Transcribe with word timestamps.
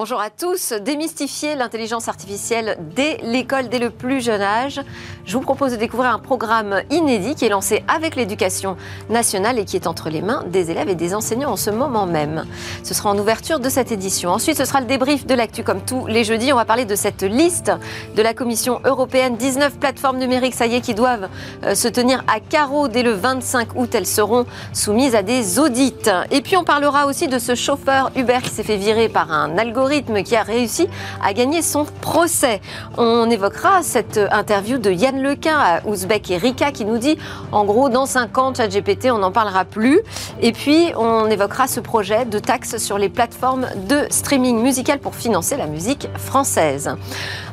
Bonjour 0.00 0.20
à 0.20 0.30
tous. 0.30 0.72
Démystifier 0.74 1.56
l'intelligence 1.56 2.06
artificielle 2.06 2.78
dès 2.94 3.16
l'école, 3.24 3.68
dès 3.68 3.80
le 3.80 3.90
plus 3.90 4.20
jeune 4.20 4.42
âge. 4.42 4.80
Je 5.24 5.32
vous 5.32 5.40
propose 5.40 5.72
de 5.72 5.76
découvrir 5.76 6.12
un 6.12 6.20
programme 6.20 6.82
inédit 6.88 7.34
qui 7.34 7.44
est 7.44 7.48
lancé 7.48 7.82
avec 7.88 8.14
l'éducation 8.14 8.76
nationale 9.10 9.58
et 9.58 9.64
qui 9.64 9.74
est 9.74 9.88
entre 9.88 10.08
les 10.08 10.22
mains 10.22 10.44
des 10.46 10.70
élèves 10.70 10.88
et 10.88 10.94
des 10.94 11.16
enseignants 11.16 11.50
en 11.50 11.56
ce 11.56 11.70
moment 11.70 12.06
même. 12.06 12.44
Ce 12.84 12.94
sera 12.94 13.10
en 13.10 13.18
ouverture 13.18 13.58
de 13.58 13.68
cette 13.68 13.90
édition. 13.90 14.30
Ensuite, 14.30 14.56
ce 14.56 14.64
sera 14.64 14.80
le 14.80 14.86
débrief 14.86 15.26
de 15.26 15.34
l'actu 15.34 15.64
comme 15.64 15.80
tous 15.80 16.06
les 16.06 16.22
jeudis. 16.22 16.52
On 16.52 16.56
va 16.56 16.64
parler 16.64 16.84
de 16.84 16.94
cette 16.94 17.24
liste 17.24 17.72
de 18.14 18.22
la 18.22 18.34
Commission 18.34 18.80
européenne. 18.84 19.36
19 19.36 19.78
plateformes 19.80 20.18
numériques, 20.18 20.54
ça 20.54 20.68
y 20.68 20.76
est, 20.76 20.80
qui 20.80 20.94
doivent 20.94 21.28
euh, 21.64 21.74
se 21.74 21.88
tenir 21.88 22.22
à 22.32 22.38
carreau 22.38 22.86
dès 22.86 23.02
le 23.02 23.14
25 23.14 23.70
août. 23.74 23.92
Elles 23.96 24.06
seront 24.06 24.46
soumises 24.72 25.16
à 25.16 25.24
des 25.24 25.58
audits. 25.58 26.08
Et 26.30 26.40
puis, 26.40 26.56
on 26.56 26.62
parlera 26.62 27.06
aussi 27.06 27.26
de 27.26 27.40
ce 27.40 27.56
chauffeur 27.56 28.12
Uber 28.14 28.38
qui 28.44 28.50
s'est 28.50 28.62
fait 28.62 28.76
virer 28.76 29.08
par 29.08 29.32
un 29.32 29.58
algorithme 29.58 29.87
qui 30.24 30.36
a 30.36 30.42
réussi 30.42 30.88
à 31.22 31.32
gagner 31.32 31.62
son 31.62 31.84
procès. 32.00 32.60
On 32.96 33.28
évoquera 33.30 33.82
cette 33.82 34.20
interview 34.30 34.78
de 34.78 34.90
Yann 34.90 35.22
Lequin 35.22 35.56
à 35.58 35.86
Ouzbek 35.86 36.30
et 36.30 36.36
Rika 36.36 36.72
qui 36.72 36.84
nous 36.84 36.98
dit 36.98 37.18
en 37.52 37.64
gros 37.64 37.88
dans 37.88 38.06
5 38.06 38.38
ans 38.38 38.54
ChatGPT 38.54 39.10
on 39.10 39.18
n'en 39.18 39.32
parlera 39.32 39.64
plus 39.64 40.00
et 40.40 40.52
puis 40.52 40.92
on 40.96 41.26
évoquera 41.26 41.66
ce 41.66 41.80
projet 41.80 42.24
de 42.24 42.38
taxe 42.38 42.78
sur 42.78 42.98
les 42.98 43.08
plateformes 43.08 43.66
de 43.88 44.06
streaming 44.10 44.60
musical 44.60 44.98
pour 44.98 45.14
financer 45.14 45.56
la 45.56 45.66
musique 45.66 46.08
française. 46.16 46.90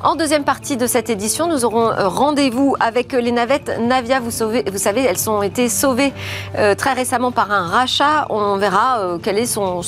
En 0.03 0.15
deuxième 0.15 0.43
partie 0.43 0.77
de 0.77 0.85
cette 0.85 1.09
édition, 1.09 1.47
nous 1.47 1.65
aurons 1.65 1.91
rendez-vous 1.97 2.75
avec 2.79 3.13
les 3.13 3.31
navettes 3.31 3.79
Navia. 3.79 4.19
Vous, 4.19 4.29
savez, 4.31 5.01
elles 5.01 5.29
ont 5.29 5.41
été 5.41 5.69
sauvées 5.69 6.13
euh, 6.57 6.75
très 6.75 6.93
récemment 6.93 7.31
par 7.31 7.51
un 7.51 7.67
rachat. 7.67 8.27
On 8.29 8.57
verra 8.57 8.99
euh, 8.99 9.17
quel 9.21 9.39
est 9.39 9.45
son, 9.45 9.81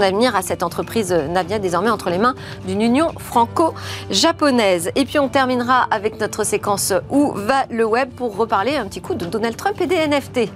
avenir 0.00 0.36
à 0.36 0.42
cette 0.42 0.62
entreprise 0.62 1.12
Navia 1.12 1.58
désormais 1.58 1.85
entre 1.90 2.10
les 2.10 2.18
mains 2.18 2.34
d'une 2.66 2.80
union 2.80 3.12
franco-japonaise. 3.18 4.90
Et 4.94 5.04
puis 5.04 5.18
on 5.18 5.28
terminera 5.28 5.86
avec 5.90 6.20
notre 6.20 6.44
séquence 6.44 6.92
Où 7.10 7.32
va 7.34 7.66
le 7.70 7.84
web 7.84 8.10
pour 8.10 8.36
reparler 8.36 8.76
un 8.76 8.86
petit 8.86 9.00
coup 9.00 9.14
de 9.14 9.26
Donald 9.26 9.56
Trump 9.56 9.80
et 9.80 9.86
des 9.86 10.06
NFT. 10.06 10.50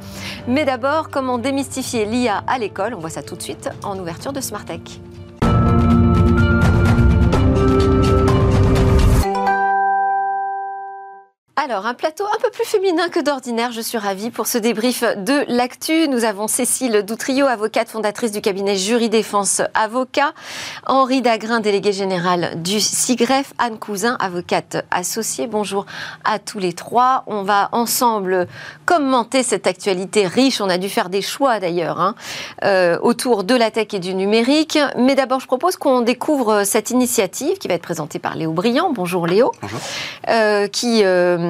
Mais 0.49 0.65
d'abord, 0.65 1.11
comment 1.11 1.39
démystifier 1.39 2.05
l'IA 2.05 2.43
à 2.47 2.59
l'école? 2.59 2.95
On 2.95 2.99
voit 2.99 3.11
ça 3.11 3.23
tout 3.23 3.37
de 3.37 3.43
suite 3.43 3.69
en 3.83 3.99
ouverture 3.99 4.33
de 4.33 4.41
Smart 4.41 4.65
Alors, 11.63 11.85
un 11.85 11.93
plateau 11.93 12.25
un 12.25 12.41
peu 12.41 12.49
plus 12.49 12.65
féminin 12.65 13.11
que 13.11 13.21
d'ordinaire, 13.21 13.71
je 13.71 13.83
suis 13.83 13.99
ravie 13.99 14.31
pour 14.31 14.47
ce 14.47 14.57
débrief 14.57 15.05
de 15.19 15.45
l'actu. 15.47 16.09
Nous 16.09 16.25
avons 16.25 16.49
Cécile 16.49 17.03
Doutrio, 17.03 17.45
avocate 17.45 17.91
fondatrice 17.91 18.33
du 18.33 18.41
cabinet 18.41 18.77
Jury 18.77 19.11
Défense 19.11 19.61
Avocat, 19.75 20.33
Henri 20.87 21.21
Dagrin, 21.21 21.61
délégué 21.61 21.93
général 21.93 22.63
du 22.63 22.81
SIGREF, 22.81 23.53
Anne 23.59 23.79
Cousin, 23.79 24.17
avocate 24.21 24.87
associée. 24.91 25.49
Bonjour 25.49 25.85
à 26.25 26.39
tous 26.39 26.59
les 26.59 26.73
trois. 26.73 27.25
On 27.27 27.43
va 27.43 27.69
ensemble 27.73 28.49
commenter 28.87 29.43
cette 29.43 29.67
actualité 29.67 30.27
riche. 30.27 30.63
On 30.63 30.71
a 30.71 30.79
dû 30.79 30.89
faire 30.89 31.11
des 31.11 31.21
choix 31.21 31.61
d'ailleurs 31.61 32.01
hein, 32.01 32.15
euh, 32.65 32.99
autour 33.03 33.45
de 33.45 33.55
la 33.55 33.71
tech 33.71 33.89
et 33.93 33.99
du 33.99 34.15
numérique. 34.15 34.79
Mais 34.97 35.15
d'abord, 35.15 35.41
je 35.41 35.47
propose 35.47 35.77
qu'on 35.77 36.01
découvre 36.01 36.65
cette 36.65 36.89
initiative 36.89 37.59
qui 37.59 37.69
va 37.69 37.75
être 37.75 37.83
présentée 37.83 38.19
par 38.19 38.35
Léo 38.35 38.53
Briand. 38.53 38.95
Bonjour 38.95 39.27
Léo. 39.27 39.53
Bonjour. 39.61 39.81
Euh, 40.31 40.67
qui... 40.67 41.05
Euh, 41.05 41.50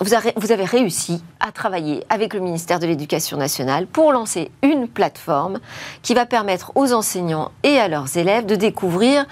vous, 0.00 0.14
avez, 0.52 0.64
réussi 0.64 1.22
à 1.40 1.52
travailler 1.52 2.04
avec 2.08 2.34
le 2.34 2.40
ministère 2.40 2.78
de 2.78 2.86
l'Éducation 2.86 3.36
nationale 3.36 3.86
pour 3.86 4.12
lancer 4.12 4.50
une 4.62 4.88
plateforme 4.88 5.60
qui 6.02 6.14
va 6.14 6.26
permettre 6.26 6.72
aux 6.74 6.92
enseignants 6.92 7.50
et 7.62 7.78
à 7.78 7.88
leurs 7.88 8.16
élèves 8.16 8.46
de 8.46 8.56
découvrir 8.56 9.26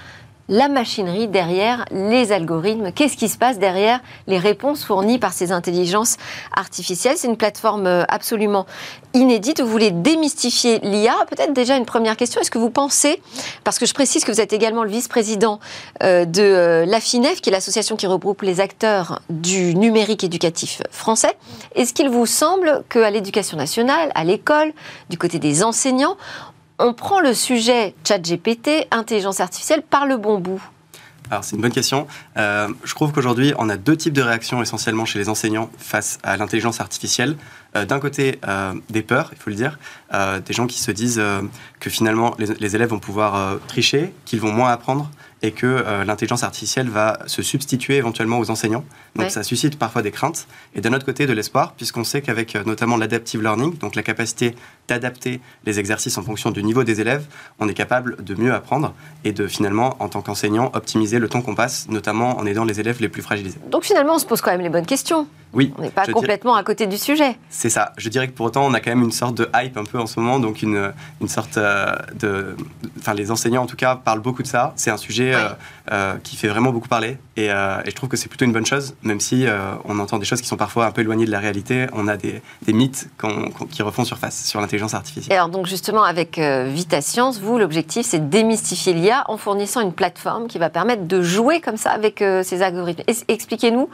la 0.49 0.67
machinerie 0.67 1.27
derrière 1.27 1.85
les 1.91 2.31
algorithmes. 2.31 2.91
Qu'est-ce 2.91 3.15
qui 3.15 3.29
se 3.29 3.37
passe 3.37 3.59
derrière 3.59 4.01
les 4.27 4.39
réponses 4.39 4.83
fournies 4.83 5.19
par 5.19 5.31
ces 5.31 5.51
intelligences 5.51 6.17
artificielles? 6.55 7.15
C'est 7.17 7.27
une 7.27 7.37
plateforme 7.37 7.87
euh, 7.87 8.03
absolument 8.09 8.65
inédite. 9.13 9.61
Vous 9.61 9.69
voulez 9.69 9.91
démystifier 9.91 10.79
l'IA. 10.79 11.15
Peut-être 11.29 11.53
déjà 11.53 11.77
une 11.77 11.85
première 11.85 12.17
question. 12.17 12.41
Est-ce 12.41 12.51
que 12.51 12.57
vous 12.57 12.71
pensez, 12.71 13.21
parce 13.63 13.79
que 13.79 13.85
je 13.85 13.93
précise 13.93 14.25
que 14.25 14.31
vous 14.31 14.41
êtes 14.41 14.51
également 14.51 14.83
le 14.83 14.89
vice-président 14.89 15.59
euh, 16.03 16.25
de 16.25 16.41
euh, 16.41 16.85
l'AFINEF, 16.85 17.41
qui 17.41 17.49
est 17.49 17.53
l'association 17.53 17.95
qui 17.95 18.07
regroupe 18.07 18.41
les 18.41 18.59
acteurs 18.59 19.21
du 19.29 19.75
numérique 19.75 20.23
éducatif 20.23 20.81
français, 20.89 21.37
est-ce 21.75 21.93
qu'il 21.93 22.09
vous 22.09 22.25
semble 22.25 22.83
qu'à 22.89 23.11
l'éducation 23.11 23.57
nationale, 23.57 24.11
à 24.15 24.23
l'école, 24.23 24.73
du 25.09 25.17
côté 25.17 25.37
des 25.37 25.63
enseignants, 25.63 26.17
on 26.79 26.93
prend 26.93 27.19
le 27.19 27.33
sujet 27.33 27.93
ChatGPT, 28.07 28.87
intelligence 28.91 29.41
artificielle, 29.41 29.81
par 29.81 30.05
le 30.05 30.17
bon 30.17 30.39
bout 30.39 30.61
alors 31.31 31.43
c'est 31.43 31.55
une 31.55 31.61
bonne 31.61 31.71
question. 31.71 32.07
Euh, 32.37 32.69
je 32.83 32.95
trouve 32.95 33.11
qu'aujourd'hui, 33.11 33.53
on 33.59 33.69
a 33.69 33.77
deux 33.77 33.95
types 33.95 34.13
de 34.13 34.21
réactions 34.23 34.63
essentiellement 34.63 35.05
chez 35.05 35.19
les 35.19 35.29
enseignants 35.29 35.69
face 35.77 36.17
à 36.23 36.37
l'intelligence 36.37 36.81
artificielle. 36.81 37.35
Euh, 37.75 37.85
d'un 37.85 37.99
côté, 37.99 38.39
euh, 38.47 38.73
des 38.89 39.01
peurs, 39.01 39.29
il 39.31 39.37
faut 39.37 39.49
le 39.49 39.55
dire, 39.55 39.77
des 40.45 40.53
gens 40.53 40.65
qui 40.65 40.79
se 40.79 40.91
disent 40.91 41.21
que 41.79 41.89
finalement 41.89 42.35
les, 42.39 42.47
les, 42.59 42.75
élèves 42.75 42.89
vont 42.89 42.99
pouvoir 42.99 43.59
tricher, 43.67 44.11
qu'ils 44.25 44.41
vont 44.41 44.51
moins 44.51 44.71
apprendre, 44.71 45.11
et 45.41 45.51
que 45.51 45.65
euh, 45.65 46.03
l'intelligence 46.03 46.43
artificielle 46.43 46.89
va 46.89 47.19
se 47.25 47.41
substituer 47.41 47.95
éventuellement 47.95 48.39
aux 48.39 48.51
enseignants. 48.51 48.83
Donc 49.15 49.31
ça 49.31 49.43
suscite 49.43 49.77
parfois 49.77 50.01
des 50.01 50.11
craintes. 50.11 50.47
Et 50.75 50.81
d'un 50.81 50.93
autre 50.93 51.05
côté, 51.05 51.25
de 51.27 51.33
l'espoir, 51.33 51.73
puisqu'on 51.73 52.03
sait 52.03 52.21
qu'avec 52.21 52.55
euh, 52.55 52.63
notamment 52.65 52.97
l'adaptive 52.97 53.41
learning, 53.41 53.77
donc 53.77 53.95
la 53.95 54.03
capacité 54.03 54.55
d'adapter 54.87 55.39
les 55.65 55.79
exercices 55.79 56.17
en 56.17 56.23
fonction 56.23 56.51
du 56.51 56.63
niveau 56.63 56.83
des 56.83 57.01
élèves, 57.01 57.25
on 57.59 57.67
est 57.67 57.73
capable 57.73 58.21
de 58.23 58.35
mieux 58.35 58.53
apprendre 58.53 58.93
et 59.23 59.31
de 59.31 59.47
finalement, 59.47 59.95
en 59.99 60.09
tant 60.09 60.21
qu'enseignant, 60.21 60.71
optimiser 60.73 61.19
le 61.19 61.29
temps 61.29 61.41
qu'on 61.41 61.55
passe, 61.55 61.87
notamment 61.89 62.37
en 62.37 62.45
aidant 62.45 62.65
les 62.65 62.79
élèves 62.79 63.01
les 63.01 63.09
plus 63.09 63.21
fragilisés. 63.21 63.59
Donc 63.69 63.83
finalement, 63.83 64.15
on 64.15 64.19
se 64.19 64.25
pose 64.25 64.41
quand 64.41 64.51
même 64.51 64.61
les 64.61 64.69
bonnes 64.69 64.85
questions. 64.85 65.27
Oui. 65.53 65.73
On 65.77 65.81
n'est 65.81 65.89
pas 65.89 66.05
complètement 66.05 66.55
à 66.55 66.63
côté 66.63 66.85
du 66.85 66.97
sujet. 66.97 67.37
C'est 67.49 67.69
ça. 67.69 67.93
Je 67.97 68.09
dirais 68.09 68.27
que 68.27 68.33
pour 68.33 68.45
autant, 68.45 68.65
on 68.65 68.73
a 68.73 68.79
quand 68.79 68.91
même 68.91 69.03
une 69.03 69.11
sorte 69.11 69.35
de 69.35 69.49
hype 69.55 69.77
un 69.77 69.83
peu 69.83 69.97
en 69.99 70.05
ce 70.05 70.19
moment, 70.19 70.39
donc 70.39 70.61
une, 70.61 70.91
une 71.21 71.27
sorte 71.27 71.57
euh, 71.57 71.95
de... 72.19 72.55
Enfin, 72.99 73.13
les 73.13 73.31
enseignants, 73.31 73.63
en 73.63 73.65
tout 73.65 73.75
cas, 73.75 73.95
parlent 73.95 74.19
beaucoup 74.19 74.43
de 74.43 74.47
ça. 74.47 74.73
C'est 74.75 74.91
un 74.91 74.97
sujet 74.97 75.33
euh, 75.33 75.49
euh, 75.91 76.15
qui 76.23 76.35
fait 76.35 76.49
vraiment 76.49 76.71
beaucoup 76.71 76.87
parler. 76.87 77.17
Et, 77.35 77.45
et 77.45 77.89
je 77.89 77.95
trouve 77.95 78.09
que 78.09 78.17
c'est 78.17 78.27
plutôt 78.27 78.45
une 78.45 78.51
bonne 78.51 78.65
chose, 78.65 78.95
même 79.01 79.19
si 79.19 79.45
on 79.85 79.97
entend 79.99 80.17
des 80.17 80.25
choses 80.25 80.41
qui 80.41 80.47
sont 80.47 80.57
parfois 80.57 80.85
un 80.85 80.91
peu 80.91 81.01
éloignées 81.01 81.25
de 81.25 81.31
la 81.31 81.39
réalité. 81.39 81.87
On 81.93 82.09
a 82.09 82.17
des, 82.17 82.41
des 82.63 82.73
mythes 82.73 83.09
qui 83.71 83.81
refont 83.81 84.03
surface 84.03 84.43
sur 84.43 84.59
l'intelligence 84.59 84.93
artificielle. 84.93 85.33
Et 85.33 85.37
alors, 85.37 85.47
donc 85.47 85.65
justement, 85.65 86.03
avec 86.03 86.37
Vita 86.37 86.99
Science, 86.99 87.39
vous, 87.39 87.57
l'objectif, 87.57 88.05
c'est 88.05 88.19
de 88.19 88.29
démystifier 88.29 88.91
l'IA 88.93 89.23
en 89.29 89.37
fournissant 89.37 89.79
une 89.79 89.93
plateforme 89.93 90.47
qui 90.47 90.59
va 90.59 90.69
permettre 90.69 91.07
de 91.07 91.21
jouer 91.21 91.61
comme 91.61 91.77
ça 91.77 91.91
avec 91.91 92.21
ces 92.43 92.61
algorithmes. 92.61 93.03
Expliquez-nous 93.29 93.89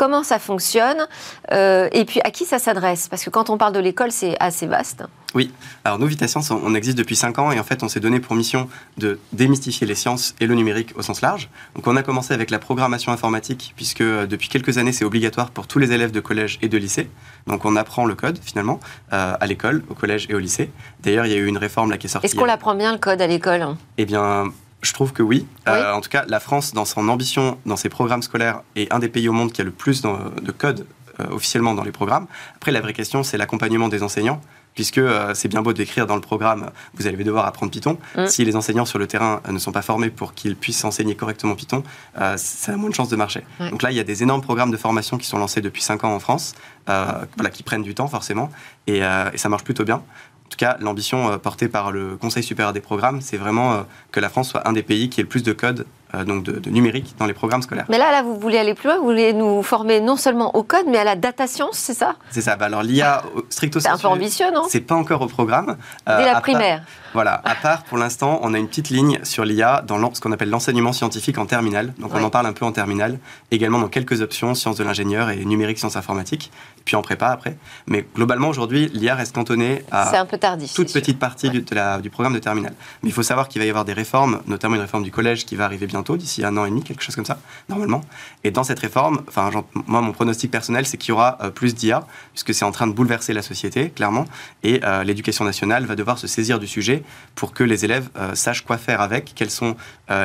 comment 0.00 0.22
ça 0.22 0.38
fonctionne 0.38 1.06
euh, 1.52 1.90
et 1.92 2.06
puis 2.06 2.22
à 2.24 2.30
qui 2.30 2.46
ça 2.46 2.58
s'adresse 2.58 3.06
Parce 3.10 3.22
que 3.22 3.28
quand 3.28 3.50
on 3.50 3.58
parle 3.58 3.74
de 3.74 3.80
l'école, 3.80 4.10
c'est 4.10 4.34
assez 4.40 4.66
vaste. 4.66 5.04
Oui, 5.34 5.52
alors 5.84 5.98
nous, 5.98 6.06
Vita 6.06 6.26
Science, 6.26 6.50
on 6.50 6.74
existe 6.74 6.96
depuis 6.96 7.16
5 7.16 7.38
ans 7.38 7.52
et 7.52 7.60
en 7.60 7.64
fait, 7.64 7.82
on 7.82 7.88
s'est 7.88 8.00
donné 8.00 8.18
pour 8.18 8.34
mission 8.34 8.66
de 8.96 9.18
démystifier 9.34 9.86
les 9.86 9.94
sciences 9.94 10.34
et 10.40 10.46
le 10.46 10.54
numérique 10.54 10.94
au 10.96 11.02
sens 11.02 11.20
large. 11.20 11.50
Donc, 11.74 11.86
on 11.86 11.96
a 11.96 12.02
commencé 12.02 12.32
avec 12.32 12.50
la 12.50 12.58
programmation 12.58 13.12
informatique, 13.12 13.74
puisque 13.76 14.00
euh, 14.00 14.26
depuis 14.26 14.48
quelques 14.48 14.78
années, 14.78 14.92
c'est 14.92 15.04
obligatoire 15.04 15.50
pour 15.50 15.66
tous 15.66 15.78
les 15.78 15.92
élèves 15.92 16.12
de 16.12 16.20
collège 16.20 16.58
et 16.62 16.68
de 16.68 16.78
lycée. 16.78 17.10
Donc, 17.46 17.66
on 17.66 17.76
apprend 17.76 18.06
le 18.06 18.14
code 18.14 18.38
finalement 18.42 18.80
euh, 19.12 19.34
à 19.38 19.46
l'école, 19.46 19.84
au 19.90 19.94
collège 19.94 20.26
et 20.30 20.34
au 20.34 20.38
lycée. 20.38 20.70
D'ailleurs, 21.00 21.26
il 21.26 21.32
y 21.32 21.34
a 21.34 21.38
eu 21.38 21.46
une 21.46 21.58
réforme 21.58 21.90
là 21.90 21.98
qui 21.98 22.06
est 22.06 22.10
sortie. 22.10 22.26
Est-ce 22.26 22.36
qu'on 22.36 22.46
l'apprend 22.46 22.74
bien 22.74 22.92
le 22.92 22.98
code 22.98 23.20
à 23.20 23.26
l'école 23.26 23.76
Eh 23.98 24.06
bien, 24.06 24.50
je 24.82 24.92
trouve 24.92 25.12
que 25.12 25.22
oui. 25.22 25.46
Euh, 25.68 25.92
en 25.92 26.00
tout 26.00 26.08
cas, 26.08 26.24
la 26.28 26.40
France, 26.40 26.72
dans 26.72 26.84
son 26.84 27.08
ambition, 27.08 27.58
dans 27.66 27.76
ses 27.76 27.88
programmes 27.88 28.22
scolaires, 28.22 28.62
est 28.76 28.92
un 28.92 28.98
des 28.98 29.08
pays 29.08 29.28
au 29.28 29.32
monde 29.32 29.52
qui 29.52 29.60
a 29.60 29.64
le 29.64 29.70
plus 29.70 30.02
de 30.02 30.52
code 30.52 30.86
euh, 31.20 31.26
officiellement 31.30 31.74
dans 31.74 31.84
les 31.84 31.92
programmes. 31.92 32.26
Après, 32.56 32.72
la 32.72 32.80
vraie 32.80 32.92
question, 32.92 33.22
c'est 33.22 33.36
l'accompagnement 33.36 33.88
des 33.88 34.02
enseignants 34.02 34.40
puisque 34.72 34.98
euh, 34.98 35.34
c'est 35.34 35.48
bien 35.48 35.62
beau 35.62 35.72
d'écrire 35.72 36.06
dans 36.06 36.14
le 36.14 36.20
programme, 36.20 36.70
vous 36.94 37.08
allez 37.08 37.22
devoir 37.24 37.44
apprendre 37.44 37.72
Python. 37.72 37.98
Mm. 38.16 38.26
Si 38.28 38.44
les 38.44 38.54
enseignants 38.54 38.84
sur 38.84 39.00
le 39.00 39.08
terrain 39.08 39.42
ne 39.50 39.58
sont 39.58 39.72
pas 39.72 39.82
formés 39.82 40.10
pour 40.10 40.32
qu'ils 40.32 40.54
puissent 40.54 40.84
enseigner 40.84 41.16
correctement 41.16 41.56
Python, 41.56 41.82
ça 42.14 42.72
a 42.72 42.76
moins 42.76 42.88
de 42.88 42.94
chances 42.94 43.08
de 43.08 43.16
marcher. 43.16 43.42
Donc 43.58 43.82
là, 43.82 43.90
il 43.90 43.96
y 43.96 44.00
a 44.00 44.04
des 44.04 44.22
énormes 44.22 44.42
programmes 44.42 44.70
de 44.70 44.76
formation 44.76 45.18
qui 45.18 45.26
sont 45.26 45.38
lancés 45.38 45.60
depuis 45.60 45.82
5 45.82 46.04
ans 46.04 46.14
en 46.14 46.20
France, 46.20 46.54
voilà, 46.86 47.50
qui 47.52 47.64
prennent 47.64 47.82
du 47.82 47.94
temps 47.94 48.06
forcément, 48.06 48.48
et, 48.86 48.98
et 48.98 49.38
ça 49.38 49.48
marche 49.48 49.64
plutôt 49.64 49.84
bien. 49.84 50.02
En 50.50 50.52
tout 50.52 50.56
cas, 50.56 50.76
l'ambition 50.80 51.30
euh, 51.30 51.38
portée 51.38 51.68
par 51.68 51.92
le 51.92 52.16
Conseil 52.16 52.42
supérieur 52.42 52.72
des 52.72 52.80
programmes, 52.80 53.20
c'est 53.20 53.36
vraiment 53.36 53.72
euh, 53.72 53.82
que 54.10 54.18
la 54.18 54.28
France 54.28 54.50
soit 54.50 54.66
un 54.66 54.72
des 54.72 54.82
pays 54.82 55.08
qui 55.08 55.20
ait 55.20 55.22
le 55.22 55.28
plus 55.28 55.44
de 55.44 55.52
code 55.52 55.86
donc 56.26 56.44
de, 56.44 56.70
numérique 56.70 57.14
dans 57.18 57.26
les 57.26 57.34
programmes 57.34 57.62
scolaires. 57.62 57.86
Mais 57.88 57.98
là, 57.98 58.10
là, 58.10 58.22
vous 58.22 58.38
voulez 58.38 58.58
aller 58.58 58.74
plus 58.74 58.88
loin, 58.88 58.98
vous 58.98 59.04
voulez 59.04 59.32
nous 59.32 59.62
former 59.62 60.00
non 60.00 60.16
seulement 60.16 60.56
au 60.56 60.62
code, 60.62 60.86
mais 60.88 60.98
à 60.98 61.04
la 61.04 61.16
data 61.16 61.46
science, 61.46 61.76
c'est 61.76 61.94
ça? 61.94 62.16
C'est 62.30 62.42
ça. 62.42 62.56
Bah, 62.56 62.66
alors 62.66 62.82
l'IA, 62.82 63.22
stricto 63.48 63.80
C'est 63.80 63.88
un 63.88 63.98
peu 63.98 64.08
ambitieux, 64.08 64.50
non? 64.52 64.64
C'est 64.68 64.80
pas 64.80 64.94
encore 64.94 65.22
au 65.22 65.26
programme. 65.26 65.76
Dès 66.06 66.24
la 66.24 66.40
primaire. 66.40 66.82
Voilà, 67.12 67.40
à 67.44 67.56
part 67.56 67.82
pour 67.82 67.98
l'instant, 67.98 68.38
on 68.42 68.54
a 68.54 68.58
une 68.58 68.68
petite 68.68 68.88
ligne 68.90 69.18
sur 69.24 69.44
l'IA 69.44 69.82
dans 69.84 70.14
ce 70.14 70.20
qu'on 70.20 70.30
appelle 70.30 70.50
l'enseignement 70.50 70.92
scientifique 70.92 71.38
en 71.38 71.46
terminale. 71.46 71.92
Donc 71.98 72.12
on 72.14 72.22
en 72.22 72.30
parle 72.30 72.46
un 72.46 72.52
peu 72.52 72.64
en 72.64 72.72
terminale. 72.72 73.18
Également 73.50 73.78
dans 73.78 73.88
quelques 73.88 74.20
options, 74.20 74.54
sciences 74.54 74.76
de 74.76 74.84
l'ingénieur 74.84 75.30
et 75.30 75.44
numérique, 75.44 75.78
sciences 75.78 75.96
informatiques. 75.96 76.52
Puis 76.84 76.96
en 76.96 77.02
prépa 77.02 77.28
après. 77.28 77.56
Mais 77.86 78.06
globalement 78.14 78.48
aujourd'hui, 78.48 78.90
l'IA 78.94 79.14
reste 79.14 79.34
cantonnée 79.34 79.84
à 79.90 80.18
un 80.20 80.26
peu 80.26 80.38
tardif, 80.38 80.72
toute 80.72 80.92
petite 80.92 81.18
partie 81.18 81.50
du, 81.50 81.62
du, 81.62 82.10
programme 82.10 82.34
de 82.34 82.38
terminale. 82.38 82.74
Mais 83.02 83.10
il 83.10 83.12
faut 83.12 83.22
savoir 83.22 83.48
qu'il 83.48 83.60
va 83.60 83.66
y 83.66 83.70
avoir 83.70 83.84
des 83.84 83.92
réformes, 83.92 84.40
notamment 84.46 84.76
une 84.76 84.80
réforme 84.82 85.02
du 85.02 85.10
collège 85.10 85.46
qui 85.46 85.56
va 85.56 85.64
arriver 85.64 85.86
d'ici 86.16 86.44
un 86.44 86.56
an 86.56 86.64
et 86.64 86.70
demi, 86.70 86.82
quelque 86.82 87.02
chose 87.02 87.14
comme 87.14 87.24
ça, 87.24 87.38
normalement. 87.68 88.02
Et 88.44 88.50
dans 88.50 88.64
cette 88.64 88.78
réforme, 88.78 89.22
enfin, 89.28 89.50
moi, 89.86 90.00
mon 90.00 90.12
pronostic 90.12 90.50
personnel, 90.50 90.86
c'est 90.86 90.96
qu'il 90.96 91.10
y 91.10 91.12
aura 91.12 91.38
euh, 91.42 91.50
plus 91.50 91.74
d'IA, 91.74 92.04
puisque 92.32 92.54
c'est 92.54 92.64
en 92.64 92.72
train 92.72 92.86
de 92.86 92.92
bouleverser 92.92 93.32
la 93.32 93.42
société, 93.42 93.90
clairement. 93.90 94.24
Et 94.62 94.80
euh, 94.84 95.04
l'éducation 95.04 95.44
nationale 95.44 95.84
va 95.86 95.96
devoir 95.96 96.18
se 96.18 96.26
saisir 96.26 96.58
du 96.58 96.66
sujet 96.66 97.02
pour 97.34 97.52
que 97.52 97.64
les 97.64 97.84
élèves 97.84 98.08
euh, 98.16 98.34
sachent 98.34 98.62
quoi 98.62 98.78
faire 98.78 99.00
avec, 99.00 99.32
quels 99.34 99.50
sont 99.50 99.76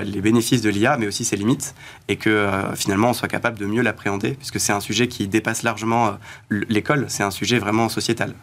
les 0.03 0.19
bénéfices 0.19 0.61
de 0.63 0.69
l'IA, 0.69 0.97
mais 0.97 1.05
aussi 1.05 1.23
ses 1.23 1.35
limites, 1.35 1.75
et 2.07 2.15
que 2.15 2.49
finalement 2.73 3.09
on 3.09 3.13
soit 3.13 3.27
capable 3.27 3.59
de 3.59 3.67
mieux 3.67 3.83
l'appréhender, 3.83 4.31
puisque 4.31 4.59
c'est 4.59 4.73
un 4.73 4.79
sujet 4.79 5.07
qui 5.07 5.27
dépasse 5.27 5.61
largement 5.61 6.17
l'école, 6.49 7.05
c'est 7.07 7.21
un 7.21 7.29
sujet 7.29 7.59
vraiment 7.59 7.87
sociétal. 7.87 8.33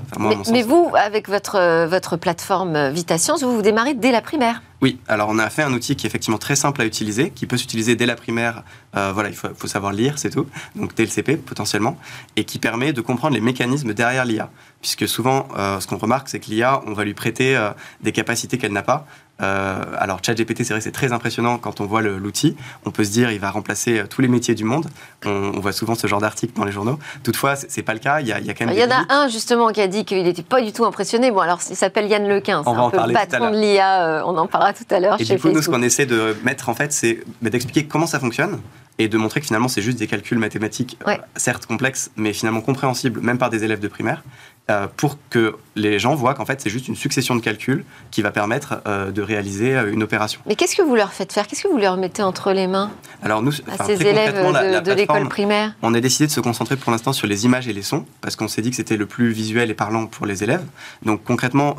mais, 0.52 0.62
vous, 0.62 0.92
avec 0.94 1.28
votre, 1.28 1.86
votre 1.86 2.16
plateforme 2.16 2.90
VitaScience, 2.90 3.42
vous 3.42 3.56
vous 3.56 3.62
démarrez 3.62 3.94
dès 3.94 4.12
la 4.12 4.20
primaire 4.20 4.62
oui, 4.82 4.98
alors 5.08 5.28
on 5.30 5.38
a 5.38 5.48
fait 5.48 5.62
un 5.62 5.72
outil 5.72 5.96
qui 5.96 6.06
est 6.06 6.10
effectivement 6.10 6.38
très 6.38 6.56
simple 6.56 6.82
à 6.82 6.84
utiliser, 6.84 7.30
qui 7.30 7.46
peut 7.46 7.56
s'utiliser 7.56 7.96
dès 7.96 8.06
la 8.06 8.16
primaire. 8.16 8.64
voilà, 8.92 9.28
il 9.28 9.34
faut, 9.34 9.48
faut 9.56 9.68
savoir 9.68 9.92
lire, 9.92 10.18
c'est 10.18 10.30
tout. 10.30 10.46
Donc 10.76 10.94
dès 10.94 11.04
le 11.04 11.10
CP 11.10 11.36
potentiellement, 11.36 11.96
et 12.36 12.44
qui 12.44 12.58
permet 12.58 12.92
de 12.92 13.00
comprendre 13.00 13.34
les 13.34 13.40
mécanismes 13.40 13.94
derrière 13.94 14.24
l'IA 14.24 14.50
puisque 14.82 15.08
souvent, 15.08 15.48
euh, 15.56 15.80
ce 15.80 15.86
qu'on 15.86 15.96
remarque, 15.96 16.28
c'est 16.28 16.40
que 16.40 16.50
l'IA, 16.50 16.82
on 16.86 16.92
va 16.92 17.04
lui 17.04 17.14
prêter 17.14 17.56
euh, 17.56 17.70
des 18.02 18.12
capacités 18.12 18.58
qu'elle 18.58 18.72
n'a 18.72 18.82
pas. 18.82 19.06
Euh, 19.42 19.82
alors, 19.98 20.20
ChatGPT, 20.24 20.64
c'est 20.64 20.72
vrai 20.74 20.80
c'est 20.80 20.92
très 20.92 21.12
impressionnant 21.12 21.58
quand 21.58 21.80
on 21.80 21.86
voit 21.86 22.02
l'outil. 22.02 22.56
On 22.84 22.90
peut 22.90 23.04
se 23.04 23.10
dire, 23.10 23.30
il 23.30 23.40
va 23.40 23.50
remplacer 23.50 24.04
tous 24.08 24.20
les 24.20 24.28
métiers 24.28 24.54
du 24.54 24.64
monde. 24.64 24.86
On, 25.24 25.60
voit 25.60 25.72
souvent 25.72 25.94
ce 25.94 26.06
genre 26.06 26.20
d'articles 26.20 26.54
dans 26.54 26.64
les 26.64 26.72
journaux. 26.72 26.98
Toutefois, 27.22 27.56
c'est 27.56 27.82
pas 27.82 27.94
le 27.94 28.00
cas. 28.00 28.20
Il 28.20 28.28
y 28.28 28.32
a, 28.32 28.38
quand 28.54 28.66
même. 28.66 28.74
Il 28.74 28.80
y 28.80 28.84
en 28.84 28.90
a 28.90 29.04
un 29.08 29.28
justement 29.28 29.68
qui 29.68 29.80
a 29.80 29.86
dit 29.86 30.04
qu'il 30.04 30.22
n'était 30.22 30.42
pas 30.42 30.60
du 30.60 30.72
tout 30.72 30.84
impressionné. 30.84 31.30
Bon, 31.30 31.40
alors, 31.40 31.60
il 31.68 31.76
s'appelle 31.76 32.06
Yann 32.06 32.26
Lequin. 32.26 32.62
On 32.66 32.72
va 32.72 32.82
un 32.82 32.90
peu 32.90 33.06
le 33.06 33.12
patron 33.12 33.50
de 33.50 33.56
l'IA. 33.56 34.24
on 34.26 34.36
en 34.36 34.46
parlera 34.46 34.72
tout 34.72 34.84
à 34.90 35.00
l'heure. 35.00 35.20
Et 35.20 35.24
du 35.24 35.38
coup, 35.38 35.50
nous, 35.50 35.62
ce 35.62 35.68
qu'on 35.68 35.82
essaie 35.82 36.06
de 36.06 36.36
mettre 36.44 36.68
en 36.68 36.74
fait, 36.74 36.92
c'est 36.92 37.20
bah, 37.40 37.50
d'expliquer 37.50 37.86
comment 37.86 38.06
ça 38.06 38.20
fonctionne 38.20 38.60
et 38.98 39.08
de 39.08 39.16
montrer 39.16 39.40
que 39.40 39.46
finalement 39.46 39.68
c'est 39.68 39.82
juste 39.82 39.98
des 39.98 40.06
calculs 40.06 40.38
mathématiques, 40.38 40.98
certes 41.36 41.66
complexes, 41.66 42.10
mais 42.16 42.32
finalement 42.32 42.60
compréhensibles 42.60 43.20
même 43.20 43.38
par 43.38 43.50
des 43.50 43.64
élèves 43.64 43.80
de 43.80 43.88
primaire, 43.88 44.22
euh, 44.70 44.86
pour 44.96 45.18
que 45.30 45.56
les 45.76 45.98
gens 45.98 46.14
voient 46.14 46.34
qu'en 46.34 46.44
fait 46.44 46.60
c'est 46.60 46.70
juste 46.70 46.88
une 46.88 46.96
succession 46.96 47.34
de 47.34 47.40
calculs 47.40 47.84
qui 48.10 48.22
va 48.22 48.30
permettre 48.30 48.82
euh, 48.86 49.10
de 49.10 49.22
réaliser 49.22 49.74
euh, 49.74 49.92
une 49.92 50.02
opération. 50.02 50.40
Mais 50.46 50.54
qu'est-ce 50.54 50.76
que 50.76 50.82
vous 50.82 50.94
leur 50.94 51.12
faites 51.12 51.32
faire? 51.32 51.46
Qu'est-ce 51.46 51.62
que 51.62 51.68
vous 51.68 51.78
leur 51.78 51.96
mettez 51.96 52.22
entre 52.22 52.52
les 52.52 52.66
mains? 52.66 52.90
Alors 53.22 53.42
nous, 53.42 53.52
à 53.78 53.84
ces 53.84 54.02
élèves 54.02 54.34
de, 54.82 54.92
l'école 54.92 55.28
primaire? 55.28 55.74
On 55.82 55.94
a 55.94 56.00
décidé 56.00 56.26
de 56.26 56.32
se 56.32 56.40
concentrer 56.40 56.76
pour 56.76 56.92
l'instant 56.92 57.12
sur 57.12 57.26
les 57.26 57.44
images 57.44 57.68
et 57.68 57.72
les 57.72 57.82
sons 57.82 58.04
parce 58.20 58.36
qu'on 58.36 58.48
s'est 58.48 58.62
dit 58.62 58.70
que 58.70 58.76
c'était 58.76 58.96
le 58.96 59.06
plus 59.06 59.32
visuel 59.32 59.70
et 59.70 59.74
parlant 59.74 60.06
pour 60.06 60.26
les 60.26 60.42
élèves. 60.42 60.64
Donc 61.04 61.24
concrètement, 61.24 61.76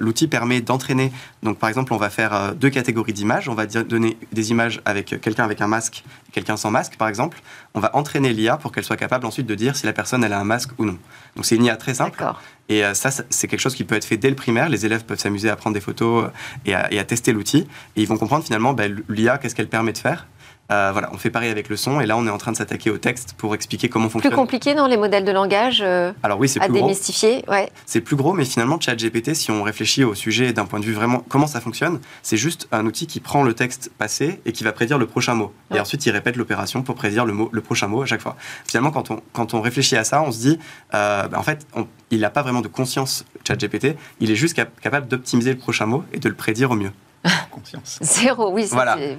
l'outil 0.00 0.28
permet 0.28 0.60
d'entraîner. 0.60 1.12
Donc 1.42 1.58
par 1.58 1.68
exemple, 1.68 1.92
on 1.92 1.96
va 1.96 2.10
faire 2.10 2.54
deux 2.54 2.70
catégories 2.70 3.12
d'images. 3.12 3.48
On 3.48 3.54
va 3.54 3.66
donner 3.66 4.16
des 4.32 4.50
images 4.50 4.80
avec 4.84 5.20
quelqu'un 5.20 5.44
avec 5.44 5.60
un 5.60 5.66
masque 5.66 6.04
et 6.28 6.32
quelqu'un 6.32 6.56
sans 6.56 6.70
masque, 6.70 6.96
par 6.96 7.08
exemple. 7.08 7.40
On 7.74 7.80
va 7.80 7.94
entraîner 7.94 8.32
l'IA 8.32 8.56
pour 8.56 8.72
qu'elle 8.72 8.84
soit 8.84 8.96
capable 8.96 9.26
ensuite 9.26 9.46
de 9.46 9.54
dire 9.54 9.76
si 9.76 9.86
la 9.86 9.92
personne 9.92 10.24
elle 10.24 10.32
a 10.32 10.40
un 10.40 10.44
masque 10.44 10.70
ou 10.78 10.84
non. 10.84 10.98
Donc 11.36 11.46
c'est 11.46 11.56
une 11.56 11.64
IA 11.64 11.76
très 11.76 11.94
simple. 11.94 12.22
Et 12.70 12.84
euh, 12.84 12.94
ça, 12.94 13.10
c'est 13.10 13.48
quelque 13.48 13.60
chose 13.60 13.74
qui 13.74 13.84
peut 13.84 13.96
être 13.96 14.04
fait 14.04 14.16
dès 14.16 14.30
le 14.30 14.36
primaire. 14.36 14.68
Les 14.68 14.86
élèves 14.86 15.04
peuvent 15.04 15.18
s'amuser 15.18 15.50
à 15.50 15.56
prendre 15.56 15.74
des 15.74 15.80
photos 15.80 16.30
euh, 16.68 16.82
et 16.90 16.98
à, 16.98 17.04
tester 17.04 17.32
l'outil. 17.32 17.66
Et 17.96 18.02
ils 18.02 18.06
vont 18.06 18.16
comprendre 18.16 18.44
finalement 18.44 18.72
ben, 18.72 19.02
l'IA, 19.08 19.36
qu'est-ce 19.38 19.56
qu'elle 19.56 19.68
permet 19.68 19.92
de 19.92 19.98
faire. 19.98 20.26
Euh, 20.70 20.90
voilà, 20.92 21.10
on 21.12 21.18
fait 21.18 21.30
pareil 21.30 21.50
avec 21.50 21.68
le 21.68 21.76
son 21.76 22.00
et 22.00 22.06
là 22.06 22.16
on 22.16 22.26
est 22.26 22.30
en 22.30 22.38
train 22.38 22.52
de 22.52 22.56
s'attaquer 22.56 22.90
au 22.90 22.98
texte 22.98 23.34
pour 23.36 23.54
expliquer 23.54 23.88
comment 23.88 24.08
fonctionne. 24.08 24.30
Plus 24.30 24.36
compliqué 24.36 24.74
dans 24.74 24.86
les 24.86 24.96
modèles 24.96 25.24
de 25.24 25.32
langage 25.32 25.82
euh, 25.84 26.12
Alors 26.22 26.38
oui, 26.38 26.48
c'est 26.48 26.60
à 26.60 26.68
démystifier. 26.68 27.44
Ouais. 27.48 27.70
C'est 27.86 28.00
plus 28.00 28.16
gros, 28.16 28.32
mais 28.32 28.44
finalement 28.44 28.78
ChatGPT, 28.78 29.34
si 29.34 29.50
on 29.50 29.62
réfléchit 29.62 30.04
au 30.04 30.14
sujet 30.14 30.52
d'un 30.52 30.66
point 30.66 30.78
de 30.78 30.84
vue 30.84 30.92
vraiment 30.92 31.24
comment 31.28 31.48
ça 31.48 31.60
fonctionne, 31.60 32.00
c'est 32.22 32.36
juste 32.36 32.68
un 32.70 32.86
outil 32.86 33.06
qui 33.06 33.20
prend 33.20 33.42
le 33.42 33.54
texte 33.54 33.90
passé 33.98 34.40
et 34.46 34.52
qui 34.52 34.62
va 34.62 34.72
prédire 34.72 34.98
le 34.98 35.06
prochain 35.06 35.34
mot. 35.34 35.52
Et 35.74 35.80
ensuite 35.80 36.06
il 36.06 36.10
répète 36.10 36.36
l'opération 36.36 36.82
pour 36.82 36.94
prédire 36.94 37.24
le, 37.24 37.32
mot, 37.32 37.48
le 37.52 37.60
prochain 37.60 37.88
mot 37.88 38.02
à 38.02 38.06
chaque 38.06 38.20
fois. 38.20 38.36
Finalement, 38.64 38.90
quand 38.90 39.10
on, 39.10 39.20
quand 39.32 39.54
on 39.54 39.60
réfléchit 39.60 39.96
à 39.96 40.04
ça, 40.04 40.22
on 40.22 40.30
se 40.30 40.38
dit, 40.38 40.58
euh, 40.94 41.26
bah, 41.26 41.38
en 41.38 41.42
fait, 41.42 41.66
il 42.10 42.20
n'a 42.20 42.30
pas 42.30 42.42
vraiment 42.42 42.60
de 42.60 42.68
conscience 42.68 43.24
ChatGPT, 43.46 43.96
il 44.20 44.30
est 44.30 44.36
juste 44.36 44.54
capable 44.80 45.08
d'optimiser 45.08 45.52
le 45.52 45.58
prochain 45.58 45.86
mot 45.86 46.04
et 46.12 46.18
de 46.18 46.28
le 46.28 46.34
prédire 46.34 46.70
au 46.70 46.76
mieux. 46.76 46.92
Conscience. 47.50 47.98
Zéro, 48.00 48.50
oui, 48.50 48.68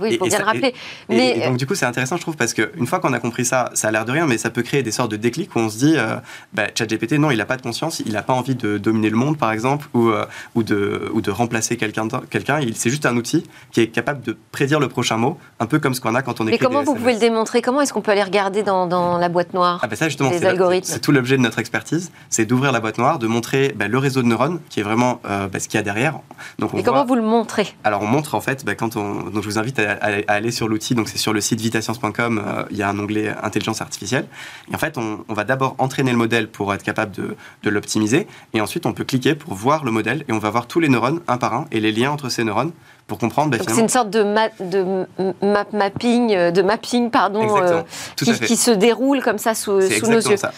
oui 0.01 0.09
il 0.11 0.17
faut 0.17 0.25
bien 0.25 0.39
le 0.39 0.43
rappeler. 0.43 0.73
mais... 1.07 1.47
donc, 1.47 1.57
du 1.57 1.67
coup, 1.67 1.75
c'est 1.75 1.85
intéressant, 1.85 2.17
je 2.17 2.21
trouve, 2.21 2.35
parce 2.35 2.53
qu'une 2.53 2.87
fois 2.87 2.99
qu'on 2.99 3.13
a 3.13 3.19
compris 3.19 3.45
ça, 3.45 3.69
ça 3.73 3.89
a 3.89 3.91
l'air 3.91 4.05
de 4.05 4.11
rien, 4.11 4.25
mais 4.25 4.37
ça 4.37 4.49
peut 4.49 4.63
créer 4.63 4.81
des 4.81 4.91
sortes 4.91 5.11
de 5.11 5.17
déclics 5.17 5.55
où 5.55 5.59
on 5.59 5.69
se 5.69 5.77
dit, 5.77 5.93
euh, 5.97 6.15
bah, 6.53 6.67
ChatGPT, 6.73 7.13
non, 7.13 7.29
il 7.29 7.37
n'a 7.37 7.45
pas 7.45 7.57
de 7.57 7.61
conscience, 7.61 8.01
il 8.05 8.13
n'a 8.13 8.23
pas 8.23 8.33
envie 8.33 8.55
de 8.55 8.77
dominer 8.77 9.09
le 9.09 9.17
monde, 9.17 9.37
par 9.37 9.51
exemple, 9.51 9.87
ou, 9.93 10.09
euh, 10.09 10.25
ou, 10.55 10.63
de, 10.63 11.11
ou 11.13 11.21
de 11.21 11.31
remplacer 11.31 11.77
quelqu'un. 11.77 12.07
quelqu'un 12.29 12.59
c'est 12.73 12.89
juste 12.89 13.05
un 13.05 13.15
outil 13.17 13.43
qui 13.71 13.81
est 13.81 13.87
capable 13.87 14.23
de 14.23 14.35
prédire 14.51 14.79
le 14.79 14.89
prochain 14.89 15.17
mot, 15.17 15.37
un 15.59 15.67
peu 15.67 15.79
comme 15.79 15.93
ce 15.93 16.01
qu'on 16.01 16.15
a 16.15 16.21
quand 16.23 16.41
on 16.41 16.47
écrit. 16.47 16.57
Mais 16.59 16.65
comment 16.65 16.83
vous 16.83 16.95
pouvez 16.95 17.13
le 17.13 17.19
démontrer? 17.19 17.61
Comment 17.61 17.81
est-ce 17.81 17.93
qu'on 17.93 18.01
peut 18.01 18.11
aller 18.11 18.23
regarder 18.23 18.63
dans, 18.63 18.87
dans 18.87 19.17
la 19.17 19.29
boîte 19.29 19.53
noire 19.53 19.79
ah, 19.83 19.87
bah 19.87 19.95
ça, 19.95 20.07
justement, 20.07 20.31
les 20.31 20.45
algorithmes? 20.45 20.91
C'est 20.91 20.99
tout 20.99 21.11
l'objet 21.11 21.37
de 21.37 21.41
notre 21.41 21.59
expertise, 21.59 22.11
c'est 22.29 22.45
d'ouvrir 22.45 22.71
la 22.71 22.79
boîte 22.79 22.97
noire, 22.97 23.19
de 23.19 23.27
montrer 23.27 23.73
bah, 23.75 23.87
le 23.87 23.97
réseau 23.97 24.23
de 24.23 24.27
neurones, 24.27 24.59
qui 24.69 24.79
est 24.79 24.83
vraiment 24.83 25.21
euh, 25.25 25.47
ce 25.53 25.67
qu'il 25.67 25.77
y 25.77 25.81
a 25.81 25.83
derrière. 25.83 26.19
Donc, 26.57 26.73
on 26.73 26.77
Et 26.77 26.83
comment 26.83 27.05
vous 27.05 27.15
le 27.15 27.21
montrez? 27.21 27.67
Alors, 27.83 27.90
on 27.99 28.05
montre 28.05 28.35
en 28.35 28.41
fait 28.41 28.63
bah, 28.65 28.75
quand 28.75 28.95
on, 28.95 29.29
donc 29.29 29.43
je 29.43 29.49
vous 29.49 29.57
invite 29.57 29.79
à, 29.79 29.97
aller 30.27 30.51
sur 30.51 30.67
l'outil, 30.67 30.95
donc 30.95 31.09
c'est 31.09 31.17
sur 31.17 31.33
le 31.33 31.41
site 31.41 31.59
vitascience.com, 31.59 32.43
euh, 32.45 32.63
il 32.71 32.77
y 32.77 32.83
a 32.83 32.89
un 32.89 32.97
onglet 32.99 33.33
intelligence 33.41 33.81
artificielle. 33.81 34.25
Et 34.71 34.75
en 34.75 34.77
fait, 34.77 34.97
on, 34.97 35.23
va 35.29 35.43
d'abord 35.43 35.75
entraîner 35.77 36.11
le 36.11 36.17
modèle 36.17 36.47
pour 36.47 36.73
être 36.73 36.83
capable 36.83 37.11
de, 37.11 37.35
de 37.63 37.69
l'optimiser, 37.69 38.27
et 38.53 38.61
ensuite 38.61 38.85
on 38.85 38.93
peut 38.93 39.03
cliquer 39.03 39.35
pour 39.35 39.53
voir 39.53 39.83
le 39.83 39.91
modèle, 39.91 40.23
et 40.27 40.31
on 40.33 40.39
va 40.39 40.49
voir 40.49 40.67
tous 40.67 40.79
les 40.79 40.89
neurones 40.89 41.21
un 41.27 41.37
par 41.37 41.53
un, 41.53 41.65
et 41.71 41.79
les 41.79 41.91
liens 41.91 42.11
entre 42.11 42.29
ces 42.29 42.43
neurones 42.43 42.71
pour 43.07 43.17
comprendre. 43.17 43.51
Bah, 43.51 43.57
c'est 43.67 43.81
une 43.81 43.89
sorte 43.89 44.09
de, 44.09 44.23
de 44.59 45.05
map 45.41 45.65
mapping, 45.73 46.33
euh, 46.33 46.51
de 46.51 46.61
mapping 46.61 47.09
pardon, 47.09 47.57
euh, 47.61 47.81
qui, 48.15 48.55
se 48.55 48.71
déroule 48.71 49.21
comme 49.21 49.37
ça 49.37 49.53
sous, 49.53 49.81
sous 49.81 50.07
nos 50.07 50.21
yeux. 50.21 50.37
Ça. 50.37 50.51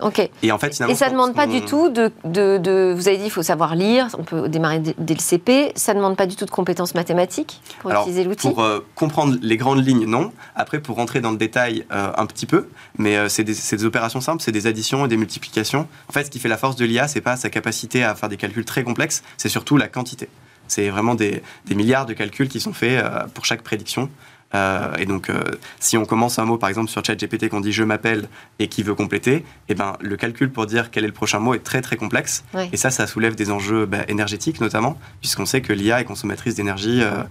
Ok. 0.00 0.28
Et 0.42 0.52
en 0.52 0.58
fait, 0.58 0.74
ça 0.74 0.86
ne 0.86 1.10
demande 1.10 1.34
pas 1.34 1.46
du 1.46 1.62
tout 1.62 1.88
de, 1.88 2.10
de, 2.24 2.92
Vous 2.94 3.08
avez 3.08 3.18
dit, 3.18 3.24
il 3.24 3.30
faut 3.30 3.42
savoir 3.42 3.74
lire. 3.74 4.08
On 4.18 4.24
peut 4.24 4.48
démarrer 4.48 4.80
dès 4.80 5.14
le 5.14 5.20
CP. 5.20 5.72
Ça 5.74 5.92
ne 5.92 5.98
demande 5.98 6.16
pas 6.16 6.26
du 6.26 6.36
tout 6.36 6.44
de 6.44 6.50
compétences 6.50 6.94
mathématiques 6.94 7.60
pour 7.80 7.90
utiliser 7.92 8.24
l'outil. 8.24 8.48
Pour 8.48 8.62
euh, 8.62 8.84
comprendre 8.94 9.36
les 9.40 9.56
grandes 9.56 9.84
lignes, 9.84 10.06
non. 10.06 10.32
Après, 10.54 10.80
pour 10.80 10.96
rentrer 10.96 11.20
dans 11.20 11.30
le 11.30 11.36
détail, 11.36 11.84
euh, 11.92 12.12
un 12.16 12.26
petit 12.26 12.46
peu. 12.46 12.68
Mais 12.98 13.16
euh, 13.16 13.28
c'est 13.28 13.44
des, 13.44 13.54
des, 13.54 13.84
opérations 13.84 14.20
simples, 14.20 14.42
c'est 14.42 14.52
des 14.52 14.66
additions 14.66 15.04
et 15.06 15.08
des 15.08 15.16
multiplications. 15.16 15.86
En 16.08 16.12
fait, 16.12 16.24
ce 16.24 16.30
qui 16.30 16.38
fait 16.38 16.48
la 16.48 16.58
force 16.58 16.76
de 16.76 16.84
l'IA, 16.84 17.08
c'est 17.08 17.20
pas 17.20 17.36
sa 17.36 17.50
capacité 17.50 18.04
à 18.04 18.14
faire 18.14 18.28
des 18.28 18.36
calculs 18.36 18.64
très 18.64 18.82
complexes, 18.82 19.22
c'est 19.36 19.48
surtout 19.48 19.76
la 19.76 19.88
quantité. 19.88 20.28
C'est 20.68 20.88
vraiment 20.88 21.14
des, 21.14 21.42
des, 21.66 21.74
milliards 21.76 22.06
de 22.06 22.12
calculs 22.12 22.48
qui 22.48 22.58
sont 22.58 22.72
faits 22.72 23.04
pour 23.34 23.44
chaque 23.44 23.62
prédiction. 23.62 24.10
Euh, 24.56 24.94
et 24.98 25.06
donc, 25.06 25.28
euh, 25.28 25.42
si 25.80 25.96
on 25.96 26.04
commence 26.04 26.38
un 26.38 26.44
mot, 26.44 26.56
par 26.56 26.68
exemple, 26.68 26.88
sur 26.88 27.04
ChatGPT, 27.04 27.48
qu'on 27.48 27.60
dit 27.60 27.72
je 27.72 27.84
m'appelle 27.84 28.28
et 28.58 28.68
qui 28.68 28.82
veut 28.82 28.94
compléter, 28.94 29.44
eh 29.68 29.74
ben, 29.74 29.96
le 30.00 30.16
calcul 30.16 30.50
pour 30.50 30.66
dire 30.66 30.90
quel 30.90 31.04
est 31.04 31.08
le 31.08 31.12
prochain 31.12 31.38
mot 31.38 31.54
est 31.54 31.62
très 31.62 31.82
très 31.82 31.96
complexe. 31.96 32.44
Et 32.72 32.76
ça, 32.76 32.90
ça 32.90 33.06
soulève 33.06 33.34
des 33.34 33.50
enjeux 33.50 33.86
bah, 33.86 34.04
énergétiques 34.08 34.60
notamment, 34.60 34.98
puisqu'on 35.20 35.46
sait 35.46 35.60
que 35.60 35.72
l'IA 35.72 36.00
est 36.00 36.04
consommatrice 36.04 36.54
d'énergie 36.54 37.02
euh, 37.02 37.22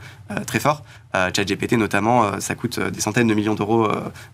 très 0.46 0.60
fort. 0.60 0.84
ChatGPT 1.14 1.74
notamment, 1.74 2.42
ça 2.42 2.56
coûte 2.56 2.78
des 2.78 3.00
centaines 3.00 3.28
de 3.28 3.34
millions 3.34 3.56
d'euros 3.56 3.90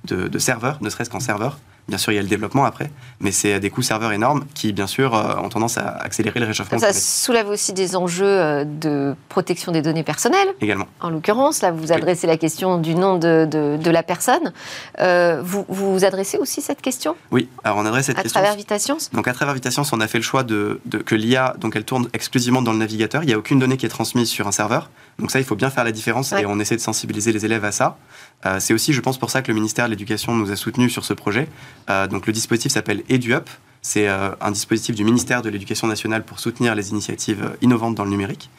de, 0.05 0.27
de 0.27 0.39
serveurs, 0.39 0.79
ne 0.81 0.89
serait-ce 0.89 1.11
qu'en 1.11 1.19
serveurs. 1.19 1.59
Bien 1.87 1.97
sûr, 1.97 2.11
il 2.13 2.15
y 2.15 2.19
a 2.19 2.21
le 2.21 2.27
développement 2.27 2.65
après, 2.65 2.91
mais 3.19 3.31
c'est 3.31 3.59
des 3.59 3.69
coûts 3.69 3.81
serveurs 3.81 4.11
énormes 4.11 4.45
qui, 4.53 4.71
bien 4.71 4.87
sûr, 4.87 5.15
euh, 5.15 5.35
ont 5.37 5.49
tendance 5.49 5.77
à 5.77 5.87
accélérer 5.87 6.39
le 6.39 6.45
réchauffement. 6.45 6.79
Ça 6.79 6.93
soulève 6.93 7.49
aussi 7.49 7.73
des 7.73 7.95
enjeux 7.95 8.25
euh, 8.25 8.63
de 8.63 9.15
protection 9.29 9.71
des 9.71 9.81
données 9.81 10.03
personnelles. 10.03 10.49
Également. 10.61 10.87
En 11.01 11.09
l'occurrence, 11.09 11.61
là, 11.61 11.71
vous 11.71 11.91
adressez 11.91 12.27
la 12.27 12.37
question 12.37 12.77
du 12.77 12.95
nom 12.95 13.17
de, 13.17 13.45
de, 13.45 13.91
la 13.91 14.03
personne. 14.03 14.53
Euh, 14.99 15.41
vous, 15.43 15.65
vous 15.67 16.05
adressez 16.05 16.37
aussi 16.37 16.61
cette 16.61 16.81
question 16.81 17.15
Oui, 17.31 17.49
alors 17.63 17.77
on 17.77 17.85
adresse 17.85 18.05
cette 18.05 18.19
à 18.19 18.23
question. 18.23 18.39
À 18.39 18.43
travers 18.43 18.57
VitaScience 18.57 19.09
Donc 19.11 19.27
à 19.27 19.33
travers 19.33 19.53
VitaScience, 19.53 19.91
on 19.91 19.99
a 19.99 20.07
fait 20.07 20.19
le 20.19 20.23
choix 20.23 20.43
de, 20.43 20.79
que 21.05 21.15
l'IA, 21.15 21.55
donc 21.59 21.75
elle 21.75 21.83
tourne 21.83 22.07
exclusivement 22.13 22.61
dans 22.61 22.71
le 22.71 22.77
navigateur. 22.77 23.23
Il 23.23 23.27
n'y 23.27 23.33
a 23.33 23.37
aucune 23.37 23.59
donnée 23.59 23.75
qui 23.75 23.85
est 23.85 23.89
transmise 23.89 24.29
sur 24.29 24.47
un 24.47 24.51
serveur. 24.51 24.89
Donc 25.19 25.31
ça, 25.31 25.39
il 25.39 25.45
faut 25.45 25.55
bien 25.55 25.69
faire 25.69 25.83
la 25.83 25.91
différence 25.91 26.31
et 26.31 26.45
on 26.45 26.59
essaie 26.59 26.75
de 26.75 26.81
sensibiliser 26.81 27.33
les 27.33 27.45
élèves 27.45 27.65
à 27.65 27.71
ça. 27.71 27.97
Euh, 28.45 28.59
c'est 28.59 28.73
aussi, 28.73 28.93
je 28.93 29.01
pense, 29.01 29.17
pour 29.17 29.29
ça 29.29 29.41
que 29.41 29.47
le 29.49 29.53
ministère 29.53 29.85
de 29.85 29.91
l'Éducation 29.91 30.35
nous 30.35 30.51
a 30.51 30.55
soutenus 30.55 30.91
sur 30.91 31.05
ce 31.05 31.13
projet. 31.13 31.47
Euh, 31.89 32.07
donc 32.07 32.27
le 32.27 32.33
dispositif 32.33 32.71
s'appelle 32.71 33.03
EduUp. 33.09 33.49
C'est 33.81 34.07
euh, 34.07 34.31
un 34.41 34.51
dispositif 34.51 34.95
du 34.95 35.03
ministère 35.03 35.41
de 35.41 35.49
l'Éducation 35.49 35.87
nationale 35.87 36.23
pour 36.23 36.39
soutenir 36.39 36.75
les 36.75 36.91
initiatives 36.91 37.55
innovantes 37.61 37.95
dans 37.95 38.03
le 38.03 38.11
numérique. 38.11 38.49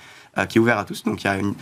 Qui 0.49 0.59
est 0.59 0.61
ouvert 0.61 0.79
à 0.79 0.85
tous. 0.85 1.05
Donc 1.05 1.25
il 1.25 1.27
y 1.27 1.31
a 1.31 1.37
une, 1.37 1.55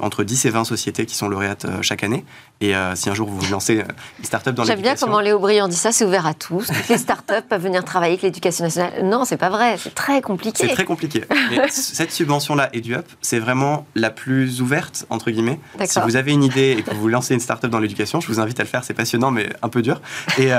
entre 0.00 0.24
10 0.24 0.46
et 0.46 0.50
20 0.50 0.64
sociétés 0.64 1.06
qui 1.06 1.14
sont 1.14 1.28
lauréates 1.28 1.66
chaque 1.82 2.02
année. 2.04 2.24
Et 2.60 2.72
si 2.94 3.10
un 3.10 3.14
jour 3.14 3.28
vous 3.28 3.52
lancez 3.52 3.84
une 4.18 4.24
start-up 4.24 4.54
dans 4.54 4.62
l'éducation... 4.62 4.82
J'aime 4.84 4.94
bien 4.94 5.06
comment 5.06 5.20
Léo 5.20 5.38
Briand 5.38 5.68
dit 5.68 5.76
ça, 5.76 5.92
c'est 5.92 6.04
ouvert 6.04 6.26
à 6.26 6.34
tous. 6.34 6.66
Toutes 6.66 6.88
les 6.88 6.98
start-up 6.98 7.44
peuvent 7.48 7.62
venir 7.62 7.84
travailler 7.84 8.12
avec 8.12 8.22
l'éducation 8.22 8.64
nationale. 8.64 9.04
Non, 9.04 9.24
c'est 9.24 9.36
pas 9.36 9.50
vrai, 9.50 9.76
c'est 9.78 9.94
très 9.94 10.22
compliqué. 10.22 10.66
C'est 10.66 10.74
très 10.74 10.84
compliqué. 10.84 11.24
Mais 11.50 11.60
cette 11.70 12.12
subvention-là, 12.12 12.70
EduUp, 12.74 13.04
c'est 13.20 13.38
vraiment 13.38 13.86
la 13.94 14.10
plus 14.10 14.60
ouverte, 14.60 15.06
entre 15.10 15.30
guillemets. 15.30 15.60
Si 15.84 16.00
vous 16.00 16.16
avez 16.16 16.32
une 16.32 16.44
idée 16.44 16.76
et 16.78 16.82
que 16.82 16.94
vous 16.94 17.08
lancez 17.08 17.34
une 17.34 17.40
start-up 17.40 17.70
dans 17.70 17.78
l'éducation, 17.78 18.20
je 18.20 18.28
vous 18.28 18.40
invite 18.40 18.58
à 18.60 18.62
le 18.62 18.68
faire, 18.68 18.84
c'est 18.84 18.94
passionnant, 18.94 19.30
mais 19.30 19.48
un 19.62 19.68
peu 19.68 19.82
dur. 19.82 20.00
Et 20.38 20.50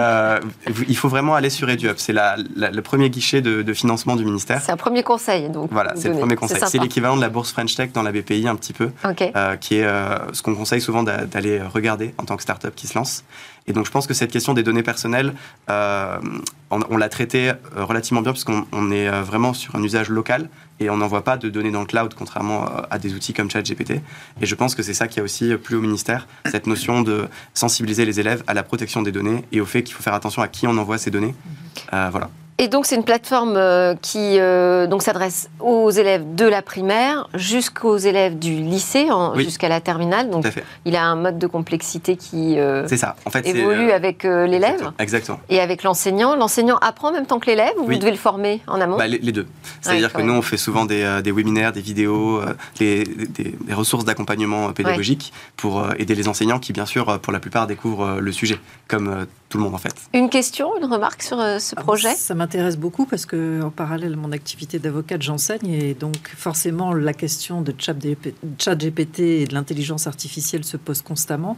il 0.87 0.97
faut 0.97 1.09
vraiment 1.09 1.35
aller 1.35 1.49
sur 1.49 1.69
EduUp. 1.69 1.97
C'est 1.97 2.13
le 2.13 2.81
premier 2.81 3.09
guichet 3.09 3.41
de, 3.41 3.73
financement 3.73 4.15
du 4.15 4.25
ministère. 4.25 4.61
C'est 4.63 4.71
un 4.71 4.77
premier 4.77 5.03
conseil, 5.03 5.49
donc. 5.49 5.69
Voilà, 5.71 5.93
c'est 5.95 6.09
le 6.09 6.17
premier 6.17 6.35
conseil. 6.35 6.61
C'est 6.67 6.79
l'équivalent 6.79 7.15
de 7.15 7.21
la 7.21 7.29
bourse 7.29 7.51
French 7.57 7.75
Tech 7.75 7.91
dans 7.91 8.03
la 8.03 8.11
BPI, 8.11 8.47
un 8.47 8.55
petit 8.55 8.71
peu, 8.71 8.91
euh, 9.03 9.55
qui 9.55 9.77
est 9.77 9.83
euh, 9.83 10.31
ce 10.31 10.43
qu'on 10.43 10.53
conseille 10.53 10.79
souvent 10.79 11.01
d'aller 11.01 11.59
regarder 11.59 12.13
en 12.19 12.23
tant 12.23 12.35
que 12.35 12.43
start-up 12.43 12.75
qui 12.75 12.85
se 12.85 12.93
lance. 12.93 13.23
Et 13.65 13.73
donc, 13.73 13.87
je 13.87 13.89
pense 13.89 14.05
que 14.05 14.13
cette 14.13 14.31
question 14.31 14.53
des 14.53 14.61
données 14.61 14.83
personnelles, 14.83 15.33
euh, 15.71 16.19
on, 16.69 16.97
l'a 16.97 17.09
traitée 17.09 17.53
relativement 17.75 18.21
bien, 18.21 18.31
puisqu'on 18.31 18.91
est 18.91 19.09
vraiment 19.21 19.55
sur 19.55 19.75
un 19.75 19.81
usage 19.81 20.09
local 20.09 20.49
et 20.79 20.91
on 20.91 20.97
n'envoie 20.97 21.23
pas 21.23 21.35
de 21.37 21.49
données 21.49 21.71
dans 21.71 21.79
le 21.79 21.87
cloud, 21.87 22.13
contrairement 22.13 22.67
à 22.91 22.99
des 22.99 23.15
outils 23.15 23.33
comme 23.33 23.49
ChatGPT. 23.49 24.01
Et 24.39 24.45
je 24.45 24.53
pense 24.53 24.75
que 24.75 24.83
c'est 24.83 24.93
ça 24.93 25.07
qui 25.07 25.19
a 25.19 25.23
aussi 25.23 25.55
plu 25.55 25.77
au 25.77 25.81
ministère, 25.81 26.27
cette 26.45 26.67
notion 26.67 27.01
de 27.01 27.25
sensibiliser 27.55 28.05
les 28.05 28.19
élèves 28.19 28.43
à 28.45 28.53
la 28.53 28.61
protection 28.61 29.01
des 29.01 29.11
données 29.11 29.45
et 29.51 29.61
au 29.61 29.65
fait 29.65 29.81
qu'il 29.81 29.95
faut 29.95 30.03
faire 30.03 30.13
attention 30.13 30.43
à 30.43 30.47
qui 30.47 30.67
on 30.67 30.77
envoie 30.77 30.99
ces 30.99 31.09
données. 31.09 31.33
voilà. 31.91 32.29
Et 32.59 32.69
donc 32.69 32.87
c'est 32.87 32.95
une 32.95 33.03
plateforme 33.03 33.55
euh, 33.55 33.93
qui 34.01 34.39
euh, 34.39 34.87
donc 34.87 35.03
s'adresse 35.03 35.47
aux 35.59 35.91
élèves 35.91 36.23
de 36.33 36.45
la 36.45 36.63
primaire 36.63 37.29
jusqu'aux 37.35 37.97
élèves 37.97 38.39
du 38.39 38.55
lycée, 38.55 39.07
jusqu'à 39.35 39.69
la 39.69 39.79
terminale. 39.79 40.31
Donc 40.31 40.45
il 40.83 40.95
a 40.95 41.03
un 41.03 41.15
mode 41.15 41.37
de 41.37 41.45
complexité 41.45 42.17
qui 42.17 42.57
euh, 42.57 42.87
ça. 42.87 43.15
En 43.25 43.29
fait, 43.29 43.45
évolue 43.45 43.91
avec 43.91 44.23
l'élève. 44.23 44.91
Exactement. 44.97 45.39
Et 45.49 45.59
avec 45.59 45.83
l'enseignant. 45.83 46.35
L'enseignant 46.35 46.77
apprend 46.77 47.09
en 47.09 47.11
même 47.11 47.27
temps 47.27 47.39
que 47.39 47.45
l'élève 47.45 47.73
ou 47.77 47.85
vous 47.85 47.95
devez 47.95 48.09
le 48.09 48.17
former 48.17 48.61
en 48.65 48.81
amont? 48.81 48.97
Bah, 48.97 49.07
les, 49.07 49.19
deux. 49.19 49.47
C'est-à-dire 49.81 50.11
que 50.11 50.21
nous 50.23 50.33
on 50.33 50.41
fait 50.41 50.57
souvent 50.57 50.85
des, 50.85 51.21
des 51.23 51.31
webinaires, 51.31 51.73
des 51.73 51.81
vidéos, 51.81 52.41
des, 52.79 53.03
des, 53.03 53.55
ressources 53.73 54.05
d'accompagnement 54.05 54.73
pédagogique 54.73 55.31
pour 55.57 55.85
aider 55.99 56.15
les 56.15 56.27
enseignants 56.27 56.57
qui 56.57 56.73
bien 56.73 56.87
sûr 56.87 57.19
pour 57.19 57.31
la 57.31 57.39
plupart 57.39 57.67
découvrent 57.67 58.17
le 58.19 58.31
sujet 58.31 58.59
comme 58.87 59.27
tout 59.49 59.59
le 59.59 59.63
monde 59.63 59.75
en 59.75 59.79
fait. 59.79 59.93
Une 60.13 60.29
question, 60.29 60.75
une 60.77 60.91
remarque 60.91 61.21
sur 61.21 61.37
ce 61.37 61.75
ah, 61.77 61.81
projet? 61.81 62.15
M'intéresse 62.47 62.77
beaucoup 62.77 63.05
parce 63.05 63.25
que 63.25 63.61
en 63.61 63.71
parallèle 63.71 64.13
à 64.13 64.15
mon 64.15 64.31
activité 64.31 64.79
d'avocate, 64.79 65.21
j'enseigne 65.21 65.69
et 65.69 65.93
donc 65.93 66.29
forcément 66.29 66.93
la 66.93 67.11
question 67.11 67.61
de 67.61 67.73
chat 67.77 67.93
GPT 67.93 69.19
et 69.19 69.45
de 69.45 69.53
l'intelligence 69.53 70.07
artificielle 70.07 70.63
se 70.63 70.77
pose 70.77 71.01
constamment. 71.01 71.57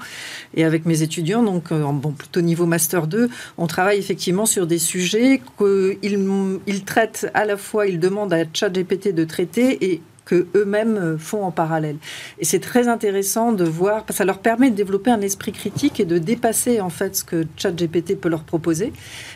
Et 0.56 0.64
avec 0.66 0.88
mes 0.88 1.04
étudiants, 1.04 1.44
donc 1.44 1.72
euh, 1.72 1.84
en 1.84 1.94
bon, 1.94 2.12
plutôt 2.12 2.42
niveau 2.42 2.66
master 2.66 3.06
2, 3.06 3.30
on 3.60 3.68
travaille 3.68 4.00
effectivement 4.00 4.48
sur 4.48 4.66
des 4.66 4.80
sujets 4.80 5.44
qu'ils 5.60 6.60
ils 6.66 6.84
traitent 6.86 7.30
à 7.36 7.46
la 7.46 7.56
fois, 7.56 7.86
ils 7.86 8.00
demandent 8.00 8.34
à 8.34 8.46
chat 8.52 8.70
GPT 8.72 9.10
de 9.14 9.26
traiter 9.26 9.92
et 9.92 10.02
que 10.26 10.48
eux-mêmes 10.56 10.98
euh, 10.98 11.18
font 11.20 11.44
en 11.44 11.52
parallèle. 11.52 11.98
Et 12.40 12.46
c'est 12.46 12.60
très 12.60 12.88
intéressant 12.88 13.52
de 13.52 13.64
voir, 13.64 14.06
parce 14.06 14.08
que 14.08 14.14
ça 14.16 14.26
leur 14.26 14.40
permet 14.40 14.70
de 14.70 14.76
développer 14.76 15.12
un 15.12 15.22
esprit 15.22 15.52
critique 15.52 16.00
et 16.00 16.06
de 16.06 16.18
dépasser 16.18 16.82
en 16.82 16.90
fait 16.90 17.16
ce 17.16 17.24
que 17.24 17.46
ChatGPT 17.58 18.16
peut 18.20 18.30
leur 18.30 18.44
proposer, 18.44 18.94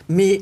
mais 0.08 0.42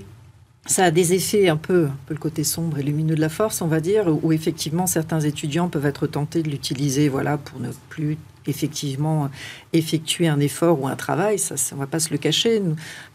ça 0.65 0.85
a 0.85 0.91
des 0.91 1.13
effets 1.13 1.49
un 1.49 1.57
peu, 1.57 1.85
un 1.85 1.97
peu 2.05 2.13
le 2.13 2.19
côté 2.19 2.43
sombre 2.43 2.79
et 2.79 2.83
lumineux 2.83 3.15
de 3.15 3.21
la 3.21 3.29
force, 3.29 3.61
on 3.61 3.67
va 3.67 3.79
dire, 3.79 4.05
où 4.23 4.31
effectivement 4.31 4.87
certains 4.87 5.19
étudiants 5.19 5.69
peuvent 5.69 5.85
être 5.85 6.07
tentés 6.07 6.43
de 6.43 6.49
l'utiliser, 6.49 7.09
voilà, 7.09 7.37
pour 7.37 7.59
ne 7.59 7.69
plus 7.89 8.17
effectivement 8.47 9.29
effectuer 9.73 10.27
un 10.27 10.39
effort 10.39 10.81
ou 10.81 10.87
un 10.87 10.95
travail, 10.95 11.39
ça, 11.39 11.55
on 11.71 11.75
ne 11.75 11.79
va 11.81 11.87
pas 11.87 11.99
se 11.99 12.09
le 12.09 12.17
cacher. 12.17 12.61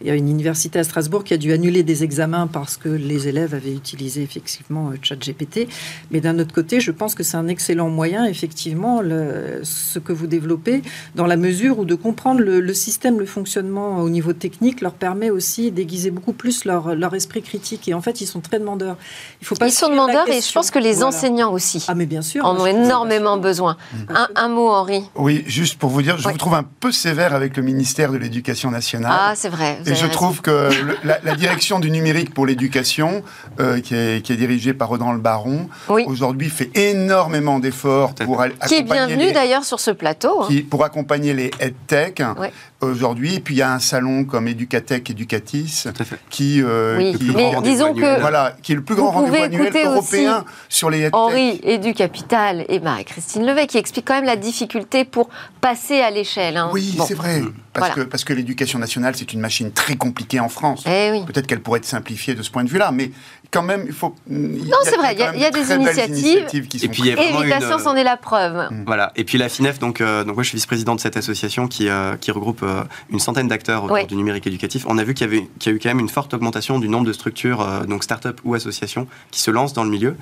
Il 0.01 0.07
y 0.07 0.11
a 0.11 0.15
une 0.15 0.29
université 0.29 0.79
à 0.79 0.85
Strasbourg 0.85 1.25
qui 1.25 1.35
a 1.35 1.37
dû 1.37 1.53
annuler 1.53 1.83
des 1.83 2.05
examens 2.05 2.47
parce 2.47 2.77
que 2.77 2.89
les 2.89 3.29
élèves 3.29 3.55
avaient 3.55 3.75
utilisé 3.75 4.23
effectivement 4.23 4.91
euh, 4.91 4.97
ChatGPT. 5.03 5.69
Mais 6.11 6.21
d'un 6.21 6.39
autre 6.39 6.55
côté, 6.55 6.81
je 6.81 6.91
pense 6.91 7.15
que 7.15 7.23
c'est 7.23 7.37
un 7.37 7.49
excellent 7.49 7.91
moyen, 7.91 8.25
effectivement, 8.25 9.01
le, 9.01 9.61
ce 9.63 9.99
que 9.99 10.13
vous 10.13 10.27
développez, 10.27 10.83
dans 11.15 11.27
la 11.27 11.37
mesure 11.37 11.79
où 11.79 11.85
de 11.85 11.95
comprendre 11.95 12.41
le, 12.41 12.75
système, 12.75 13.19
le 13.19 13.27
fonctionnement 13.27 13.99
au 13.99 14.09
niveau 14.09 14.33
technique 14.33 14.81
leur 14.81 14.93
permet 14.93 15.31
aussi 15.31 15.71
d'aiguiser 15.71 16.11
beaucoup 16.11 16.33
plus 16.33 16.65
leur, 16.65 16.95
leur, 16.95 17.15
esprit 17.15 17.43
critique. 17.43 17.89
Et 17.89 17.95
en 17.95 18.01
fait, 18.01 18.21
ils 18.21 18.27
sont 18.27 18.41
très 18.41 18.59
demandeurs. 18.59 18.97
Il 19.41 19.47
faut 19.47 19.55
pas 19.55 19.69
ils 19.69 19.73
sont 19.73 19.89
demandeurs 19.89 20.29
et 20.29 20.41
je 20.41 20.53
pense 20.53 20.71
que 20.71 20.79
les 20.79 21.03
enseignants 21.03 21.53
aussi 21.53 21.85
ah, 21.89 21.95
mais 21.95 22.07
bien 22.07 22.23
sûr, 22.23 22.45
en 22.45 22.59
ont 22.59 22.67
énormément 22.67 23.37
besoin. 23.37 23.77
Un, 24.09 24.29
un 24.35 24.49
mot, 24.49 24.69
Henri. 24.69 25.05
Oui, 25.19 25.45
juste 25.47 25.79
pour 25.79 25.91
vous 25.91 26.03
dire, 26.03 26.19
je 26.19 26.29
vous 26.29 26.37
trouve 26.37 26.55
un 26.55 26.63
peu 26.63 26.93
sévère 26.93 27.35
avec 27.35 27.57
le 27.57 27.63
ministère 27.63 28.13
de 28.13 28.19
l'Éducation 28.19 28.71
nationale. 28.71 29.13
Ah, 29.15 29.33
c'est 29.35 29.49
vrai. 29.49 29.79
Et 29.87 29.95
je 29.95 30.07
trouve 30.07 30.41
que 30.41 30.71
la, 31.05 31.35
direction 31.37 31.81
du 31.81 31.91
numérique 31.91 32.33
pour 32.33 32.47
l'éducation, 32.47 33.23
euh, 33.61 33.81
qui, 33.81 33.95
est, 33.95 34.25
qui, 34.25 34.33
est, 34.33 34.37
dirigée 34.37 34.75
par 34.75 34.91
Audran 34.91 35.13
Le 35.13 35.19
Baron, 35.19 35.69
aujourd'hui 35.89 36.51
fait 36.51 36.71
énormément 36.75 37.59
d'efforts 37.59 38.15
pour 38.15 38.41
accompagner. 38.43 38.69
Qui 38.69 38.75
est 38.75 38.83
bienvenu 38.83 39.33
d'ailleurs 39.33 39.65
sur 39.65 39.81
ce 39.81 39.91
plateau. 39.91 40.43
Hein. 40.43 40.47
Qui, 40.49 40.63
pour 40.63 40.85
accompagner 40.85 41.35
les 41.35 41.51
EdTech. 41.61 42.23
Oui 42.39 42.49
aujourd'hui. 42.81 43.37
Et 43.37 43.41
puis 43.41 43.55
il 43.55 43.59
y 43.59 43.63
a 43.63 43.73
un 43.73 43.79
salon 43.79 44.25
comme 44.25 44.49
Educatech, 44.49 45.11
Educatis, 45.11 45.85
qui, 46.31 46.63
euh, 46.63 46.97
oui. 46.99 47.17
Mais 47.35 47.53
disons 47.63 47.95
que 47.95 48.21
voilà, 48.21 48.55
qui 48.63 48.73
est 48.73 48.75
le 48.75 48.83
plus 48.83 48.95
grand 48.95 49.11
rendez-vous 49.11 49.43
annuel 49.43 49.73
européen 49.85 50.45
sur 50.69 50.91
les 50.91 51.09
Henri 51.13 51.61
Educapital 51.63 52.65
et 52.69 52.81
Marie-Christine 52.81 53.47
Levet 53.47 53.67
qui 53.67 53.79
explique 53.79 54.07
quand 54.07 54.15
même 54.15 54.25
la 54.25 54.37
difficulté 54.37 55.05
pour 55.07 55.29
passer 55.61 56.01
à 56.01 56.11
l'échelle. 56.11 56.57
Hein. 56.57 56.71
Oui, 56.73 56.99
c'est 57.07 57.15
vrai. 57.15 57.43
Parce 57.73 57.95
que, 57.95 58.01
parce 58.03 58.25
que 58.25 58.33
l'éducation 58.33 58.79
nationale, 58.79 59.15
c'est 59.17 59.33
une 59.33 59.41
machine 59.41 59.71
très 59.71 59.97
compliquée 59.97 60.41
en 60.41 60.49
France. 60.49 60.85
Eh 60.87 61.23
Peut-être 61.27 61.47
qu'elle 61.47 61.61
pourrait 61.61 61.79
être 61.79 61.85
simplifiée 61.85 62.35
de 62.35 62.43
ce 62.43 62.51
point 62.51 62.65
de 62.65 62.69
vue-là, 62.71 62.91
mais 62.93 63.11
quand 63.51 63.63
même, 63.63 63.85
il 63.87 63.93
faut. 63.93 64.15
Non, 64.29 64.77
c'est 64.85 64.97
vrai, 64.97 65.15
il 65.15 65.41
y, 65.41 65.45
a, 65.45 65.51
des 65.51 65.73
initiatives. 65.73 66.47
qui 66.47 66.79
sont 66.79 66.87
et 66.87 66.89
puis, 66.89 67.09
et 67.09 67.47
la 67.47 67.61
science 67.61 67.87
en 67.87 67.95
est 67.95 68.05
la 68.05 68.17
preuve. 68.17 68.69
Mm. 68.71 68.85
Voilà. 68.87 69.13
Et 69.17 69.25
puis 69.25 69.39
la 69.39 69.49
FINEF, 69.49 69.79
donc, 69.79 70.01
euh, 70.01 70.25
donc 70.25 70.35
moi 70.35 70.43
je 70.43 70.49
suis 70.49 70.57
vice-président 70.57 70.95
de 70.95 71.01
cette 71.01 71.17
association 71.17 71.69
qui, 71.69 71.89
euh, 71.89 72.17
qui 72.17 72.31
regroupe 72.31 72.63
euh, 72.63 72.83
une 73.11 73.21
centaine 73.21 73.49
d'acteurs 73.49 73.85
autour 73.85 74.07
du 74.07 74.17
numérique 74.17 74.47
éducatif. 74.47 74.85
On 74.89 74.99
a 74.99 75.05
vu 75.05 75.15
qu'il 75.15 75.27
y, 75.27 75.31
avait, 75.31 75.49
qu'il 75.59 75.73
y 75.73 75.75
a 75.75 75.77
eu 75.77 75.81
quand 75.81 75.89
même 75.89 76.01
une 76.01 76.09
forte 76.09 76.35
augmentation 76.35 76.79
du 76.79 76.89
nombre 76.89 77.07
de 77.07 77.13
structures, 77.13 77.65
donc 77.87 78.05
start-up 78.05 78.41
ou 78.45 78.55
associations, 78.55 79.07
qui 79.31 79.41
se 79.41 79.51
lancent 79.51 79.73
dans 79.73 79.85
le 79.85 79.91
milieu. 79.91 80.17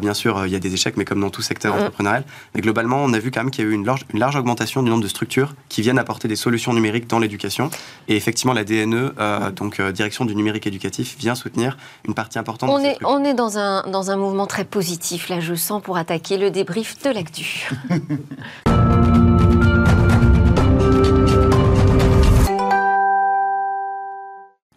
bien 0.00 0.14
sûr, 0.14 0.46
il 0.46 0.52
y 0.52 0.56
a 0.56 0.58
des 0.58 0.74
échecs, 0.74 0.96
mais 0.96 1.04
comme 1.04 1.20
dans 1.20 1.30
tout 1.30 1.42
secteur 1.42 1.74
mm. 1.74 1.78
entrepreneurial. 1.78 2.24
Mais 2.54 2.60
globalement, 2.60 3.02
on 3.02 3.12
a 3.12 3.18
vu 3.18 3.30
quand 3.30 3.40
même 3.40 3.50
qu'il 3.50 3.64
y 3.64 3.68
a 3.68 3.70
eu 3.70 3.74
une 3.74 3.86
large, 3.86 4.04
une 4.12 4.20
large 4.20 4.36
augmentation 4.36 4.82
du 4.82 4.90
nombre 4.90 5.02
de 5.02 5.08
structures 5.08 5.54
qui 5.68 5.82
viennent 5.82 5.98
apporter 5.98 6.28
des 6.28 6.36
solutions 6.36 6.72
numériques 6.72 7.08
dans 7.08 7.18
l'éducation. 7.18 7.70
Et 8.08 8.16
effectivement, 8.16 8.52
la 8.52 8.64
DNE, 8.64 9.14
donc 9.54 9.80
direction 9.80 10.24
du 10.24 10.34
numérique 10.34 10.66
éducatif, 10.66 11.16
vient 11.18 11.34
soutenir 11.34 11.76
une 12.06 12.14
partie 12.14 12.38
importante 12.38 12.65
on 12.68 12.80
est, 12.80 12.98
On 13.04 13.24
est 13.24 13.34
dans 13.34 13.46
dans 13.46 13.58
un, 13.58 13.86
dans 13.86 14.10
un 14.10 14.16
mouvement 14.16 14.46
très 14.46 14.64
positif, 14.64 15.28
là, 15.28 15.38
je 15.38 15.54
sens, 15.54 15.80
pour 15.80 15.96
attaquer 15.96 16.36
le 16.36 16.50
débrief 16.50 17.00
de 17.02 17.10
l'actu. 17.10 17.70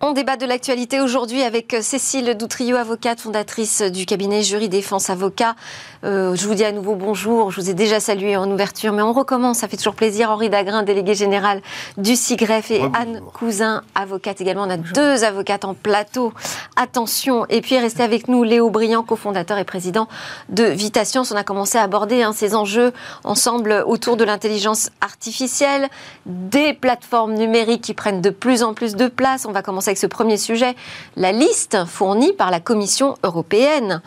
On 0.02 0.14
débat 0.14 0.38
de 0.38 0.46
l'actualité 0.46 1.02
aujourd'hui 1.02 1.42
avec 1.42 1.74
euh, 1.74 1.82
Cécile 1.82 2.34
Doutrieux, 2.36 2.78
avocate, 2.78 3.20
fondatrice 3.20 3.82
du 3.82 4.06
cabinet 4.06 4.44
Jury 4.44 4.70
Défense 4.70 5.10
Avocat. 5.10 5.58
Euh, 6.06 6.36
je 6.36 6.48
vous 6.48 6.54
dis 6.54 6.64
à 6.64 6.72
nouveau 6.72 6.96
bonjour. 6.96 7.52
Je 7.52 7.60
vous 7.60 7.70
ai 7.70 7.74
déjà 7.74 8.00
salué 8.00 8.38
en 8.38 8.50
ouverture, 8.50 8.94
mais 8.94 9.02
on 9.02 9.12
recommence. 9.12 9.58
Ça 9.58 9.68
fait 9.68 9.76
toujours 9.76 9.96
plaisir. 9.96 10.32
Henri 10.32 10.50
Dagrin, 10.50 10.84
délégué 10.84 11.16
général 11.16 11.62
du 11.98 12.16
CIGREF 12.16 12.72
et 12.72 12.82
Anne 12.94 13.20
Cousin, 13.34 13.84
avocate 13.94 14.40
également. 14.40 14.64
On 14.64 14.70
a 14.70 14.78
deux 14.78 15.26
avocates 15.26 15.66
en 15.66 15.74
plateau. 15.74 16.32
Attention. 16.78 17.46
Et 17.50 17.60
puis, 17.60 17.78
restez 17.78 18.02
avec 18.02 18.30
nous 18.30 18.46
Léo 18.46 18.70
Briand, 18.70 19.04
cofondateur 19.04 19.58
et 19.58 19.66
président 19.66 20.08
de 20.48 20.64
Vitascience. 20.64 21.34
On 21.34 21.36
a 21.36 21.44
commencé 21.44 21.78
à 21.78 21.84
aborder 21.84 22.24
hein, 22.24 22.32
ces 22.32 22.56
enjeux 22.56 22.94
ensemble 23.26 23.84
autour 23.86 24.16
de 24.16 24.24
l'intelligence 24.24 24.92
artificielle, 25.02 25.90
des 26.26 26.74
plateformes 26.74 27.34
numériques 27.34 27.82
qui 27.82 27.94
prennent 27.94 28.22
de 28.22 28.30
plus 28.30 28.64
en 28.64 28.74
plus 28.74 28.96
de 28.96 29.10
place. 29.10 29.46
On 29.46 29.52
va 29.52 29.62
commencer 29.62 29.89
avec 29.90 29.98
ce 29.98 30.08
premier 30.08 30.38
sujet, 30.38 30.76
la 31.16 31.32
liste 31.32 31.86
fournie 31.86 32.32
par 32.34 32.52
la 32.52 32.60
Commission 32.60 33.16
européenne 33.24 34.02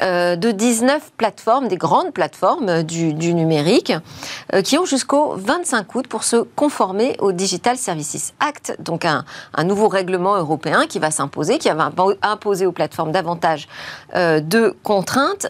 euh, 0.00 0.36
de 0.36 0.52
19 0.52 1.10
plateformes, 1.16 1.66
des 1.66 1.76
grandes 1.76 2.12
plateformes 2.12 2.84
du, 2.84 3.12
numérique, 3.34 3.92
euh, 4.52 4.62
qui 4.62 4.78
ont 4.78 4.84
jusqu'au 4.84 5.34
25 5.36 5.92
août 5.94 6.06
pour 6.06 6.22
se 6.22 6.36
conformer 6.36 7.16
au 7.18 7.32
Digital 7.32 7.76
Services 7.76 8.32
Act, 8.38 8.76
donc 8.78 9.04
un, 9.04 9.24
nouveau 9.64 9.88
règlement 9.88 10.36
européen 10.36 10.86
qui 10.88 11.00
va 11.00 11.10
s'imposer, 11.10 11.58
qui 11.58 11.68
va 11.68 11.90
imposer 12.22 12.66
aux 12.66 12.72
plateformes 12.72 13.10
davantage 13.10 13.66
euh, 14.14 14.38
de 14.38 14.76
contraintes. 14.84 15.48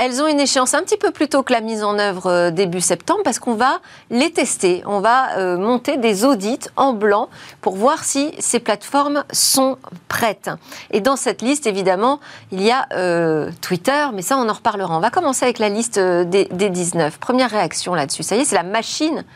Elles 0.00 0.22
ont 0.22 0.26
une 0.26 0.40
échéance 0.40 0.72
un 0.72 0.82
petit 0.82 0.96
peu 0.96 1.10
plus 1.10 1.28
tôt 1.28 1.42
que 1.42 1.52
la 1.52 1.60
mise 1.60 1.84
en 1.84 1.98
œuvre 1.98 2.26
euh, 2.30 2.50
début 2.50 2.80
septembre 2.80 3.20
parce 3.22 3.38
qu'on 3.38 3.52
va 3.52 3.80
les 4.08 4.32
tester. 4.32 4.82
On 4.86 5.00
va 5.00 5.36
euh, 5.36 5.58
monter 5.58 5.98
des 5.98 6.24
audits 6.24 6.58
en 6.76 6.94
blanc 6.94 7.28
pour 7.60 7.76
voir 7.76 8.02
si 8.02 8.32
ces 8.38 8.60
plateformes 8.60 9.24
sont 9.30 9.76
prêtes. 10.08 10.48
Et 10.90 11.02
dans 11.02 11.16
cette 11.16 11.42
liste, 11.42 11.66
évidemment, 11.66 12.18
il 12.50 12.62
y 12.62 12.70
a 12.70 12.86
euh, 12.94 13.50
Twitter, 13.60 14.06
mais 14.14 14.22
ça, 14.22 14.38
on 14.38 14.48
en 14.48 14.54
reparlera. 14.54 14.96
On 14.96 15.00
va 15.00 15.10
commencer 15.10 15.44
avec 15.44 15.58
la 15.58 15.68
liste 15.68 15.98
des, 15.98 16.46
des 16.46 16.70
19. 16.70 17.18
Première 17.18 17.50
réaction 17.50 17.94
là-dessus. 17.94 18.22
Ça 18.22 18.36
y 18.36 18.40
est, 18.40 18.44
c'est 18.46 18.56
la 18.56 18.62
machine 18.62 19.26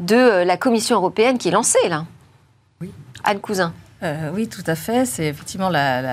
de 0.00 0.42
la 0.42 0.56
Commission 0.56 0.96
européenne 0.96 1.38
qui 1.38 1.46
est 1.46 1.52
lancée, 1.52 1.88
là. 1.88 2.06
Oui. 2.80 2.90
Anne 3.22 3.38
Cousin. 3.38 3.72
Euh, 4.02 4.30
oui, 4.32 4.48
tout 4.48 4.62
à 4.66 4.74
fait. 4.74 5.04
C'est 5.04 5.26
effectivement 5.26 5.70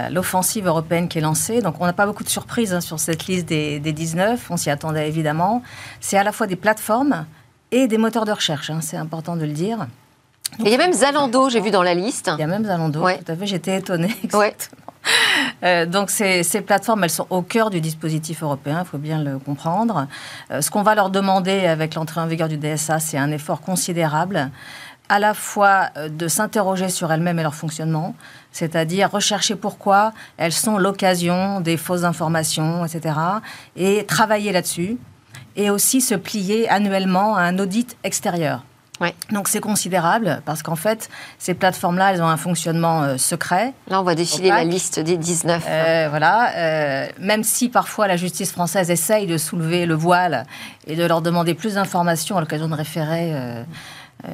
l'offensive 0.10 0.66
européenne 0.66 1.08
qui 1.08 1.20
est 1.20 1.22
lancée. 1.22 1.62
Donc, 1.62 1.76
on 1.80 1.86
n'a 1.86 1.94
pas 1.94 2.06
beaucoup 2.06 2.24
de 2.24 2.30
surprises 2.30 2.74
hein, 2.74 2.82
sur 2.82 3.00
cette 3.00 3.28
liste 3.28 3.48
des, 3.48 3.80
19. 3.80 4.48
On 4.50 4.58
s'y 4.58 4.70
attendait 4.70 5.08
évidemment. 5.08 5.62
C'est 6.00 6.18
à 6.18 6.24
la 6.24 6.32
fois 6.32 6.48
des 6.48 6.56
plateformes 6.56 7.26
et 7.72 7.88
des 7.88 7.98
moteurs 7.98 8.26
de 8.26 8.32
recherche. 8.32 8.70
Hein, 8.70 8.80
c'est 8.82 8.98
important 8.98 9.36
de 9.36 9.46
le 9.46 9.54
dire. 9.54 9.88
il 10.60 10.70
y 10.70 10.74
a 10.74 10.78
même 10.78 10.94
Zalando, 10.94 11.50
j'ai 11.50 11.62
vu 11.62 11.72
dans 11.72 11.84
la 11.84 11.94
liste. 11.94 12.32
Il 12.38 12.42
y 12.42 12.44
a 12.44 12.48
même 12.48 12.66
Zalando, 12.66 13.02
tout 13.02 13.32
à 13.32 13.36
fait. 13.36 13.46
J'étais 13.46 13.78
étonnée. 13.78 14.16
Euh, 15.64 15.86
donc 15.86 16.10
ces, 16.10 16.44
plateformes, 16.66 17.04
elles 17.04 17.10
sont 17.10 17.28
au 17.30 17.42
cœur 17.42 17.70
du 17.70 17.82
dispositif 17.82 18.44
européen, 18.44 18.82
il 18.84 18.88
faut 18.88 18.98
bien 18.98 19.24
le 19.24 19.40
comprendre. 19.40 20.08
Euh, 20.52 20.62
ce 20.62 20.70
qu'on 20.70 20.84
va 20.84 20.96
leur 20.96 21.10
demander 21.10 21.66
avec 21.66 21.96
l'entrée 21.96 22.22
en 22.22 22.28
vigueur 22.28 22.50
du 22.50 22.58
DSA, 22.58 23.00
c'est 23.00 23.18
un 23.18 23.32
effort 23.32 23.62
considérable 23.62 24.50
à 25.10 25.20
la 25.20 25.34
fois 25.34 25.90
euh, 25.98 26.10
de 26.10 26.28
s'interroger 26.28 26.90
sur 26.90 27.12
elles-mêmes 27.12 27.40
et 27.40 27.44
leur 27.44 27.56
fonctionnement, 27.56 28.16
c'est-à-dire 28.52 29.12
rechercher 29.12 29.56
pourquoi 29.56 30.14
elles 30.38 30.54
sont 30.54 30.78
l'occasion 30.78 31.62
des 31.62 31.78
fausses 31.78 32.04
informations, 32.04 32.86
etc., 32.86 33.16
et 33.76 34.06
travailler 34.06 34.52
là-dessus, 34.52 34.98
et 35.56 35.70
aussi 35.70 36.02
se 36.02 36.16
plier 36.16 36.70
annuellement 36.70 37.36
à 37.36 37.42
un 37.42 37.60
audit 37.60 37.98
extérieur. 38.04 38.64
Donc 39.32 39.50
c'est 39.50 39.60
considérable 39.60 40.42
parce 40.46 40.64
qu'en 40.64 40.78
fait, 40.78 41.10
ces 41.38 41.54
plateformes-là, 41.54 42.14
elles 42.14 42.22
ont 42.22 42.28
un 42.28 42.38
fonctionnement 42.38 43.04
euh, 43.04 43.18
secret. 43.18 43.74
Là, 43.90 44.00
on 44.00 44.04
va 44.04 44.16
défiler 44.16 44.48
la 44.48 44.64
liste 44.64 45.02
des 45.02 45.18
19. 45.18 45.66
Euh, 45.68 46.08
voilà. 46.10 47.10
même 47.20 47.44
si 47.44 47.68
parfois 47.68 48.08
la 48.08 48.16
justice 48.16 48.54
française 48.54 48.90
essaye 48.90 49.28
de 49.28 49.38
soulever 49.38 49.86
le 49.86 49.96
voile 49.96 50.46
et 50.88 50.96
de 50.96 51.04
leur 51.04 51.22
demander 51.22 51.54
plus 51.56 51.74
d'informations 51.74 52.38
à 52.38 52.40
l'occasion 52.40 52.70
de 52.70 52.76
référer 52.76 53.32
euh, 53.34 53.64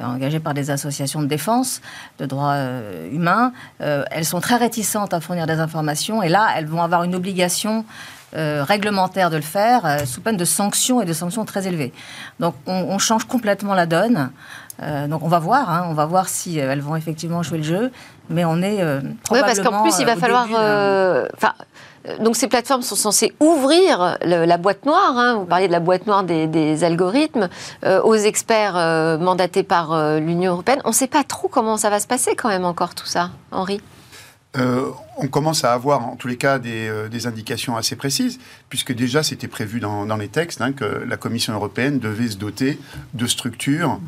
engagées 0.02 0.40
par 0.40 0.54
des 0.54 0.70
associations 0.70 1.22
de 1.22 1.26
défense 1.26 1.80
de 2.18 2.26
droits 2.26 2.52
euh, 2.52 3.10
humains, 3.10 3.52
euh, 3.80 4.04
elles 4.10 4.24
sont 4.24 4.40
très 4.40 4.56
réticentes 4.56 5.14
à 5.14 5.20
fournir 5.20 5.46
des 5.46 5.60
informations 5.60 6.22
et 6.22 6.28
là, 6.28 6.48
elles 6.56 6.66
vont 6.66 6.82
avoir 6.82 7.04
une 7.04 7.14
obligation 7.14 7.84
réglementaire 8.34 9.28
de 9.28 9.36
le 9.36 9.42
faire 9.42 10.06
sous 10.06 10.22
peine 10.22 10.38
de 10.38 10.46
sanctions 10.46 11.02
et 11.02 11.04
de 11.04 11.12
sanctions 11.12 11.44
très 11.44 11.68
élevées. 11.68 11.92
Donc 12.40 12.54
on, 12.66 12.98
change 12.98 13.24
complètement 13.24 13.74
la 13.74 13.84
donne. 13.84 14.30
donc 14.80 15.22
on 15.22 15.28
va 15.28 15.38
voir, 15.38 15.68
hein, 15.68 15.84
on 15.90 15.92
va 15.92 16.06
voir 16.06 16.30
si 16.30 16.56
elles 16.56 16.80
vont 16.80 16.96
effectivement 16.96 17.42
jouer 17.42 17.58
le 17.58 17.64
jeu, 17.64 17.92
mais 18.30 18.46
on 18.46 18.62
est 18.62 18.76
probablement. 18.76 19.12
Oui, 19.32 19.40
parce 19.40 19.60
qu'en 19.60 19.82
plus 19.82 19.98
il 19.98 20.06
va 20.06 20.16
falloir. 20.16 20.46
Enfin, 20.46 20.54
euh, 20.62 21.28
donc 22.20 22.36
ces 22.36 22.48
plateformes 22.48 22.82
sont 22.82 22.96
censées 22.96 23.32
ouvrir 23.40 24.18
la 24.22 24.56
boîte 24.58 24.84
noire, 24.86 25.16
hein, 25.16 25.36
vous 25.36 25.44
parliez 25.44 25.66
de 25.66 25.72
la 25.72 25.80
boîte 25.80 26.06
noire 26.06 26.24
des, 26.24 26.84
algorithmes, 26.84 27.48
euh, 27.84 28.00
aux 28.02 28.14
experts 28.14 28.76
euh, 28.76 29.18
mandatés 29.18 29.62
par 29.62 30.18
l'Union 30.18 30.52
européenne. 30.52 30.80
On 30.84 30.90
ne 30.90 30.94
sait 30.94 31.06
pas 31.06 31.24
trop 31.24 31.48
comment 31.48 31.76
ça 31.76 31.90
va 31.90 32.00
se 32.00 32.06
passer 32.06 32.34
quand 32.34 32.48
même 32.48 32.64
encore 32.64 32.94
tout 32.94 33.06
ça, 33.06 33.30
Henri. 33.50 33.80
On 34.54 35.28
commence 35.28 35.64
à 35.64 35.72
avoir 35.72 36.06
en 36.06 36.16
tous 36.16 36.28
les 36.28 36.36
cas 36.36 36.58
des, 36.58 37.26
indications 37.26 37.76
assez 37.76 37.96
précises, 37.96 38.38
puisque 38.68 38.92
déjà 38.92 39.22
c'était 39.22 39.48
prévu 39.48 39.80
dans, 39.80 40.16
les 40.16 40.28
textes 40.28 40.60
hein, 40.60 40.72
que 40.72 40.84
la 40.84 41.16
Commission 41.16 41.54
européenne 41.54 41.98
devait 41.98 42.28
se 42.28 42.36
doter 42.36 42.78
de 43.14 43.26
structures 43.26 43.98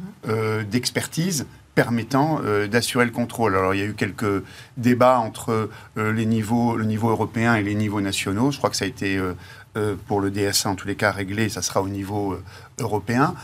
d'expertise 0.70 1.46
permettant 1.74 2.40
euh, 2.44 2.66
d'assurer 2.66 3.04
le 3.04 3.10
contrôle. 3.10 3.56
Alors 3.56 3.74
il 3.74 3.80
y 3.80 3.82
a 3.82 3.86
eu 3.86 3.94
quelques 3.94 4.44
débats 4.76 5.18
entre 5.18 5.70
euh, 5.98 6.12
les 6.12 6.26
niveaux, 6.26 6.76
le 6.76 6.84
niveau 6.84 7.10
européen 7.10 7.54
et 7.54 7.62
les 7.62 7.74
niveaux 7.74 8.00
nationaux. 8.00 8.50
Je 8.50 8.58
crois 8.58 8.70
que 8.70 8.76
ça 8.76 8.84
a 8.84 8.88
été 8.88 9.16
euh, 9.16 9.96
pour 10.06 10.20
le 10.20 10.30
DSA 10.30 10.70
en 10.70 10.76
tous 10.76 10.86
les 10.86 10.94
cas 10.94 11.10
réglé, 11.10 11.48
ça 11.48 11.60
sera 11.60 11.82
au 11.82 11.88
niveau 11.88 12.38
européen. 12.78 13.34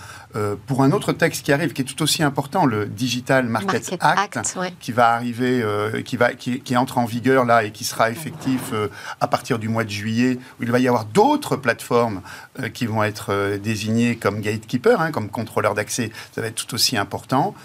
pour 0.68 0.84
un 0.84 0.92
autre 0.92 1.12
texte 1.12 1.44
qui 1.44 1.52
arrive, 1.52 1.72
qui 1.72 1.82
est 1.82 1.84
tout 1.84 2.00
aussi 2.04 2.22
important, 2.22 2.66
le 2.66 2.86
Digital 2.86 3.46
Market, 3.46 3.96
Act, 3.98 4.38
qui 4.78 4.92
va 4.92 5.10
arriver, 5.10 5.64
qui, 6.04 6.16
va, 6.16 6.32
qui, 6.34 6.76
entre 6.76 6.98
en 6.98 7.04
vigueur 7.04 7.44
là 7.44 7.64
et 7.64 7.72
qui 7.72 7.82
sera 7.82 8.12
effectif 8.12 8.72
à 9.20 9.26
partir 9.26 9.58
du 9.58 9.68
mois 9.68 9.82
de 9.82 9.90
juillet, 9.90 10.38
où 10.60 10.62
il 10.62 10.70
va 10.70 10.78
y 10.78 10.86
avoir 10.86 11.04
d'autres 11.04 11.56
plateformes 11.56 12.22
qui 12.74 12.86
vont 12.86 13.02
être 13.02 13.56
désignées 13.56 14.14
comme 14.14 14.40
gatekeeper, 14.40 15.00
hein, 15.00 15.10
comme 15.10 15.30
contrôleurs 15.30 15.74
d'accès. 15.74 16.12
Ça 16.32 16.40
va 16.40 16.46
être 16.46 16.64
tout 16.64 16.74
aussi 16.74 16.96
important. 16.96 17.56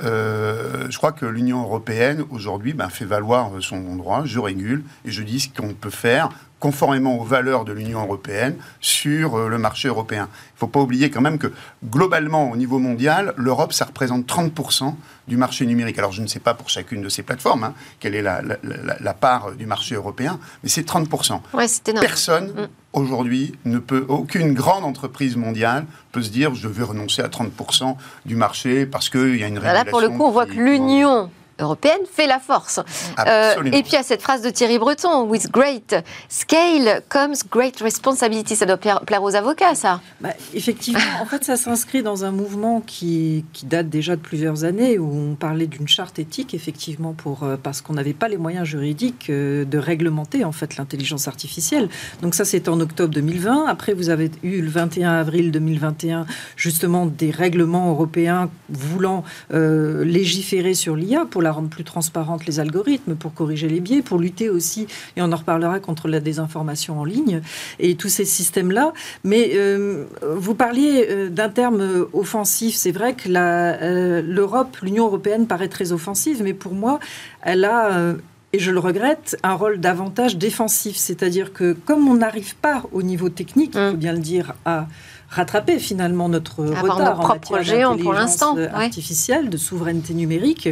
Euh, 0.00 0.86
je 0.90 0.96
crois 0.96 1.12
que 1.12 1.26
l'Union 1.26 1.62
européenne, 1.62 2.24
aujourd'hui, 2.30 2.72
ben, 2.72 2.88
fait 2.88 3.04
valoir 3.04 3.50
son 3.60 3.96
droit. 3.96 4.22
Je 4.24 4.38
régule 4.38 4.84
et 5.04 5.10
je 5.10 5.22
dis 5.22 5.40
ce 5.40 5.48
qu'on 5.48 5.74
peut 5.74 5.90
faire 5.90 6.30
conformément 6.62 7.18
aux 7.18 7.24
valeurs 7.24 7.64
de 7.64 7.72
l'Union 7.72 8.02
européenne 8.02 8.54
sur 8.80 9.34
euh, 9.34 9.48
le 9.48 9.58
marché 9.58 9.88
européen. 9.88 10.28
Il 10.30 10.54
ne 10.54 10.58
faut 10.60 10.68
pas 10.68 10.78
oublier 10.78 11.10
quand 11.10 11.20
même 11.20 11.36
que 11.36 11.52
globalement, 11.84 12.52
au 12.52 12.56
niveau 12.56 12.78
mondial, 12.78 13.34
l'Europe, 13.36 13.72
ça 13.72 13.84
représente 13.84 14.28
30% 14.28 14.94
du 15.26 15.36
marché 15.36 15.66
numérique. 15.66 15.98
Alors 15.98 16.12
je 16.12 16.22
ne 16.22 16.28
sais 16.28 16.38
pas 16.38 16.54
pour 16.54 16.68
chacune 16.68 17.02
de 17.02 17.08
ces 17.08 17.24
plateformes 17.24 17.64
hein, 17.64 17.74
quelle 17.98 18.14
est 18.14 18.22
la, 18.22 19.14
part 19.14 19.52
du 19.56 19.66
marché 19.66 19.96
européen, 19.96 20.38
mais 20.62 20.68
c'est 20.68 20.86
30%. 20.86 21.40
Ouais, 21.52 21.66
Personne 22.00 22.52
mm. 22.52 22.68
aujourd'hui 22.92 23.54
ne 23.64 23.78
peut, 23.80 24.04
aucune 24.06 24.54
grande 24.54 24.84
entreprise 24.84 25.36
mondiale 25.36 25.84
peut 26.12 26.22
se 26.22 26.30
dire 26.30 26.54
je 26.54 26.68
vais 26.68 26.84
renoncer 26.84 27.22
à 27.22 27.28
30% 27.28 27.96
du 28.24 28.36
marché 28.36 28.86
parce 28.86 29.08
qu'il 29.08 29.36
y 29.36 29.42
a 29.42 29.48
une 29.48 29.58
régulation. 29.58 29.84
Là, 29.84 29.90
pour 29.90 30.00
le 30.00 30.10
coup, 30.10 30.22
on 30.22 30.30
voit 30.30 30.46
que 30.46 30.52
l'Union 30.52 31.28
européenne 31.62 32.00
fait 32.10 32.26
la 32.26 32.38
force. 32.38 32.80
Euh, 33.26 33.54
et 33.72 33.82
puis 33.82 33.96
à 33.96 34.02
cette 34.02 34.22
phrase 34.22 34.42
de 34.42 34.50
Thierry 34.50 34.78
Breton, 34.78 35.24
with 35.24 35.50
great 35.50 35.94
scale 36.28 37.02
comes 37.08 37.34
great 37.50 37.78
responsibility. 37.80 38.56
Ça 38.56 38.66
doit 38.66 38.76
plaire, 38.76 39.22
aux 39.22 39.34
avocats, 39.34 39.74
ça. 39.74 40.00
Bah, 40.20 40.30
effectivement, 40.54 41.00
en 41.20 41.26
fait, 41.26 41.44
ça 41.44 41.56
s'inscrit 41.56 42.02
dans 42.02 42.24
un 42.24 42.32
mouvement 42.32 42.80
qui, 42.80 43.44
qui, 43.52 43.66
date 43.66 43.88
déjà 43.88 44.16
de 44.16 44.20
plusieurs 44.20 44.64
années, 44.64 44.98
où 44.98 45.12
on 45.14 45.34
parlait 45.34 45.66
d'une 45.66 45.88
charte 45.88 46.18
éthique, 46.18 46.54
effectivement, 46.54 47.12
pour, 47.12 47.44
euh, 47.44 47.56
parce 47.62 47.80
qu'on 47.80 47.92
n'avait 47.92 48.12
pas 48.12 48.28
les 48.28 48.38
moyens 48.38 48.66
juridiques 48.66 49.30
euh, 49.30 49.64
de 49.64 49.78
réglementer 49.78 50.44
en 50.44 50.52
fait 50.52 50.76
l'intelligence 50.76 51.28
artificielle. 51.28 51.88
Donc 52.22 52.34
ça, 52.34 52.44
c'est 52.44 52.68
en 52.68 52.80
octobre 52.80 53.14
2020. 53.14 53.66
Après, 53.68 53.94
vous 53.94 54.08
avez 54.10 54.30
eu 54.42 54.60
le 54.60 54.68
21 54.68 55.12
avril 55.12 55.52
2021, 55.52 56.26
justement, 56.56 57.06
des 57.06 57.30
règlements 57.30 57.90
européens 57.90 58.50
voulant 58.68 59.24
légiférer 59.50 60.74
sur 60.74 60.96
l'IA 60.96 61.26
pour 61.26 61.42
la 61.42 61.51
rendre 61.52 61.68
plus 61.68 61.84
transparente 61.84 62.46
les 62.46 62.60
algorithmes, 62.60 63.14
pour 63.14 63.34
corriger 63.34 63.68
les 63.68 63.80
biais, 63.80 64.02
pour 64.02 64.18
lutter 64.18 64.50
aussi, 64.50 64.86
et 65.16 65.22
on 65.22 65.32
en 65.32 65.36
reparlera, 65.36 65.80
contre 65.80 66.08
la 66.08 66.20
désinformation 66.20 67.00
en 67.00 67.04
ligne 67.04 67.40
et 67.78 67.94
tous 67.94 68.08
ces 68.08 68.24
systèmes-là. 68.24 68.92
Mais 69.24 69.52
euh, 69.54 70.04
vous 70.36 70.54
parliez 70.54 71.06
euh, 71.08 71.28
d'un 71.28 71.48
terme 71.48 72.06
offensif. 72.12 72.74
C'est 72.74 72.92
vrai 72.92 73.14
que 73.14 73.28
euh, 73.28 74.22
l'Europe, 74.22 74.76
l'Union 74.82 75.06
européenne 75.06 75.46
paraît 75.46 75.68
très 75.68 75.92
offensive, 75.92 76.42
mais 76.42 76.54
pour 76.54 76.72
moi, 76.72 77.00
elle 77.42 77.64
a 77.64 78.14
et 78.54 78.58
je 78.58 78.70
le 78.70 78.80
regrette, 78.80 79.38
un 79.42 79.54
rôle 79.54 79.80
davantage 79.80 80.36
défensif. 80.36 80.96
C'est-à-dire 80.96 81.54
que 81.54 81.72
comme 81.72 82.06
on 82.06 82.16
n'arrive 82.16 82.54
pas 82.56 82.82
au 82.92 83.02
niveau 83.02 83.30
technique, 83.30 83.70
il 83.74 83.80
faut 83.80 83.94
mmh. 83.94 83.96
bien 83.96 84.12
le 84.12 84.18
dire, 84.18 84.52
à 84.66 84.88
rattraper 85.32 85.78
finalement 85.78 86.28
notre 86.28 86.64
retard 86.64 87.20
en 87.20 87.52
matière 87.52 87.96
pour 87.96 88.12
l'instant 88.12 88.56
artificielle, 88.74 89.48
de 89.48 89.56
souveraineté 89.56 90.14
numérique, 90.14 90.68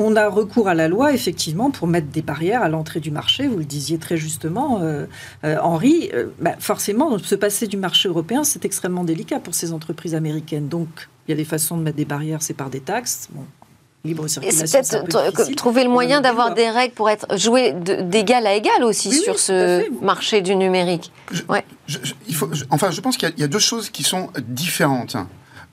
on 0.00 0.16
a 0.16 0.28
recours 0.28 0.68
à 0.68 0.74
la 0.74 0.88
loi, 0.88 1.12
effectivement, 1.12 1.70
pour 1.70 1.86
mettre 1.86 2.08
des 2.08 2.22
barrières 2.22 2.62
à 2.62 2.68
l'entrée 2.68 3.00
du 3.00 3.10
marché. 3.10 3.46
Vous 3.46 3.58
le 3.58 3.64
disiez 3.64 3.98
très 3.98 4.16
justement, 4.16 4.80
euh, 4.80 5.04
euh, 5.44 5.58
Henri. 5.62 6.10
Euh, 6.14 6.28
bah, 6.40 6.54
forcément, 6.58 7.18
se 7.18 7.34
passer 7.34 7.66
du 7.66 7.76
marché 7.76 8.08
européen, 8.08 8.42
c'est 8.42 8.64
extrêmement 8.64 9.04
délicat 9.04 9.40
pour 9.40 9.54
ces 9.54 9.72
entreprises 9.72 10.14
américaines. 10.14 10.68
Donc, 10.68 10.88
il 11.28 11.32
y 11.32 11.34
a 11.34 11.36
des 11.36 11.44
façons 11.44 11.76
de 11.76 11.82
mettre 11.82 11.98
des 11.98 12.06
barrières, 12.06 12.42
c'est 12.42 12.54
par 12.54 12.70
des 12.70 12.80
taxes. 12.80 13.28
Bon, 13.32 13.44
libre 14.04 14.26
circulation. 14.26 14.66
C'est 14.82 15.04
peut-être 15.04 15.54
trouver 15.54 15.84
le 15.84 15.90
moyen 15.90 16.22
d'avoir 16.22 16.54
des 16.54 16.70
règles 16.70 16.94
pour 16.94 17.10
être 17.10 17.36
joué 17.36 17.72
d'égal 17.72 18.46
à 18.46 18.54
égal 18.54 18.82
aussi 18.82 19.12
sur 19.12 19.38
ce 19.38 19.90
marché 20.02 20.40
du 20.40 20.56
numérique. 20.56 21.12
ouais. 21.50 21.64
il 22.26 22.34
faut, 22.34 22.48
enfin, 22.70 22.90
je 22.90 23.02
pense 23.02 23.18
qu'il 23.18 23.32
y, 23.36 23.42
a 23.42 23.48
deux 23.48 23.58
choses 23.58 23.90
qui 23.90 24.02
sont 24.02 24.30
différentes. 24.48 25.16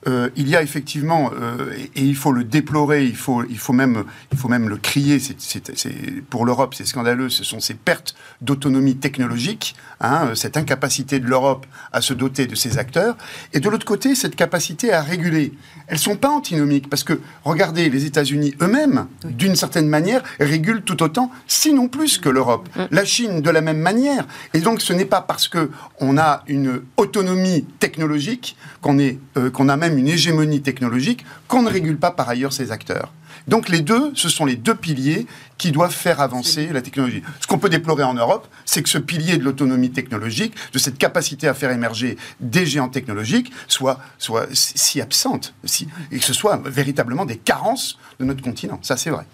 Euh, 0.06 0.30
il 0.36 0.48
y 0.48 0.54
a 0.54 0.62
effectivement, 0.62 1.32
euh, 1.34 1.72
et, 1.96 2.02
il 2.02 2.14
faut 2.14 2.30
le 2.30 2.44
déplorer, 2.44 3.04
il 3.04 3.16
faut, 3.16 3.42
il 3.42 3.58
faut, 3.58 3.72
même, 3.72 4.04
il 4.30 4.38
faut 4.38 4.48
même 4.48 4.68
le 4.68 4.76
crier, 4.76 5.18
c'est, 5.18 6.22
pour 6.30 6.46
l'Europe 6.46 6.74
c'est 6.74 6.86
scandaleux, 6.86 7.28
ce 7.28 7.42
sont 7.42 7.58
ces 7.58 7.74
pertes 7.74 8.14
d'autonomie 8.40 8.96
technologique, 8.96 9.74
hein, 10.00 10.30
cette 10.34 10.56
incapacité 10.56 11.18
de 11.18 11.26
l'Europe 11.26 11.66
à 11.92 12.00
se 12.00 12.14
doter 12.14 12.46
de 12.46 12.54
ses 12.54 12.78
acteurs, 12.78 13.16
et 13.52 13.60
de 13.60 13.68
l'autre 13.68 13.86
côté, 13.86 14.14
cette 14.14 14.36
capacité 14.36 14.92
à 14.92 15.02
réguler. 15.02 15.52
Elles 15.88 15.96
ne 15.96 16.00
sont 16.00 16.16
pas 16.16 16.30
antinomiques, 16.30 16.88
parce 16.88 17.02
que, 17.02 17.20
regardez, 17.44 17.90
les 17.90 18.04
États-Unis 18.04 18.54
eux-mêmes, 18.62 19.06
d'une 19.24 19.56
certaine 19.56 19.88
manière, 19.88 20.22
régulent 20.38 20.82
tout 20.82 21.02
autant, 21.02 21.32
sinon 21.48 21.88
plus 21.88 22.18
que 22.18 22.28
l'Europe. 22.28 22.68
Mm. 22.76 22.82
La 22.92 23.04
Chine, 23.04 23.40
de 23.40 23.50
la 23.50 23.62
même 23.62 23.78
manière. 23.78 24.26
Et 24.54 24.60
donc, 24.60 24.80
ce 24.80 24.92
n'est 24.92 25.04
pas 25.04 25.22
parce 25.22 25.48
qu'on 25.48 26.18
a 26.18 26.44
une 26.46 26.82
autonomie 26.96 27.64
technologique 27.80 28.56
qu'on 28.80 28.98
est, 28.98 29.18
euh, 29.36 29.50
qu'on 29.50 29.68
a 29.68 29.76
même 29.76 29.87
une 29.96 30.08
hégémonie 30.08 30.60
technologique 30.60 31.24
qu'on 31.46 31.62
ne 31.62 31.70
régule 31.70 31.96
pas 31.96 32.10
par 32.10 32.28
ailleurs 32.28 32.52
ces 32.52 32.72
acteurs. 32.72 33.12
Donc 33.46 33.70
les 33.70 33.80
deux, 33.80 34.12
ce 34.14 34.28
sont 34.28 34.44
les 34.44 34.56
deux 34.56 34.74
piliers 34.74 35.26
qui 35.56 35.72
doivent 35.72 35.94
faire 35.94 36.20
avancer 36.20 36.68
la 36.70 36.82
technologie. 36.82 37.22
Ce 37.40 37.46
qu'on 37.46 37.58
peut 37.58 37.70
déplorer 37.70 38.02
en 38.02 38.12
Europe, 38.12 38.46
c'est 38.66 38.82
que 38.82 38.88
ce 38.88 38.98
pilier 38.98 39.38
de 39.38 39.44
l'autonomie 39.44 39.90
technologique, 39.90 40.54
de 40.72 40.78
cette 40.78 40.98
capacité 40.98 41.48
à 41.48 41.54
faire 41.54 41.70
émerger 41.70 42.18
des 42.40 42.66
géants 42.66 42.90
technologiques, 42.90 43.50
soit, 43.66 44.00
soit 44.18 44.46
si 44.52 45.00
absente, 45.00 45.54
si, 45.64 45.88
et 46.12 46.18
que 46.18 46.24
ce 46.24 46.34
soit 46.34 46.60
véritablement 46.66 47.24
des 47.24 47.36
carences 47.36 47.98
de 48.20 48.26
notre 48.26 48.42
continent. 48.42 48.78
Ça, 48.82 48.96
c'est 48.96 49.10
vrai. 49.10 49.24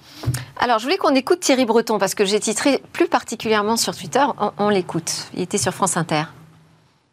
Alors, 0.59 0.79
je 0.79 0.85
voulais 0.85 0.97
qu'on 0.97 1.15
écoute 1.15 1.41
Thierry 1.41 1.65
Breton, 1.65 1.99
parce 1.99 2.15
que 2.15 2.25
j'ai 2.25 2.39
titré 2.39 2.81
plus 2.93 3.09
particulièrement 3.09 3.77
sur 3.77 3.97
Twitter, 3.97 4.25
on 4.59 4.69
l'écoute. 4.69 5.29
Il 5.35 5.43
était 5.43 5.59
sur 5.59 5.75
France 5.75 5.97
Inter. 5.97 6.25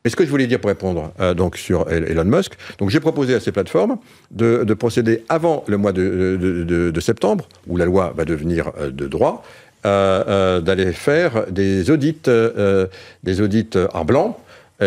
Mais 0.04 0.10
ce 0.10 0.16
que 0.16 0.26
je 0.26 0.30
voulais 0.30 0.48
dire 0.48 0.60
pour 0.60 0.70
répondre 0.70 1.14
euh, 1.20 1.34
donc 1.34 1.58
sur 1.58 1.90
Elon 1.92 2.26
Musk, 2.26 2.54
donc 2.80 2.90
j'ai 2.90 3.00
proposé 3.00 3.36
à 3.36 3.40
ces 3.40 3.52
plateformes 3.52 3.98
de, 4.32 4.74
procéder 4.74 5.24
avant 5.30 5.64
le 5.68 5.78
mois 5.78 5.92
de, 5.92 7.00
septembre, 7.00 7.48
où 7.68 7.78
la 7.78 7.86
loi 7.86 8.14
va 8.16 8.26
devenir 8.26 8.72
euh, 8.80 8.90
de 8.90 9.08
droit, 9.08 9.44
euh, 9.86 10.62
d'aller 10.62 10.92
faire 10.92 11.46
des 11.52 11.90
audits, 11.92 12.22
des 13.24 13.42
audits 13.42 13.70
en 13.94 14.06
blanc, 14.06 14.40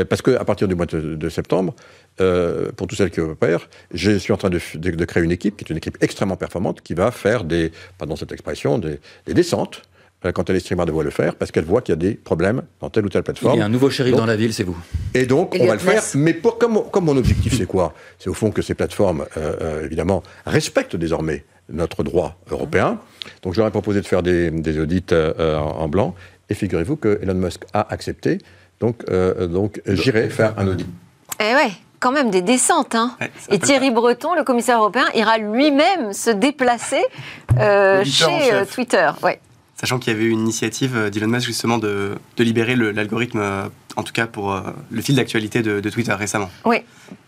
parce 0.09 0.23
qu'à 0.23 0.45
partir 0.45 0.67
du 0.67 0.75
mois 0.75 0.87
de, 0.87 1.29
septembre, 1.29 1.75
pour 2.17 2.87
tous 2.89 2.97
celles 2.97 3.11
qui 3.11 3.21
opèrent, 3.21 3.69
je 3.93 4.19
suis 4.19 4.33
en 4.33 4.37
train 4.37 4.51
de, 4.51 5.05
créer 5.05 5.23
une 5.23 5.33
équipe 5.33 5.57
qui 5.57 5.65
est 5.65 5.71
une 5.71 5.77
équipe 5.77 5.99
extrêmement 6.01 6.37
performante 6.37 6.81
qui 6.81 6.95
va 6.95 7.11
faire 7.13 7.45
des, 7.45 7.71
pardon 7.99 8.17
cette 8.17 8.33
expression, 8.33 8.79
des 8.79 8.99
descentes 9.29 9.83
euh, 10.25 10.33
quand 10.33 10.49
les 10.51 10.61
streamers 10.61 10.87
devront 10.87 11.03
le 11.03 11.11
faire, 11.11 11.35
parce 11.35 11.51
qu'elle 11.51 11.65
voit 11.65 11.83
qu'il 11.83 11.93
y 11.93 11.99
a 11.99 12.01
des 12.01 12.15
problèmes 12.15 12.63
dans 12.81 12.89
telle 12.89 13.05
ou 13.05 13.09
telle 13.09 13.23
plateforme. 13.23 13.57
Il 13.57 13.59
y 13.59 13.63
a 13.63 13.67
un 13.67 13.71
nouveau 13.71 13.91
shérif 13.91 14.17
dans 14.17 14.27
la 14.27 14.37
ville, 14.37 14.55
c'est 14.55 14.63
vous. 14.63 14.77
Et 15.13 15.27
donc, 15.27 15.57
on 15.61 15.67
va 15.67 15.75
le 15.75 15.79
faire. 15.79 16.03
Mais 16.15 16.33
pour, 16.33 16.59
comme, 16.59 16.83
comme 16.91 17.05
mon 17.05 17.17
objectif, 17.17 17.57
c'est 17.57 17.67
quoi? 17.67 17.93
C'est 18.19 18.31
au 18.31 18.35
fond 18.35 18.51
que 18.51 18.63
ces 18.63 18.75
plateformes, 18.75 19.27
euh, 19.37 19.57
euh, 19.61 19.85
évidemment, 19.85 20.23
respectent 20.47 20.97
désormais 20.97 21.45
notre 21.69 22.05
droit 22.05 22.39
européen. 22.51 22.99
Donc, 23.43 23.55
je 23.55 23.59
leur 23.59 23.69
ai 23.69 23.71
proposé 23.71 24.01
de 24.01 24.07
faire 24.07 24.23
des, 24.23 24.79
audits 24.79 25.05
en, 25.13 25.89
blanc. 25.89 26.15
Et 26.51 26.55
figurez-vous 26.55 26.97
que 26.97 27.19
Elon 27.23 27.35
Musk 27.35 27.63
a 27.73 27.93
accepté. 27.93 28.39
Donc, 28.81 29.05
donc 29.07 29.81
j'irai 29.87 30.29
faire 30.29 30.59
un 30.59 30.69
audit. 30.69 30.87
Eh 31.41 31.55
ouais 31.55 31.71
quand 32.01 32.13
même 32.13 32.29
des 32.29 32.43
descentes. 32.43 32.95
Hein. 32.95 33.17
et 33.49 33.59
Thierry 33.59 33.91
Breton, 33.91 34.35
le 34.35 34.45
commissaire 34.45 34.79
européen, 34.79 35.07
ira 35.15 35.39
lui-même 35.39 36.13
se 36.13 36.29
déplacer 36.29 37.03
chez 38.05 38.67
Twitter. 38.71 39.11
Ouais. 39.23 39.41
Sachant 39.85 39.99
qu'il 39.99 40.15
y 40.15 40.17
avait 40.17 40.25
eu 40.25 40.31
une 40.31 40.41
initiative 40.41 40.97
euh, 40.97 41.11
d'Elon 41.11 41.29
Musk 41.29 41.47
justement 41.47 41.77
de, 41.77 42.15
de 42.39 42.43
libérer 42.43 42.75
l'algorithme 42.75 43.39
euh, 43.39 43.69
en 43.97 44.03
tout 44.03 44.13
cas 44.13 44.27
pour 44.27 44.53
euh, 44.53 44.61
le 44.91 45.03
fil 45.03 45.17
d'actualité 45.17 45.63
de, 45.63 45.91
Twitter 45.91 46.13
récemment. 46.13 46.51
Oui, 46.65 46.79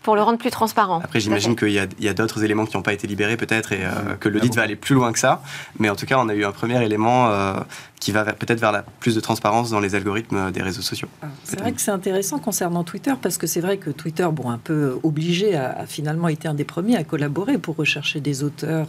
pour 0.03 0.15
le 0.15 0.21
rendre 0.21 0.37
plus 0.37 0.51
transparent. 0.51 0.99
Après, 1.03 1.19
j'imagine 1.19 1.55
qu'il 1.55 1.71
y 1.71 1.79
a, 2.09 2.13
d'autres 2.13 2.43
éléments 2.43 2.65
qui 2.65 2.75
n'ont 2.75 2.83
pas 2.83 2.93
été 2.93 3.07
libérés 3.07 3.37
peut-être 3.37 3.71
et 3.71 3.83
euh, 3.83 4.15
que 4.19 4.29
l'audit 4.29 4.53
va 4.55 4.63
aller 4.63 4.75
plus 4.75 4.95
loin 4.95 5.13
que 5.13 5.19
ça. 5.19 5.41
Mais 5.79 5.89
en 5.89 5.95
tout 5.95 6.05
cas, 6.05 6.17
on 6.19 6.27
a 6.29 6.33
eu 6.33 6.43
un 6.43 6.51
premier 6.51 6.83
élément 6.83 7.29
euh, 7.29 7.53
qui 7.99 8.11
va 8.11 8.23
peut-être 8.25 8.59
vers 8.59 8.71
la 8.71 8.83
plus 8.99 9.15
de 9.15 9.19
transparence 9.19 9.69
dans 9.69 9.79
les 9.79 9.95
algorithmes 9.95 10.51
des 10.51 10.61
réseaux 10.61 10.81
sociaux. 10.81 11.07
Ah, 11.21 11.27
c'est 11.43 11.59
vrai 11.59 11.71
que 11.71 11.81
c'est 11.81 11.91
intéressant 11.91 12.39
concernant 12.39 12.83
Twitter 12.83 13.13
parce 13.21 13.37
que 13.37 13.47
c'est 13.47 13.61
vrai 13.61 13.77
que 13.77 13.89
Twitter, 13.89 14.27
bon, 14.31 14.49
un 14.49 14.57
peu 14.57 14.99
obligé, 15.03 15.55
a, 15.55 15.85
finalement 15.85 16.27
été 16.27 16.47
un 16.47 16.53
des 16.53 16.63
premiers 16.63 16.97
à 16.97 17.03
collaborer 17.03 17.57
pour 17.57 17.75
rechercher 17.75 18.19
des 18.19 18.43
auteurs. 18.43 18.87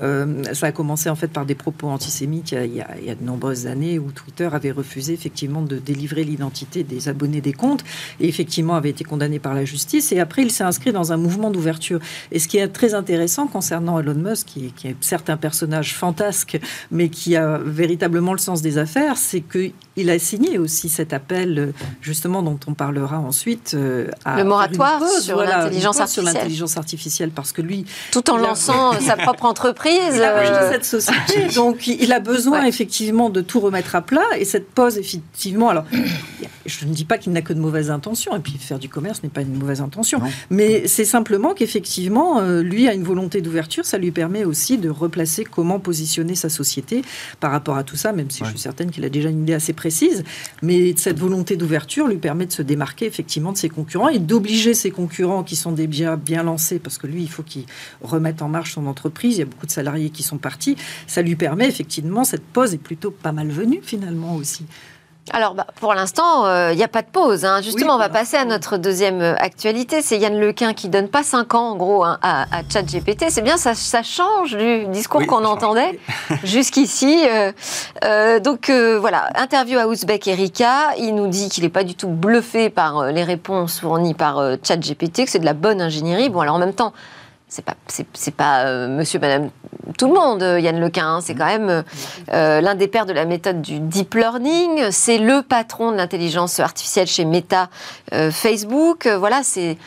ça 0.00 0.66
a 0.66 0.72
commencé 0.72 1.10
en 1.10 1.16
fait 1.16 1.28
par 1.28 1.46
des 1.46 1.54
propos 1.54 1.88
antisémites 1.88 2.52
il 2.52 2.74
y, 2.74 2.80
a, 2.80 2.96
il 2.98 3.04
y 3.04 3.10
a 3.10 3.14
de 3.14 3.24
nombreuses 3.24 3.66
années 3.66 3.98
où 3.98 4.10
Twitter 4.12 4.48
avait 4.52 4.70
refusé 4.70 5.12
effectivement 5.12 5.62
de 5.62 5.78
délivrer 5.78 6.24
l'identité 6.24 6.84
des 6.84 7.08
abonné 7.16 7.40
des 7.40 7.52
comptes 7.52 7.82
et 8.20 8.28
effectivement 8.28 8.74
avait 8.74 8.90
été 8.90 9.02
condamné 9.04 9.38
par 9.38 9.54
la 9.54 9.64
justice. 9.64 10.12
Et 10.12 10.20
après, 10.20 10.42
il 10.42 10.50
s'est 10.50 10.64
inscrit 10.64 10.92
dans 10.92 11.12
un 11.12 11.16
mouvement 11.16 11.50
d'ouverture. 11.50 11.98
Et 12.30 12.38
ce 12.38 12.46
qui 12.46 12.58
est 12.58 12.68
très 12.68 12.94
intéressant 12.94 13.46
concernant 13.46 13.98
Elon 13.98 14.14
Musk, 14.14 14.46
qui, 14.46 14.72
qui 14.76 14.88
est 14.88 14.96
certes 15.00 15.30
un 15.30 15.36
personnage 15.36 15.94
fantasque, 15.94 16.58
mais 16.90 17.08
qui 17.08 17.36
a 17.36 17.58
véritablement 17.64 18.32
le 18.32 18.38
sens 18.38 18.62
des 18.62 18.78
affaires, 18.78 19.16
c'est 19.16 19.40
qu'il 19.40 20.10
a 20.10 20.18
signé 20.18 20.58
aussi 20.58 20.88
cet 20.88 21.12
appel, 21.12 21.72
justement, 22.00 22.42
dont 22.42 22.58
on 22.66 22.74
parlera 22.74 23.18
ensuite. 23.18 23.72
Euh, 23.74 24.08
à 24.24 24.36
le 24.36 24.44
moratoire 24.44 25.02
sur 25.08 25.42
l'intelligence 25.42 26.00
artificielle. 26.00 26.26
Sur 26.26 26.34
l'intelligence 26.34 26.76
artificielle, 26.76 27.30
parce 27.30 27.52
que 27.52 27.62
lui. 27.62 27.84
Tout 28.12 28.28
en 28.30 28.36
lançant 28.36 28.92
sa 29.00 29.16
propre 29.16 29.44
entreprise. 29.52 29.94
Il 30.14 30.20
euh, 30.20 30.70
cette 30.70 30.84
société. 30.84 31.46
donc, 31.54 31.86
il 31.86 32.12
a 32.12 32.20
besoin 32.20 32.64
effectivement 32.64 33.30
de 33.30 33.40
tout 33.40 33.60
remettre 33.60 33.94
à 33.94 34.02
plat. 34.02 34.26
Et 34.38 34.44
cette 34.44 34.70
pause, 34.70 34.98
effectivement. 34.98 35.70
Alors, 35.70 35.84
je 36.66 36.84
ne 36.84 36.92
dis 36.92 37.04
pas 37.06 37.18
qu'il 37.18 37.32
n'a 37.32 37.42
que 37.42 37.52
de 37.52 37.60
mauvaises 37.60 37.90
intentions, 37.90 38.36
et 38.36 38.40
puis 38.40 38.54
faire 38.58 38.78
du 38.78 38.88
commerce 38.88 39.22
n'est 39.22 39.28
pas 39.28 39.42
une 39.42 39.56
mauvaise 39.56 39.80
intention, 39.80 40.20
mais 40.50 40.86
c'est 40.88 41.04
simplement 41.04 41.54
qu'effectivement, 41.54 42.40
euh, 42.40 42.62
lui 42.62 42.88
a 42.88 42.94
une 42.94 43.02
volonté 43.02 43.40
d'ouverture, 43.40 43.84
ça 43.84 43.98
lui 43.98 44.10
permet 44.10 44.44
aussi 44.44 44.78
de 44.78 44.88
replacer 44.88 45.44
comment 45.44 45.78
positionner 45.78 46.34
sa 46.34 46.48
société 46.48 47.02
par 47.40 47.50
rapport 47.50 47.76
à 47.76 47.84
tout 47.84 47.96
ça, 47.96 48.12
même 48.12 48.30
si 48.30 48.44
je 48.44 48.50
suis 48.50 48.58
certaine 48.58 48.90
qu'il 48.90 49.04
a 49.04 49.08
déjà 49.08 49.28
une 49.28 49.42
idée 49.42 49.54
assez 49.54 49.72
précise, 49.72 50.24
mais 50.62 50.94
cette 50.96 51.18
volonté 51.18 51.56
d'ouverture 51.56 52.08
lui 52.08 52.18
permet 52.18 52.46
de 52.46 52.52
se 52.52 52.62
démarquer 52.62 53.06
effectivement 53.06 53.52
de 53.52 53.58
ses 53.58 53.68
concurrents 53.68 54.08
et 54.08 54.18
d'obliger 54.18 54.74
ses 54.74 54.90
concurrents 54.90 55.44
qui 55.44 55.56
sont 55.56 55.72
déjà 55.72 56.16
bien 56.16 56.42
lancés, 56.42 56.78
parce 56.78 56.98
que 56.98 57.06
lui, 57.06 57.22
il 57.22 57.30
faut 57.30 57.42
qu'il 57.42 57.64
remette 58.02 58.42
en 58.42 58.48
marche 58.48 58.74
son 58.74 58.86
entreprise, 58.86 59.36
il 59.36 59.40
y 59.40 59.42
a 59.42 59.46
beaucoup 59.46 59.66
de 59.66 59.70
salariés 59.70 60.10
qui 60.10 60.22
sont 60.22 60.38
partis, 60.38 60.76
ça 61.06 61.22
lui 61.22 61.36
permet 61.36 61.68
effectivement, 61.68 62.24
cette 62.24 62.44
pause 62.44 62.74
est 62.74 62.78
plutôt 62.78 63.10
pas 63.10 63.32
mal 63.32 63.48
venue 63.48 63.80
finalement 63.82 64.36
aussi. 64.36 64.64
Alors, 65.32 65.54
bah, 65.54 65.66
pour 65.80 65.92
l'instant, 65.92 66.46
il 66.46 66.50
euh, 66.50 66.74
n'y 66.74 66.84
a 66.84 66.88
pas 66.88 67.02
de 67.02 67.08
pause. 67.08 67.44
Hein. 67.44 67.60
Justement, 67.60 67.96
on 67.96 67.98
va 67.98 68.08
passer 68.08 68.36
à 68.36 68.44
notre 68.44 68.76
deuxième 68.76 69.20
euh, 69.20 69.34
actualité. 69.38 70.00
C'est 70.00 70.18
Yann 70.18 70.38
Lequin 70.38 70.72
qui 70.72 70.88
donne 70.88 71.08
pas 71.08 71.24
5 71.24 71.54
ans, 71.54 71.70
en 71.70 71.76
gros, 71.76 72.04
hein, 72.04 72.18
à, 72.22 72.42
à 72.42 72.62
ChatGPT. 72.68 73.26
C'est 73.28 73.42
bien, 73.42 73.56
ça, 73.56 73.74
ça, 73.74 74.04
change 74.04 74.56
du 74.56 74.86
discours 74.86 75.26
qu'on 75.26 75.44
entendait 75.44 75.98
jusqu'ici. 76.44 77.26
Euh, 78.04 78.38
donc, 78.38 78.70
voilà, 78.70 79.28
interview 79.34 79.78
à 79.78 79.88
Ouzbek 79.88 80.28
Erika. 80.28 80.94
Il 80.98 81.16
nous 81.16 81.26
dit 81.26 81.48
qu'il 81.48 81.64
n'est 81.64 81.70
pas 81.70 81.84
du 81.84 81.96
tout 81.96 82.08
bluffé 82.08 82.70
par 82.70 83.06
les 83.06 83.24
réponses 83.24 83.80
fournies 83.80 84.14
par 84.14 84.40
ChatGPT, 84.62 85.24
que 85.24 85.30
c'est 85.30 85.40
de 85.40 85.44
la 85.44 85.54
bonne 85.54 85.80
ingénierie. 85.80 86.28
Bon, 86.28 86.40
alors 86.40 86.54
en 86.54 86.60
même 86.60 86.74
temps, 86.74 86.92
c'est 87.48 87.64
pas 87.64 87.74
c'est 87.88 88.34
pas 88.34 88.64
euh, 88.64 88.88
monsieur 88.88 89.20
madame 89.20 89.50
tout 89.96 90.08
le 90.08 90.14
monde 90.14 90.42
euh, 90.42 90.58
Yann 90.58 90.80
Lequin 90.80 91.06
hein. 91.06 91.20
c'est 91.20 91.34
quand 91.34 91.46
même 91.46 91.84
euh, 92.32 92.60
l'un 92.60 92.74
des 92.74 92.88
pères 92.88 93.06
de 93.06 93.12
la 93.12 93.24
méthode 93.24 93.62
du 93.62 93.78
deep 93.78 94.14
learning. 94.14 94.90
C'est 94.90 95.18
le 95.18 95.42
patron 95.42 95.92
de 95.92 95.96
l'intelligence 95.96 96.58
artificielle 96.58 97.06
chez 97.06 97.24
Meta 97.24 97.68
Facebook. 98.30 99.06
Voilà 99.06 99.42
c'est 99.44 99.78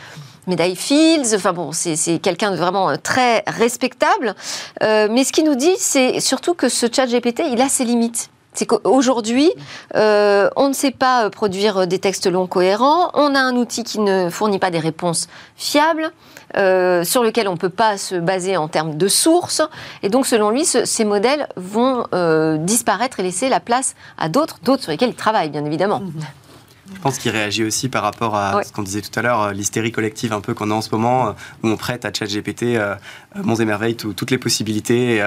médaille 0.48 0.78
Fields. 0.78 1.36
Enfin 1.36 1.52
bon 1.52 1.72
c'est 1.74 2.20
quelqu'un 2.20 2.52
de 2.52 2.56
vraiment 2.56 2.96
très 2.98 3.44
respectable. 3.46 4.36
Mais 4.82 5.24
ce 5.26 5.34
qu'il 5.34 5.44
nous 5.44 5.56
dit 5.56 5.76
c'est 5.78 6.22
surtout 6.22 6.54
que 6.54 6.70
ce 6.70 6.88
chat 6.92 7.08
GPT 7.08 7.44
il 7.52 7.62
a 7.62 7.68
ses 7.68 7.84
limites 7.84 8.30
c'est 8.60 8.66
qu'aujourd'hui, 8.66 9.52
on 9.96 10.68
ne 10.68 10.74
sait 10.74 10.92
pas 10.92 11.30
produire 11.30 11.88
des 11.88 12.00
textes 12.00 12.28
longs 12.28 12.48
cohérents, 12.48 13.10
on 13.14 13.34
a 13.34 13.40
un 13.40 13.56
outil 13.56 13.84
qui 13.84 14.00
ne 14.00 14.30
fournit 14.30 14.60
pas 14.60 14.72
des 14.72 14.80
réponses 14.80 15.28
fiables, 15.56 16.12
euh, 16.58 17.04
sur 17.04 17.24
lequel 17.24 17.48
on 17.48 17.54
ne 17.54 17.58
peut 17.58 17.70
pas 17.70 17.98
se 17.98 18.16
baser 18.16 18.58
en 18.58 18.68
termes 18.68 18.98
de 18.98 19.08
sources. 19.08 19.62
Et 20.02 20.10
donc, 20.10 20.26
selon 20.26 20.50
lui, 20.50 20.66
ces 20.66 21.06
modèles 21.06 21.48
vont 21.56 22.08
euh, 22.14 22.58
disparaître 22.58 23.20
et 23.20 23.24
laisser 23.24 23.50
la 23.50 23.60
place 23.60 23.96
à 24.18 24.30
d'autres, 24.30 24.58
d'autres 24.64 24.84
sur 24.84 24.92
lesquels 24.92 25.10
il 25.10 25.16
travaille, 25.16 25.50
bien 25.50 25.64
évidemment. 25.64 26.00
Mhm. 26.00 26.22
Je 26.96 27.02
pense 27.02 27.18
qu'il 27.18 27.32
réagit 27.32 27.64
aussi 27.64 27.90
par 27.90 28.04
rapport 28.04 28.36
à 28.36 28.64
ce 28.64 28.72
qu'on 28.72 28.84
disait 28.84 29.02
tout 29.02 29.18
à 29.18 29.22
l'heure, 29.22 29.42
euh, 29.42 29.52
l'hystérie 29.54 29.92
collective 29.92 30.34
un 30.34 30.42
peu 30.42 30.54
qu'on 30.54 30.72
a 30.72 30.74
en 30.74 30.82
ce 30.82 30.90
moment, 30.92 31.36
où 31.64 31.68
on 31.68 31.78
prête 31.78 32.06
à 32.06 32.12
ChatGPT 32.14 32.64
euh, 32.64 32.96
monts 33.44 33.56
et 33.56 33.66
merveilles, 33.66 33.96
toutes 33.96 34.32
les 34.32 34.38
possibilités, 34.38 35.24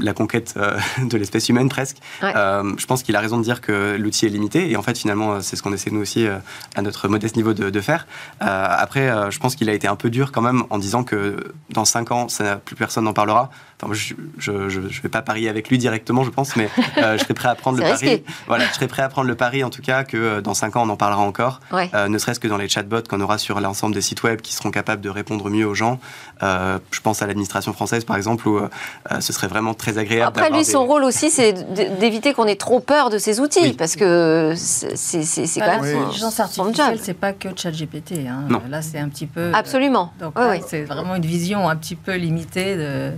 la 0.00 0.12
conquête 0.12 0.54
de 1.02 1.16
l'espèce 1.16 1.48
humaine 1.48 1.68
presque. 1.68 1.98
je 2.22 2.86
pense 2.86 3.02
qu'il 3.02 3.16
a 3.16 3.20
raison 3.20 3.38
de 3.38 3.42
dire 3.42 3.60
que 3.60 3.96
l'outil 3.98 4.26
est 4.26 4.30
limité, 4.30 4.70
et 4.70 4.76
en 4.76 4.82
fait, 4.82 4.96
finalement, 4.98 5.40
c'est 5.40 5.56
ce 5.56 5.62
qu'on 5.62 5.72
essaie 5.72 5.90
nous 5.90 6.00
aussi, 6.00 6.26
à 6.74 6.82
notre 6.82 7.08
modeste 7.08 7.36
niveau, 7.36 7.52
de, 7.52 7.70
de 7.70 7.80
faire. 7.80 8.06
après, 8.40 9.30
je 9.30 9.38
pense 9.38 9.56
qu'il 9.56 9.68
a 9.68 9.74
été 9.74 9.86
un 9.88 9.96
peu 9.96 10.10
dur 10.10 10.32
quand 10.32 10.42
même 10.42 10.64
en 10.70 10.78
disant 10.78 11.04
que 11.04 11.54
dans 11.70 11.84
5 11.84 12.10
ans, 12.12 12.28
ça, 12.28 12.56
plus 12.56 12.76
personne 12.76 13.04
n'en 13.04 13.12
parlera. 13.12 13.50
Enfin, 13.82 13.92
je 13.92 14.52
ne 14.52 15.02
vais 15.02 15.08
pas 15.08 15.22
parier 15.22 15.48
avec 15.48 15.68
lui 15.68 15.76
directement, 15.76 16.24
je 16.24 16.30
pense, 16.30 16.56
mais 16.56 16.68
je 16.96 17.18
serais 17.18 17.34
prêt 17.34 17.48
à 17.48 17.54
prendre 17.54 17.78
le 17.82 17.84
pari. 17.84 18.24
Voilà, 18.46 18.66
je 18.66 18.72
serais 18.72 18.88
prêt 18.88 19.02
à 19.02 19.08
prendre 19.08 19.28
le 19.28 19.34
pari, 19.34 19.64
en 19.64 19.70
tout 19.70 19.82
cas, 19.82 20.04
que 20.04 20.40
dans 20.40 20.54
5 20.54 20.76
ans, 20.76 20.86
on 20.86 20.88
en 20.88 20.96
parlera 20.96 21.22
encore. 21.22 21.60
ne 21.72 22.18
serait-ce 22.18 22.40
que 22.40 22.48
dans 22.48 22.56
les 22.56 22.68
chatbots 22.68 23.02
qu'on 23.08 23.20
aura 23.20 23.38
sur 23.38 23.60
l'ensemble 23.60 23.94
des 23.94 24.00
sites 24.00 24.22
web 24.22 24.40
qui 24.40 24.54
seront 24.54 24.70
capables 24.70 25.02
de 25.02 25.10
répondre 25.10 25.50
mieux 25.50 25.66
aux 25.66 25.74
gens. 25.74 25.98
je 26.40 27.00
pense 27.02 27.22
à 27.22 27.26
l'administration 27.26 27.72
française, 27.72 28.04
par 28.04 28.16
exemple, 28.16 28.48
où 28.48 28.60
ce 29.20 29.32
serait 29.32 29.48
vraiment 29.48 29.74
très 29.74 29.98
agréable. 29.98 30.38
Après, 30.38 30.50
lui, 30.50 30.64
son 30.64 30.86
rôle 30.86 31.04
aussi, 31.04 31.30
c'est 31.30 31.52
d'éviter 31.98 32.32
qu'on 32.32 32.46
ait 32.46 32.56
trop 32.56 32.80
peur 32.80 33.10
de 33.10 33.18
ces 33.18 33.40
outils, 33.40 33.74
parce 33.74 33.96
que 33.96 34.54
c'est 34.56 35.60
quand 35.60 35.82
même 35.82 36.06
L'intelligence 36.06 36.40
artificielle, 36.40 36.98
c'est 37.00 37.14
pas 37.14 37.32
que 37.32 37.48
ChatGPT. 37.54 38.26
Hein. 38.28 38.48
Là, 38.68 38.82
c'est 38.82 38.98
un 38.98 39.08
petit 39.08 39.26
peu. 39.26 39.52
Absolument. 39.54 40.12
Donc, 40.20 40.34
c'est 40.66 40.84
vraiment 40.84 41.14
une 41.14 41.26
vision 41.26 41.68
un 41.68 41.76
petit 41.76 41.96
peu 41.96 42.14
limitée 42.14 42.76
de. 42.76 43.12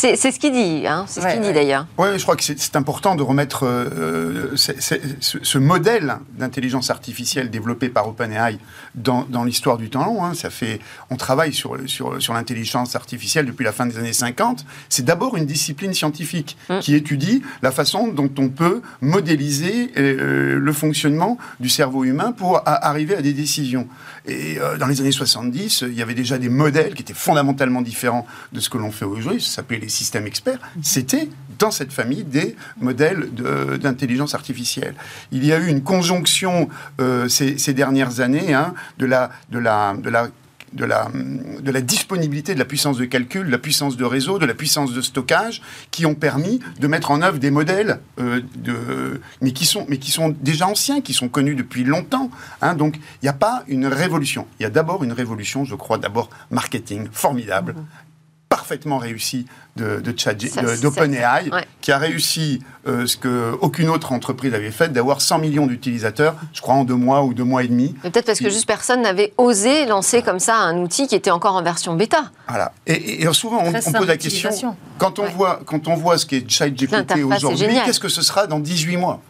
C'est 0.00 0.16
ce 0.30 0.38
qu'il 0.38 0.52
dit, 0.52 0.86
hein. 0.86 1.06
c'est 1.08 1.20
ce 1.20 1.26
qu'il 1.26 1.40
dit 1.40 1.52
d'ailleurs. 1.52 1.86
Oui, 1.98 2.06
je 2.16 2.22
crois 2.22 2.36
que 2.36 2.44
c'est 2.44 2.76
important 2.76 3.16
de 3.16 3.22
remettre 3.24 3.66
euh, 3.66 4.54
ce, 4.54 5.58
modèle 5.58 6.18
d'intelligence 6.38 6.90
artificielle 6.90 7.50
développé 7.50 7.88
par 7.88 8.08
OpenAI 8.08 8.58
dans, 8.94 9.26
dans 9.28 9.42
l'histoire 9.42 9.76
du 9.76 9.90
temps 9.90 10.04
long. 10.04 10.24
Hein. 10.24 10.34
Ça 10.34 10.50
fait, 10.50 10.78
on 11.10 11.16
travaille 11.16 11.52
sur, 11.52 11.76
sur, 11.86 12.22
sur 12.22 12.32
l'intelligence 12.32 12.94
artificielle 12.94 13.46
depuis 13.46 13.64
la 13.64 13.72
fin 13.72 13.86
des 13.86 13.98
années 13.98 14.12
50. 14.12 14.64
C'est 14.88 15.04
d'abord 15.04 15.36
une 15.36 15.46
discipline 15.46 15.92
scientifique 15.92 16.56
mm. 16.68 16.78
qui 16.78 16.94
étudie 16.94 17.42
la 17.62 17.72
façon 17.72 18.06
dont 18.06 18.30
on 18.38 18.50
peut 18.50 18.82
modéliser 19.00 19.90
euh, 19.96 20.60
le 20.60 20.72
fonctionnement 20.72 21.38
du 21.58 21.68
cerveau 21.68 22.04
humain 22.04 22.30
pour 22.30 22.62
arriver 22.64 23.16
à 23.16 23.22
des 23.22 23.32
décisions. 23.32 23.88
Et 24.28 24.60
euh, 24.60 24.76
dans 24.76 24.86
les 24.86 25.00
années 25.00 25.12
70, 25.12 25.84
il 25.88 25.94
y 25.94 26.02
avait 26.02 26.14
déjà 26.14 26.38
des 26.38 26.50
modèles 26.50 26.94
qui 26.94 27.02
étaient 27.02 27.14
fondamentalement 27.14 27.80
différents 27.80 28.26
de 28.52 28.60
ce 28.60 28.68
que 28.68 28.78
l'on 28.78 28.92
fait 28.92 29.06
aujourd'hui. 29.06 29.40
Ça 29.40 29.56
s'appelait 29.56 29.78
les 29.78 29.88
systèmes 29.88 30.26
experts. 30.26 30.58
C'était 30.82 31.28
dans 31.58 31.70
cette 31.70 31.92
famille 31.92 32.24
des 32.24 32.54
modèles 32.80 33.30
d'intelligence 33.80 34.34
artificielle. 34.34 34.94
Il 35.32 35.44
y 35.44 35.52
a 35.52 35.58
eu 35.58 35.66
une 35.66 35.82
conjonction 35.82 36.68
euh, 37.00 37.28
ces, 37.28 37.56
dernières 37.72 38.20
années 38.20 38.54
hein, 38.54 38.74
de, 38.98 39.06
la, 39.06 39.30
de 39.50 39.58
la 39.58 40.28
de 40.72 40.84
la, 40.84 41.08
de 41.12 41.70
la 41.70 41.80
disponibilité 41.80 42.54
de 42.54 42.58
la 42.58 42.64
puissance 42.64 42.98
de 42.98 43.04
calcul, 43.04 43.46
de 43.46 43.50
la 43.50 43.58
puissance 43.58 43.96
de 43.96 44.04
réseau, 44.04 44.38
de 44.38 44.46
la 44.46 44.54
puissance 44.54 44.92
de 44.92 45.00
stockage, 45.00 45.62
qui 45.90 46.06
ont 46.06 46.14
permis 46.14 46.60
de 46.80 46.86
mettre 46.86 47.10
en 47.10 47.22
œuvre 47.22 47.38
des 47.38 47.50
modèles, 47.50 48.00
euh, 48.18 48.40
de, 48.56 49.20
mais, 49.40 49.52
qui 49.52 49.66
sont, 49.66 49.86
mais 49.88 49.98
qui 49.98 50.10
sont 50.10 50.34
déjà 50.40 50.66
anciens, 50.66 51.00
qui 51.00 51.12
sont 51.12 51.28
connus 51.28 51.54
depuis 51.54 51.84
longtemps. 51.84 52.30
Hein. 52.60 52.74
donc 52.74 52.96
il 52.96 53.24
n'y 53.24 53.28
a 53.28 53.34
pas 53.34 53.64
une 53.68 53.86
révolution. 53.86 54.46
Il 54.58 54.62
y 54.62 54.66
a 54.66 54.70
d'abord 54.70 55.04
une 55.04 55.12
révolution, 55.12 55.64
je 55.64 55.74
crois, 55.74 55.98
d'abord 55.98 56.30
marketing, 56.50 57.08
formidable, 57.12 57.72
mmh 57.72 58.07
parfaitement 58.68 58.98
réussi 58.98 59.46
de, 59.76 60.02
d'OpenAI, 60.82 61.50
qui 61.80 61.90
a 61.90 61.96
réussi 61.96 62.60
euh, 62.86 63.06
ce 63.06 63.16
qu'aucune 63.16 63.88
autre 63.88 64.12
entreprise 64.12 64.52
avait 64.52 64.70
fait, 64.70 64.92
d'avoir 64.92 65.22
100 65.22 65.38
millions 65.38 65.66
d'utilisateurs, 65.66 66.34
je 66.52 66.60
crois 66.60 66.74
en 66.74 66.84
deux 66.84 66.94
mois 66.94 67.22
ou 67.22 67.32
deux 67.32 67.44
mois 67.44 67.62
et 67.62 67.68
demi. 67.68 67.94
Peut-être 68.02 68.26
parce 68.26 68.40
que 68.40 68.50
juste 68.50 68.66
personne 68.66 69.00
n'avait 69.00 69.32
osé 69.38 69.86
lancer 69.86 70.20
comme 70.20 70.38
ça 70.38 70.56
un 70.56 70.76
outil 70.82 71.06
qui 71.06 71.14
était 71.14 71.30
encore 71.30 71.54
en 71.54 71.62
version 71.62 71.94
bêta. 71.94 72.30
Voilà. 72.46 72.72
Et, 72.86 73.26
souvent, 73.32 73.62
on, 73.64 73.72
pose 73.72 74.06
la 74.06 74.18
question, 74.18 74.76
quand 74.98 75.18
on, 75.18 75.26
voit, 75.26 75.60
quand 75.64 75.88
on 75.88 75.94
voit 75.94 76.18
ce 76.18 76.26
qu'est 76.26 76.44
ChatGPT 76.46 77.24
aujourd'hui, 77.24 77.78
qu'est-ce 77.86 78.00
que 78.00 78.10
ce 78.10 78.20
sera 78.20 78.46
dans 78.46 78.58
18 78.58 78.98
mois? 78.98 79.22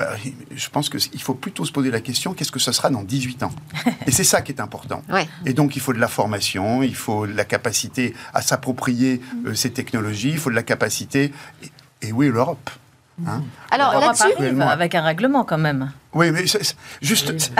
Bah, 0.00 0.16
je 0.56 0.68
pense 0.70 0.88
qu'il 0.88 1.20
faut 1.20 1.34
plutôt 1.34 1.66
se 1.66 1.72
poser 1.72 1.90
la 1.90 2.00
question 2.00 2.32
qu'est-ce 2.32 2.50
que 2.50 2.58
ce 2.58 2.72
sera 2.72 2.88
dans 2.88 3.02
18 3.02 3.42
ans? 3.42 3.52
Et 4.06 4.10
c'est 4.10 4.24
ça 4.24 4.40
qui 4.40 4.50
est 4.50 4.58
important. 4.58 5.02
Et 5.44 5.52
donc, 5.52 5.76
il 5.76 5.82
faut 5.82 5.92
de 5.92 5.98
la 5.98 6.08
formation, 6.08 6.82
il 6.82 6.94
faut 6.94 7.26
de 7.26 7.34
la 7.34 7.44
capacité 7.44 8.14
à 8.32 8.40
s'approprier 8.40 9.20
euh, 9.44 9.54
ces 9.54 9.70
technologies, 9.70 10.30
il 10.30 10.38
faut 10.38 10.48
de 10.48 10.54
la 10.54 10.62
capacité. 10.62 11.34
Et, 12.02 12.08
et 12.08 12.12
oui, 12.12 12.30
l'Europe. 12.30 12.70
Hein 13.26 13.42
Alors 13.70 13.98
là-dessus, 13.98 14.60
avec 14.60 14.94
un 14.94 15.02
règlement 15.02 15.44
quand 15.44 15.58
même. 15.58 15.92
Oui, 16.12 16.32
mais 16.32 16.44
juste, 17.00 17.52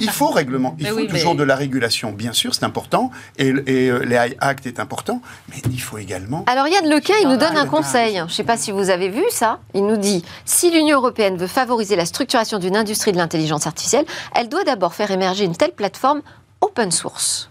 il 0.00 0.10
faut 0.10 0.28
règlement, 0.28 0.76
il 0.78 0.86
faut 0.86 1.06
toujours 1.06 1.34
de 1.34 1.42
la 1.42 1.56
régulation, 1.56 2.12
bien 2.12 2.34
sûr, 2.34 2.54
c'est 2.54 2.64
important, 2.64 3.10
et, 3.38 3.48
et 3.66 3.90
euh, 3.90 4.04
les 4.04 4.36
Act 4.38 4.66
est 4.66 4.80
important, 4.80 5.22
mais 5.48 5.56
il 5.70 5.80
faut 5.80 5.96
également. 5.96 6.44
Alors 6.46 6.68
Yann 6.68 6.88
Lequin, 6.90 7.14
il 7.22 7.28
nous 7.28 7.38
donne 7.38 7.56
un 7.56 7.66
conseil. 7.66 8.16
Je 8.16 8.22
ne 8.22 8.28
sais 8.28 8.44
pas 8.44 8.58
si 8.58 8.70
vous 8.70 8.90
avez 8.90 9.08
vu 9.08 9.22
ça. 9.30 9.60
Il 9.72 9.86
nous 9.86 9.96
dit 9.96 10.24
si 10.44 10.70
l'Union 10.70 10.98
européenne 10.98 11.36
veut 11.36 11.46
favoriser 11.46 11.96
la 11.96 12.04
structuration 12.04 12.58
d'une 12.58 12.76
industrie 12.76 13.12
de 13.12 13.16
l'intelligence 13.16 13.66
artificielle, 13.66 14.04
elle 14.34 14.48
doit 14.48 14.64
d'abord 14.64 14.94
faire 14.94 15.10
émerger 15.10 15.44
une 15.44 15.56
telle 15.56 15.72
plateforme 15.72 16.20
open 16.60 16.90
source. 16.90 17.50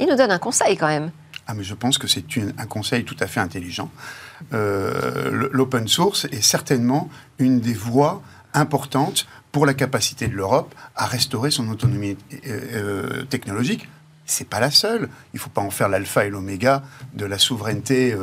Il 0.00 0.08
nous 0.08 0.16
donne 0.16 0.32
un 0.32 0.38
conseil 0.38 0.76
quand 0.76 0.88
même. 0.88 1.12
Ah, 1.46 1.54
mais 1.54 1.64
je 1.64 1.74
pense 1.74 1.98
que 1.98 2.08
c'est 2.08 2.24
un 2.58 2.66
conseil 2.66 3.04
tout 3.04 3.16
à 3.20 3.26
fait 3.26 3.40
intelligent. 3.40 3.90
Euh, 4.52 5.48
l'open 5.52 5.88
source 5.88 6.26
est 6.26 6.42
certainement 6.42 7.08
une 7.38 7.60
des 7.60 7.74
voies 7.74 8.22
importantes 8.54 9.26
pour 9.50 9.66
la 9.66 9.74
capacité 9.74 10.28
de 10.28 10.34
l'Europe 10.34 10.74
à 10.96 11.06
restaurer 11.06 11.50
son 11.50 11.68
autonomie 11.68 12.16
euh, 12.32 12.60
euh, 12.74 13.22
technologique. 13.24 13.88
C'est 14.24 14.48
pas 14.48 14.60
la 14.60 14.70
seule. 14.70 15.08
Il 15.32 15.36
ne 15.36 15.40
faut 15.40 15.50
pas 15.50 15.60
en 15.60 15.70
faire 15.70 15.88
l'alpha 15.88 16.24
et 16.24 16.30
l'oméga 16.30 16.82
de 17.14 17.26
la 17.26 17.38
souveraineté 17.38 18.16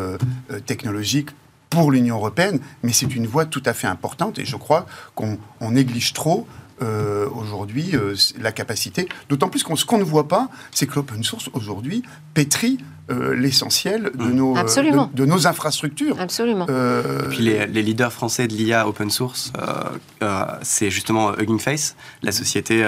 technologique 0.65 1.29
pour 1.69 1.91
l'Union 1.91 2.15
européenne, 2.15 2.60
mais 2.84 2.93
c'est 2.93 3.13
une 3.13 3.27
voie 3.27 3.45
tout 3.45 3.62
à 3.65 3.73
fait 3.73 3.86
importante 3.86 4.39
et 4.39 4.45
je 4.45 4.55
crois 4.55 4.88
qu'on 5.13 5.38
néglige 5.69 6.13
trop 6.13 6.47
aujourd'hui 6.79 7.91
la 8.39 8.53
capacité. 8.53 9.10
D'autant 9.27 9.49
plus 9.49 9.62
qu'on 9.62 9.75
qu'on 9.75 9.97
ne 9.97 10.03
voit 10.03 10.29
pas, 10.29 10.47
c'est 10.71 10.88
que 10.88 10.95
l'open 10.95 11.21
source 11.21 11.49
aujourd'hui 11.53 12.01
pétrit 12.34 12.79
euh, 13.12 13.34
l'essentiel 13.34 14.12
de, 14.13 14.26
nos, 14.26 14.56
euh, 14.56 15.08
de, 15.13 15.26
nos 15.26 15.48
infrastructures. 15.48 16.19
Absolument. 16.19 16.67
Euh, 16.69 17.28
puis 17.30 17.39
les, 17.39 17.65
leaders 17.65 18.13
français 18.13 18.48
de 18.48 18.54
l'IA 18.54 18.88
open 18.88 19.10
source, 19.10 19.52
c'est 20.62 20.91
justement 20.91 21.34
Hugging 21.34 21.60
Face, 21.60 21.95
la 22.22 22.32
société. 22.32 22.86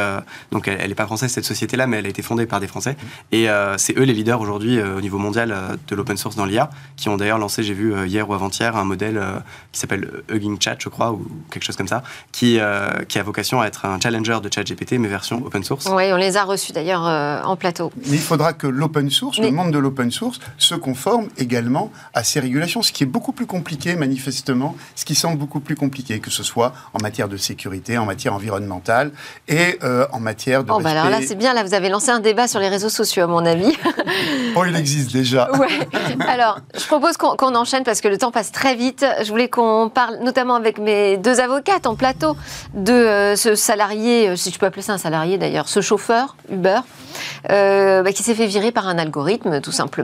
donc 0.52 0.68
elle 0.68 0.88
n'est 0.88 0.96
pas 0.96 1.06
française 1.06 1.32
cette 1.32 1.46
société-là, 1.46 1.88
mais 1.88 1.98
elle 1.98 2.06
a 2.06 2.10
été 2.10 2.22
fondée 2.22 2.46
par 2.46 2.60
des 2.60 2.68
Français. 2.68 2.98
Et 3.32 3.48
c'est 3.78 3.98
eux 3.98 4.04
les 4.04 4.14
leaders 4.14 4.42
aujourd'hui 4.42 4.80
au 4.82 5.02
niveau 5.02 5.18
mondial 5.18 5.56
de 5.88 5.96
l'open 5.96 6.18
source 6.18 6.36
dans 6.36 6.46
l'IA, 6.46 6.70
qui 6.98 7.10
ont 7.10 7.18
d'ailleurs 7.18 7.40
lancé, 7.40 7.64
j'ai 7.64 7.74
vu 7.74 7.96
hier 8.06 8.30
ou 8.30 8.34
avant-hier, 8.34 8.76
un 8.76 8.86
modèle 8.86 9.20
qui 9.72 9.80
s'appelle 9.80 10.24
Hugging 10.30 10.58
Chat, 10.62 10.78
je 10.80 10.90
crois, 10.90 11.14
ou 11.14 11.26
quelque 11.50 11.64
chose 11.64 11.78
comme 11.78 11.88
ça, 11.88 12.04
qui, 12.32 12.60
qui 13.08 13.20
a 13.20 13.24
vocation 13.24 13.62
à 13.62 13.68
être 13.68 13.86
un 13.86 14.00
challenger 14.00 14.38
de 14.44 14.54
ChatGPT, 14.54 14.94
mais 14.94 15.08
version 15.08 15.44
open 15.44 15.64
source. 15.64 15.88
Oui, 15.92 16.12
on 16.12 16.18
les 16.18 16.38
a 16.38 16.44
reçus 16.44 16.74
d'ailleurs 16.74 17.02
en 17.02 17.56
plateau. 17.56 17.92
Mais 18.08 18.18
il 18.18 18.20
faudra 18.20 18.54
que 18.54 18.68
l'open 18.68 19.10
source, 19.10 19.40
le 19.40 19.52
monde 19.52 19.72
de 19.72 19.80
l'open 19.80 20.11
source 20.12 20.40
se 20.58 20.76
conforme 20.76 21.30
également 21.38 21.92
à 22.14 22.24
ces 22.24 22.40
régulations, 22.40 22.82
ce 22.82 22.92
qui 22.92 23.04
est 23.04 23.08
beaucoup 23.08 23.32
plus 23.32 23.46
compliqué 23.46 23.96
manifestement, 23.96 24.76
ce 24.96 25.06
qui 25.06 25.16
semble 25.16 25.38
beaucoup 25.38 25.60
plus 25.60 25.76
compliqué, 25.76 26.20
que 26.20 26.30
ce 26.30 26.44
soit 26.44 26.74
en 26.94 27.02
matière 27.02 27.28
de 27.28 27.38
sécurité, 27.38 27.98
en 27.98 28.06
matière 28.06 28.34
environnementale 28.34 29.12
et 29.48 29.80
euh, 29.84 30.06
en 30.12 30.20
matière 30.20 30.64
de... 30.64 30.68
Bah 30.68 30.90
alors 30.90 31.10
là 31.10 31.20
c'est 31.26 31.36
bien, 31.36 31.54
là 31.54 31.64
vous 31.64 31.74
avez 31.74 31.90
lancé 31.90 32.10
un 32.10 32.20
débat 32.20 32.48
sur 32.48 32.60
les 32.60 32.70
réseaux 32.70 32.90
sociaux 32.90 33.24
à 33.24 33.28
mon 33.28 33.46
avis. 33.46 33.76
oh 34.56 34.66
il 34.66 34.76
existe 34.76 35.12
déjà. 35.14 35.50
Alors 36.28 36.60
je 36.76 36.86
propose 36.86 37.18
qu'on 37.18 37.56
enchaîne 37.56 37.84
parce 37.84 38.02
que 38.02 38.08
le 38.08 38.18
temps 38.18 38.32
passe 38.32 38.52
très 38.52 38.76
vite. 38.76 39.06
Je 39.24 39.30
voulais 39.30 39.50
qu'on 39.50 39.90
parle 39.94 40.18
notamment 40.24 40.56
avec 40.56 40.78
mes 40.78 41.18
deux 41.18 41.40
avocates 41.40 41.88
en 41.88 41.96
plateau 41.96 42.36
de 42.74 42.92
euh, 42.92 43.36
ce 43.36 43.56
salarié, 43.56 44.30
euh, 44.30 44.36
si 44.36 44.52
je 44.52 44.60
peux 44.60 44.66
appeler 44.66 44.82
ça 44.82 44.94
un 44.94 44.98
salarié 44.98 45.38
d'ailleurs, 45.38 45.68
ce 45.68 45.82
chauffeur 45.82 46.36
Uber, 46.50 46.80
bah, 47.48 48.12
qui 48.14 48.24
s'est 48.24 48.36
fait 48.36 48.48
virer 48.48 48.72
par 48.72 48.88
un 48.88 48.98
algorithme 48.98 49.62
tout 49.62 49.72
simplement 49.72 50.01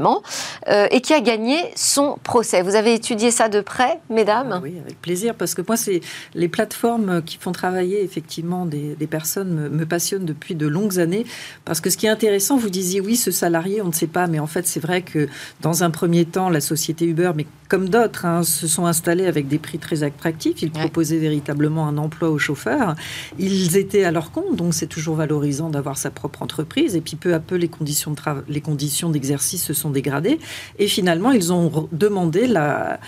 euh, 0.67 0.88
et 0.91 1.01
qui 1.01 1.13
a 1.13 1.21
gagné 1.21 1.57
son 1.75 2.17
procès. 2.23 2.62
Vous 2.62 2.75
avez 2.75 2.93
étudié 2.93 3.31
ça 3.31 3.49
de 3.49 3.62
près, 3.62 3.99
mesdames? 4.10 4.60
Oui, 4.63 4.75
avec 4.83 5.01
plaisir, 5.01 5.36
parce 5.36 5.53
que 5.53 5.62
moi, 5.65 5.77
c'est 5.77 6.01
les 6.36 6.47
plateformes 6.47 7.21
qui 7.21 7.38
font 7.38 7.51
travailler 7.51 8.03
effectivement 8.03 8.65
des, 8.65 8.95
personnes 9.10 9.53
me, 9.53 9.69
me, 9.69 9.86
passionnent 9.86 10.25
depuis 10.25 10.55
de 10.55 10.67
longues 10.67 10.99
années, 10.99 11.25
parce 11.65 11.81
que 11.81 11.89
ce 11.89 11.97
qui 11.97 12.05
est 12.05 12.10
intéressant, 12.10 12.57
vous 12.57 12.69
disiez 12.69 13.01
oui, 13.01 13.15
ce 13.15 13.31
salarié, 13.31 13.81
on 13.81 13.88
ne 13.88 13.93
sait 13.93 14.07
pas, 14.07 14.27
mais 14.27 14.39
en 14.39 14.47
fait, 14.47 14.67
c'est 14.67 14.79
vrai 14.79 15.01
que 15.01 15.27
dans 15.62 15.83
un 15.83 15.89
premier 15.89 16.25
temps, 16.25 16.49
la 16.49 16.62
société 16.62 17.05
Uber, 17.05 17.31
mais 17.36 17.45
comme 17.69 17.89
d'autres, 17.89 18.25
hein, 18.25 18.43
se 18.43 18.67
sont 18.67 18.86
installés 18.86 19.25
avec 19.25 19.47
des 19.47 19.57
prix 19.57 19.77
très 19.77 20.03
attractifs. 20.03 20.62
Ils 20.62 20.71
proposaient 20.71 21.17
véritablement 21.17 21.88
un 21.88 21.97
emploi 21.97 22.29
aux 22.29 22.38
chauffeurs. 22.38 22.95
Ils 23.38 23.77
étaient 23.77 24.03
à 24.03 24.12
leur 24.12 24.31
compte, 24.31 24.55
donc 24.55 24.73
c'est 24.73 24.88
toujours 24.88 25.15
valorisant 25.15 25.69
d'avoir 25.69 25.97
sa 25.97 26.10
propre 26.10 26.41
entreprise. 26.41 26.95
Et 26.95 27.01
puis 27.01 27.15
peu 27.15 27.33
à 27.33 27.39
peu, 27.39 27.55
les 27.55 27.67
conditions 27.67 28.12
de 28.12 28.17
les 28.47 28.62
conditions 28.62 29.10
d'exercice 29.10 29.63
se 29.63 29.73
sont 29.77 29.89
dégradées. 29.89 30.39
Et 30.79 30.87
finalement, 30.87 31.31
ils 31.31 31.53
ont 31.53 31.87
demandé 31.91 32.47
la, 32.47 32.99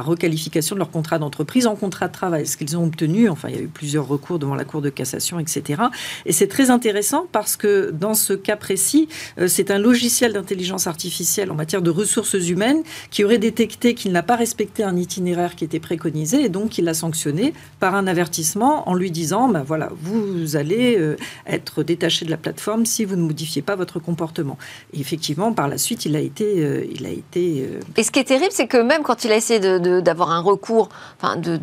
requalification 0.00 0.76
de 0.76 0.80
leur 0.80 0.90
contrat 0.90 1.18
d'entreprise 1.18 1.66
en 1.66 1.76
contrat 1.76 2.08
de 2.08 2.12
travail, 2.12 2.46
ce 2.46 2.56
qu'ils 2.56 2.76
ont 2.76 2.84
obtenu. 2.84 3.28
Enfin, 3.28 3.48
il 3.48 3.56
y 3.56 3.58
a 3.58 3.62
eu 3.62 3.68
plusieurs 3.68 4.06
recours 4.06 4.38
devant 4.38 4.54
la 4.54 4.64
Cour 4.64 4.82
de 4.82 4.90
cassation, 4.90 5.38
etc. 5.38 5.82
Et 6.26 6.32
c'est 6.32 6.48
très 6.48 6.70
intéressant 6.70 7.26
parce 7.32 7.56
que 7.56 7.90
dans 7.92 8.14
ce 8.14 8.32
cas 8.32 8.56
précis, 8.56 9.08
euh, 9.38 9.48
c'est 9.48 9.70
un 9.70 9.78
logiciel 9.78 10.32
d'intelligence 10.32 10.86
artificielle 10.86 11.50
en 11.50 11.54
matière 11.54 11.82
de 11.82 11.90
ressources 11.90 12.34
humaines 12.34 12.82
qui 13.10 13.24
aurait 13.24 13.38
détecté 13.38 13.94
il 14.04 14.12
n'a 14.12 14.22
pas 14.22 14.36
respecté 14.36 14.82
un 14.82 14.96
itinéraire 14.96 15.56
qui 15.56 15.64
était 15.64 15.80
préconisé 15.80 16.44
et 16.44 16.48
donc 16.48 16.78
il 16.78 16.84
l'a 16.84 16.94
sanctionné 16.94 17.52
par 17.80 17.94
un 17.94 18.06
avertissement 18.06 18.88
en 18.88 18.94
lui 18.94 19.10
disant 19.10 19.48
ben 19.48 19.62
voilà, 19.62 19.90
vous 20.00 20.56
allez 20.56 20.96
euh, 20.98 21.16
être 21.46 21.82
détaché 21.82 22.24
de 22.24 22.30
la 22.30 22.36
plateforme 22.36 22.86
si 22.86 23.04
vous 23.04 23.16
ne 23.16 23.22
modifiez 23.22 23.62
pas 23.62 23.76
votre 23.76 23.98
comportement. 23.98 24.58
Et 24.92 25.00
effectivement, 25.00 25.52
par 25.52 25.68
la 25.68 25.78
suite, 25.78 26.04
il 26.06 26.13
il 26.14 26.16
a 26.16 26.20
été, 26.20 26.88
il 26.94 27.06
a 27.06 27.10
été. 27.10 27.68
Et 27.96 28.02
ce 28.02 28.10
qui 28.10 28.20
est 28.20 28.24
terrible, 28.24 28.52
c'est 28.52 28.66
que 28.66 28.76
même 28.76 29.02
quand 29.02 29.24
il 29.24 29.32
a 29.32 29.36
essayé 29.36 29.58
d'avoir 29.58 30.30
un 30.30 30.40
recours, 30.40 30.88
enfin 31.20 31.36
de, 31.36 31.58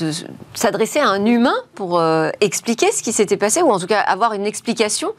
s'adresser 0.54 1.00
à 1.00 1.08
un 1.08 1.26
humain 1.26 1.56
pour 1.76 2.02
expliquer 2.42 2.92
ce 2.92 3.02
qui 3.02 3.14
s'était 3.14 3.38
passé, 3.38 3.62
ou 3.62 3.70
en 3.70 3.80
tout 3.80 3.88
cas 3.88 4.00
avoir 4.00 4.34
une 4.34 4.46
explication 4.46 5.14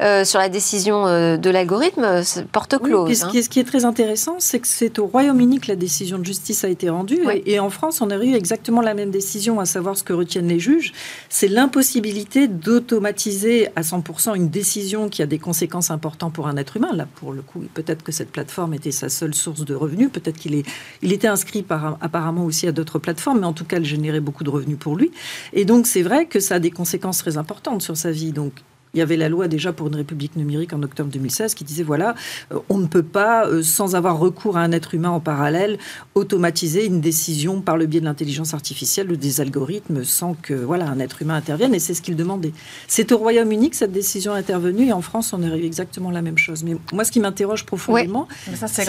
sur 0.00 0.38
la 0.38 0.48
décision 0.48 1.06
de 1.06 1.50
l'algorithme, 1.50 2.22
porte 2.52 2.78
close. 2.78 3.24
Hein. 3.24 3.30
ce, 3.32 3.48
qui 3.48 3.60
est, 3.60 3.64
très 3.64 3.84
intéressant, 3.84 4.36
c'est 4.38 4.60
que 4.60 4.68
c'est 4.68 4.98
au 4.98 5.06
Royaume-Uni 5.06 5.60
que 5.60 5.68
la 5.68 5.76
décision 5.76 6.18
de 6.18 6.24
justice 6.24 6.64
a 6.64 6.68
été 6.68 6.88
rendue, 6.88 7.20
et, 7.44 7.58
en 7.58 7.70
France, 7.70 8.00
on 8.00 8.10
a 8.10 8.16
eu 8.16 8.34
exactement 8.34 8.80
la 8.80 8.94
même 8.94 9.10
décision, 9.10 9.58
à 9.60 9.66
savoir 9.66 9.96
ce 9.96 10.04
que 10.04 10.12
retiennent 10.12 10.48
les 10.48 10.60
juges. 10.60 10.92
C'est 11.28 11.48
l'impossibilité 11.48 12.48
d'automatiser 12.48 13.68
à 13.76 13.82
100% 13.82 14.36
une 14.36 14.48
décision 14.48 15.08
qui 15.08 15.22
a 15.22 15.26
des 15.26 15.38
conséquences 15.38 15.90
importantes 15.90 16.32
pour 16.32 16.46
un 16.46 16.56
être 16.56 16.76
humain. 16.76 16.90
Là, 16.92 17.06
pour 17.16 17.32
le 17.32 17.42
coup, 17.42 17.64
peut-être 17.74 18.02
que 18.02 18.12
cette 18.12 18.30
plateforme 18.30 18.74
était 18.76 18.92
sa 18.92 19.08
seule 19.08 19.34
source 19.34 19.64
de 19.64 19.74
revenus, 19.74 20.10
peut-être 20.12 20.38
qu'il 20.38 20.54
est, 20.54 20.64
il 21.02 21.12
était 21.12 21.28
inscrit 21.28 21.62
par, 21.62 21.98
apparemment 22.00 22.44
aussi 22.44 22.66
à 22.66 22.72
d'autres 22.72 22.98
plateformes, 22.98 23.40
mais 23.40 23.46
en 23.46 23.52
tout 23.52 23.64
cas, 23.64 23.78
elle 23.78 23.84
générait 23.84 24.20
beaucoup 24.20 24.44
de 24.44 24.50
revenus 24.50 24.78
pour 24.78 24.96
lui. 24.96 25.10
Et 25.52 25.64
donc, 25.64 25.86
c'est 25.86 26.02
vrai 26.02 26.26
que 26.26 26.40
ça 26.40 26.56
a 26.56 26.58
des 26.58 26.70
conséquences 26.70 27.18
très 27.18 27.36
importantes 27.36 27.82
sur 27.82 27.96
sa 27.96 28.10
vie. 28.10 28.32
Donc, 28.32 28.52
il 28.96 29.00
y 29.00 29.02
avait 29.02 29.16
la 29.16 29.28
loi 29.28 29.46
déjà 29.46 29.74
pour 29.74 29.88
une 29.88 29.94
république 29.96 30.36
numérique 30.36 30.72
en 30.72 30.82
octobre 30.82 31.10
2016 31.10 31.54
qui 31.54 31.64
disait 31.64 31.82
voilà, 31.82 32.14
euh, 32.50 32.58
on 32.70 32.78
ne 32.78 32.86
peut 32.86 33.02
pas, 33.02 33.46
euh, 33.46 33.62
sans 33.62 33.94
avoir 33.94 34.18
recours 34.18 34.56
à 34.56 34.62
un 34.62 34.72
être 34.72 34.94
humain 34.94 35.10
en 35.10 35.20
parallèle, 35.20 35.78
automatiser 36.14 36.86
une 36.86 37.02
décision 37.02 37.60
par 37.60 37.76
le 37.76 37.84
biais 37.84 38.00
de 38.00 38.06
l'intelligence 38.06 38.54
artificielle 38.54 39.12
ou 39.12 39.16
des 39.16 39.42
algorithmes 39.42 40.02
sans 40.02 40.32
que 40.32 40.54
voilà 40.54 40.86
un 40.86 40.98
être 40.98 41.20
humain 41.20 41.36
intervienne. 41.36 41.74
Et 41.74 41.78
c'est 41.78 41.92
ce 41.92 42.00
qu'il 42.00 42.16
demandait. 42.16 42.52
C'est 42.88 43.12
au 43.12 43.18
Royaume-Uni 43.18 43.68
que 43.68 43.76
cette 43.76 43.92
décision 43.92 44.34
est 44.34 44.38
intervenue 44.38 44.86
et 44.86 44.92
en 44.92 45.02
France, 45.02 45.34
on 45.34 45.42
arrive 45.42 45.64
exactement 45.64 46.10
la 46.10 46.22
même 46.22 46.38
chose. 46.38 46.64
Mais 46.64 46.76
moi, 46.92 47.04
ce 47.04 47.12
qui 47.12 47.20
m'interroge 47.20 47.66
profondément, 47.66 48.28
c'est 48.66 48.84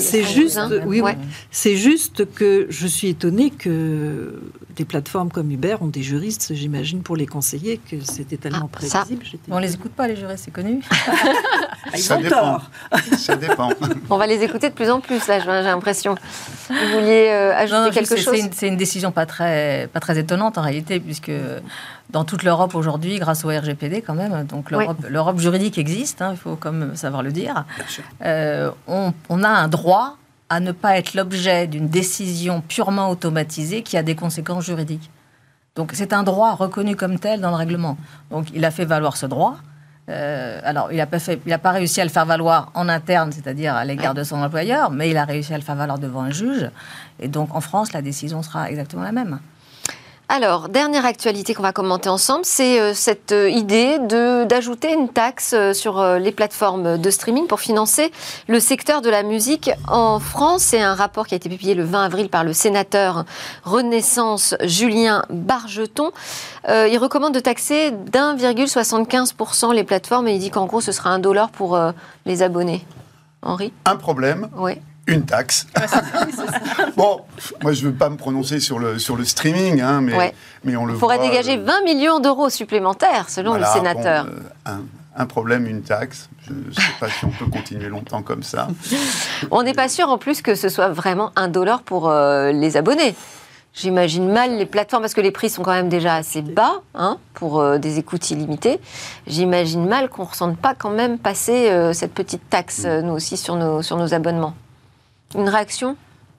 c'est 0.00 0.24
juste, 0.24 0.60
oui, 0.86 1.00
oui, 1.00 1.12
c'est 1.50 1.76
juste 1.76 2.26
que 2.34 2.66
je 2.68 2.86
suis 2.86 3.08
étonnée 3.08 3.50
que 3.50 4.42
des 4.76 4.84
plateformes 4.84 5.30
comme 5.30 5.50
Uber 5.50 5.76
ont 5.80 5.88
des 5.88 6.02
juristes, 6.02 6.52
j'imagine, 6.52 7.02
pour 7.02 7.16
les 7.16 7.26
conseiller, 7.26 7.78
que 7.78 7.96
c'était 8.02 8.36
tellement 8.36 8.68
prévisible. 8.74 9.24
On 9.50 9.58
les 9.58 9.74
écoute 9.74 9.92
pas, 9.92 10.06
les 10.06 10.16
juristes, 10.16 10.44
c'est 10.44 10.50
connu. 10.50 10.82
ça, 11.94 12.16
dépend. 12.16 12.60
ça 13.16 13.36
dépend. 13.36 13.70
On 14.10 14.16
va 14.16 14.26
les 14.26 14.42
écouter 14.42 14.68
de 14.68 14.74
plus 14.74 14.90
en 14.90 15.00
plus, 15.00 15.26
là, 15.26 15.40
j'ai 15.40 15.46
l'impression. 15.46 16.16
Vous 16.68 16.74
vouliez 16.92 17.28
euh, 17.30 17.56
ajouter 17.56 17.90
quelque 17.90 18.16
chose 18.16 18.36
C'est 18.52 18.68
une, 18.68 18.76
décision 18.76 19.12
pas 19.12 19.26
très, 19.26 19.88
pas 19.92 20.00
très 20.00 20.18
étonnante, 20.18 20.58
en 20.58 20.62
réalité, 20.62 21.00
puisque 21.00 21.32
dans 22.10 22.24
toute 22.24 22.42
l'Europe 22.42 22.74
aujourd'hui, 22.74 23.18
grâce 23.18 23.44
au 23.44 23.48
RGPD 23.48 24.02
quand 24.02 24.14
même, 24.14 24.44
donc 24.44 24.70
l'Europe 24.70 25.38
juridique 25.38 25.78
existe, 25.78 26.22
hein, 26.22 26.30
il 26.32 26.38
faut 26.38 26.56
comme 26.56 26.96
savoir 26.96 27.22
le 27.22 27.32
dire, 27.32 27.64
euh, 28.24 28.70
on, 28.86 29.12
on 29.28 29.42
a 29.42 29.48
un 29.48 29.68
droit 29.68 30.16
à 30.48 30.60
ne 30.60 30.72
pas 30.72 30.98
être 30.98 31.14
l'objet 31.14 31.66
d'une 31.66 31.88
décision 31.88 32.60
purement 32.60 33.10
automatisée 33.10 33.82
qui 33.82 33.96
a 33.96 34.02
des 34.02 34.14
conséquences 34.14 34.64
juridiques. 34.64 35.10
Donc 35.74 35.92
c'est 35.94 36.12
un 36.12 36.22
droit 36.22 36.54
reconnu 36.54 36.94
comme 36.96 37.18
tel 37.18 37.40
dans 37.40 37.50
le 37.50 37.56
règlement. 37.56 37.96
Donc 38.30 38.46
il 38.54 38.64
a 38.64 38.70
fait 38.70 38.84
valoir 38.84 39.16
ce 39.16 39.26
droit. 39.26 39.56
Euh, 40.10 40.60
alors, 40.64 40.92
il 40.92 40.98
n'a 40.98 41.06
pas, 41.06 41.18
pas 41.62 41.70
réussi 41.70 42.00
à 42.00 42.04
le 42.04 42.10
faire 42.10 42.26
valoir 42.26 42.70
en 42.74 42.88
interne, 42.88 43.32
c'est-à-dire 43.32 43.74
à, 43.74 43.84
l'égard 43.84 44.12
de 44.12 44.22
son 44.22 44.36
employeur, 44.42 44.90
mais 44.90 45.10
il 45.10 45.16
a 45.16 45.24
réussi 45.24 45.54
à 45.54 45.56
le 45.56 45.62
faire 45.62 45.76
valoir 45.76 45.98
devant 45.98 46.20
un 46.20 46.30
juge. 46.30 46.70
Et 47.20 47.28
donc, 47.28 47.54
en 47.54 47.62
France, 47.62 47.92
la 47.92 48.02
décision 48.02 48.42
sera 48.42 48.70
exactement 48.70 49.02
la 49.02 49.12
même. 49.12 49.38
Alors, 50.30 50.70
dernière 50.70 51.04
actualité 51.04 51.52
qu'on 51.52 51.62
va 51.62 51.72
commenter 51.72 52.08
ensemble, 52.08 52.46
c'est 52.46 52.80
euh, 52.80 52.94
cette 52.94 53.32
euh, 53.32 53.50
idée 53.50 53.98
d'ajouter 53.98 54.94
une 54.94 55.10
taxe 55.10 55.52
euh, 55.52 55.74
sur 55.74 56.02
les 56.02 56.32
plateformes 56.32 56.96
de 56.96 57.10
streaming 57.10 57.46
pour 57.46 57.60
financer 57.60 58.10
le 58.48 58.58
secteur 58.58 59.02
de 59.02 59.10
la 59.10 59.22
musique 59.22 59.70
en 59.86 60.20
France. 60.20 60.62
C'est 60.62 60.80
un 60.80 60.94
rapport 60.94 61.26
qui 61.26 61.34
a 61.34 61.36
été 61.36 61.50
publié 61.50 61.74
le 61.74 61.84
20 61.84 62.04
avril 62.04 62.28
par 62.30 62.42
le 62.42 62.54
sénateur 62.54 63.26
Renaissance 63.64 64.54
Julien 64.62 65.24
Bargeton. 65.28 66.10
il 66.68 66.98
recommande 66.98 67.34
de 67.34 67.40
taxer 67.40 67.90
d'1,75% 67.90 69.74
les 69.74 69.84
plateformes 69.84 70.28
et 70.28 70.34
il 70.34 70.38
dit 70.38 70.50
qu'en 70.50 70.66
gros, 70.66 70.80
ce 70.80 70.92
sera 70.92 71.10
un 71.10 71.18
dollar 71.18 71.50
pour 71.50 71.78
les 72.24 72.42
abonnés. 72.42 72.84
Henri? 73.42 73.72
Un 73.84 73.96
problème. 73.96 74.48
Oui 74.56 74.80
une 75.06 75.24
taxe. 75.24 75.66
bon, 76.96 77.20
moi 77.62 77.72
je 77.72 77.84
ne 77.84 77.90
veux 77.90 77.94
pas 77.96 78.08
me 78.08 78.16
prononcer 78.16 78.60
sur 78.60 78.78
le, 78.78 78.98
sur 78.98 79.16
le 79.16 79.24
streaming, 79.24 79.80
hein, 79.80 80.00
mais, 80.00 80.34
mais 80.64 80.76
on 80.76 80.86
le 80.86 80.94
voit. 80.94 81.14
Il 81.14 81.18
faudrait 81.18 81.28
dégager 81.30 81.56
20 81.56 81.72
euh, 81.72 81.84
millions 81.84 82.20
d'euros 82.20 82.48
supplémentaires, 82.48 83.28
selon 83.28 83.54
le 83.54 83.64
sénateur. 83.64 84.26
Euh, 84.66 84.78
un, 85.16 85.26
problème, 85.26 85.66
une 85.66 85.82
taxe. 85.82 86.28
Je 86.46 86.52
ne 86.52 86.72
sais 86.72 86.82
pas 86.98 87.08
si 87.08 87.24
on 87.24 87.30
peut 87.30 87.50
continuer 87.50 87.88
longtemps 87.88 88.22
comme 88.22 88.42
ça. 88.42 88.68
on 89.50 89.62
n'est 89.62 89.74
pas 89.74 89.88
sûr 89.88 90.08
en 90.08 90.18
plus 90.18 90.42
que 90.42 90.54
ce 90.54 90.68
soit 90.68 90.88
vraiment 90.88 91.32
un 91.36 91.48
dollar 91.48 91.82
pour 91.82 92.08
euh, 92.08 92.52
les 92.52 92.76
abonnés. 92.76 93.14
J'imagine 93.74 94.30
mal 94.30 94.56
les 94.56 94.66
plateformes, 94.66 95.02
parce 95.02 95.14
que 95.14 95.20
les 95.20 95.32
prix 95.32 95.50
sont 95.50 95.64
quand 95.64 95.72
même 95.72 95.88
déjà 95.88 96.14
assez 96.14 96.42
bas 96.42 96.74
hein, 96.94 97.18
pour 97.34 97.76
des 97.80 97.98
écoutes 97.98 98.30
illimitées. 98.30 98.78
J'imagine 99.26 99.84
mal 99.88 100.08
qu'on 100.08 100.22
ne 100.22 100.28
ressente 100.28 100.56
pas 100.56 100.74
quand 100.74 100.90
même 100.90 101.18
passer 101.18 101.90
cette 101.92 102.14
petite 102.14 102.48
taxe, 102.48 102.84
mm. 102.84 103.00
nous 103.00 103.14
aussi, 103.14 103.36
sur 103.36 103.56
nos, 103.56 103.82
sur 103.82 103.96
nos 103.96 104.14
abonnements. 104.14 104.54
Une 105.34 105.48
réaction? 105.48 105.96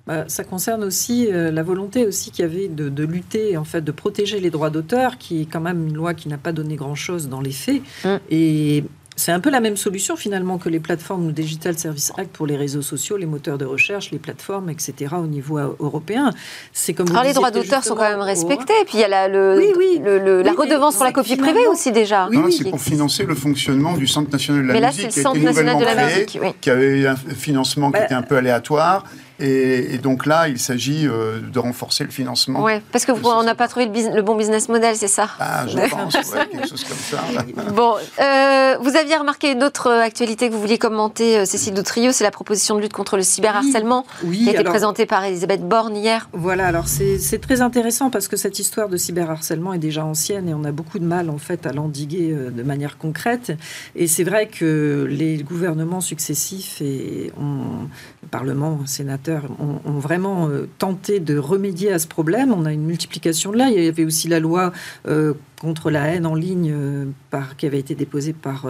Bah, 0.07 0.25
ça 0.27 0.43
concerne 0.43 0.83
aussi 0.83 1.31
euh, 1.31 1.51
la 1.51 1.63
volonté 1.63 2.05
aussi 2.05 2.29
qu'il 2.29 2.43
y 2.43 2.47
avait 2.47 2.67
de, 2.67 3.03
lutter, 3.03 3.57
en 3.57 3.63
fait, 3.63 3.81
de 3.81 3.91
protéger 3.91 4.39
les 4.39 4.51
droits 4.51 4.69
d'auteur, 4.69 5.17
qui 5.17 5.41
est 5.41 5.45
quand 5.45 5.61
même 5.61 5.87
une 5.87 5.95
loi 5.95 6.13
qui 6.13 6.29
n'a 6.29 6.37
pas 6.37 6.51
donné 6.51 6.75
grand-chose 6.75 7.27
dans 7.27 7.41
les 7.41 7.51
faits. 7.51 7.81
Mm. 8.03 8.15
Et 8.29 8.83
c'est 9.15 9.31
un 9.31 9.39
peu 9.39 9.49
la 9.49 9.59
même 9.61 9.77
solution 9.77 10.15
finalement 10.15 10.57
que 10.57 10.67
les 10.69 10.79
plateformes 10.79 11.31
Digital 11.31 11.77
Service 11.77 12.11
Act 12.17 12.31
pour 12.31 12.47
les 12.47 12.57
réseaux 12.57 12.81
sociaux, 12.81 13.17
les 13.17 13.25
moteurs 13.25 13.57
de 13.57 13.65
recherche, 13.65 14.11
les 14.11 14.19
plateformes, 14.19 14.69
etc. 14.69 15.15
au 15.17 15.27
niveau 15.27 15.57
euh, 15.57 15.75
européen. 15.79 16.31
C'est 16.73 16.93
comme 16.93 17.09
Alors 17.11 17.23
les 17.23 17.33
droits 17.33 17.51
d'auteur 17.51 17.83
sont 17.83 17.95
quand 17.95 18.09
même 18.09 18.19
respectés. 18.19 18.73
Et 18.81 18.85
puis 18.85 18.95
il 18.97 19.01
y 19.01 19.03
a 19.03 19.07
la, 19.07 19.27
le, 19.27 20.41
la 20.41 20.51
redevance 20.51 20.95
pour 20.95 21.05
la 21.05 21.11
copie 21.11 21.37
privée 21.37 21.67
aussi 21.67 21.91
déjà. 21.91 22.27
Oui, 22.29 22.51
c'est 22.51 22.69
pour 22.69 22.81
financer 22.81 23.23
le 23.23 23.35
fonctionnement 23.35 23.93
du 23.93 24.07
Centre 24.07 24.31
national 24.31 24.63
de 24.63 24.67
la 24.67 24.73
Mais 24.73 24.87
musique. 24.87 25.03
là, 25.03 25.09
c'est 25.11 25.17
le 25.17 25.23
Centre 25.23 25.39
national 25.39 25.79
de 25.79 25.85
la 25.85 26.05
musique. 26.05 26.39
Qui 26.61 26.69
avait 26.69 27.07
un 27.07 27.15
financement 27.15 27.91
qui 27.91 27.99
bah, 27.99 28.05
était 28.05 28.15
un 28.15 28.21
peu 28.21 28.37
aléatoire 28.37 29.05
et, 29.39 29.97
donc 29.97 30.25
là, 30.25 30.47
il 30.47 30.59
s'agit 30.59 31.07
euh, 31.07 31.39
de 31.41 31.59
renforcer 31.59 32.03
le 32.03 32.09
financement. 32.09 32.63
Oui, 32.63 32.73
parce 32.91 33.05
que 33.05 33.11
on 33.11 33.43
n'a 33.43 33.55
pas 33.55 33.67
trouvé 33.67 33.87
le, 33.87 34.21
bon 34.21 34.35
business 34.35 34.69
model, 34.69 34.95
c'est 34.95 35.07
ça? 35.07 35.29
Ah, 35.39 35.65
je 35.67 35.77
pense, 35.89 36.13
quelque 36.13 36.67
chose 36.67 36.83
comme 36.85 36.97
ça. 36.97 37.21
bon, 37.73 37.95
euh, 38.21 38.77
vous 38.79 38.95
aviez 38.95 39.17
remarqué 39.17 39.51
une 39.51 39.63
autre 39.63 39.91
actualité 39.91 40.47
que 40.47 40.53
vous 40.53 40.61
vouliez 40.61 40.77
commenter, 40.77 41.39
euh, 41.39 41.45
Cécile 41.45 41.73
Doutrio, 41.73 42.11
c'est 42.11 42.23
la 42.23 42.31
proposition 42.31 42.75
de 42.75 42.81
lutte 42.81 42.93
contre 42.93 43.17
le 43.17 43.23
cyberharcèlement 43.23 44.05
oui, 44.23 44.43
qui 44.43 44.49
a 44.49 44.53
été 44.53 44.63
présentée 44.63 45.05
par 45.05 45.23
Elisabeth 45.25 45.67
Borne 45.67 45.97
hier. 45.97 46.29
Voilà, 46.31 46.67
alors 46.67 46.87
c'est 46.87 47.41
très 47.41 47.61
intéressant 47.61 48.09
parce 48.09 48.27
que 48.27 48.37
cette 48.37 48.59
histoire 48.59 48.87
de 48.87 48.97
cyberharcèlement 48.97 49.73
est 49.73 49.79
déjà 49.79 50.05
ancienne 50.05 50.47
et 50.47 50.53
on 50.53 50.63
a 50.63 50.71
beaucoup 50.71 50.99
de 50.99 51.05
mal 51.05 51.29
en 51.29 51.37
fait 51.37 51.65
à 51.65 51.73
l'endiguer 51.73 52.33
de 52.33 52.63
manière 52.63 52.97
concrète. 52.97 53.51
Et 53.95 54.07
c'est 54.07 54.23
vrai 54.23 54.47
que 54.47 55.07
les 55.09 55.37
gouvernements 55.37 56.01
successifs 56.01 56.81
et 56.81 57.31
on, 57.37 57.87
le 58.23 58.29
Parlement, 58.29 58.79
le 58.81 58.87
Ont, 59.27 59.99
vraiment 59.99 60.47
euh, 60.49 60.67
tenté 60.77 61.19
de 61.19 61.37
remédier 61.37 61.91
à 61.91 61.99
ce 61.99 62.07
problème. 62.07 62.53
On 62.53 62.65
a 62.65 62.73
une 62.73 62.85
multiplication 62.85 63.51
de 63.51 63.57
là. 63.57 63.69
Il 63.69 63.83
y 63.83 63.87
avait 63.87 64.05
aussi 64.05 64.27
la 64.27 64.39
loi 64.39 64.71
euh, 65.07 65.33
contre 65.59 65.89
la 65.89 66.07
haine 66.07 66.25
en 66.25 66.35
ligne 66.35 66.71
euh, 66.73 67.05
par, 67.31 67.55
qui 67.55 67.65
avait 67.65 67.79
été 67.79 67.95
déposée 67.95 68.33
par 68.33 68.67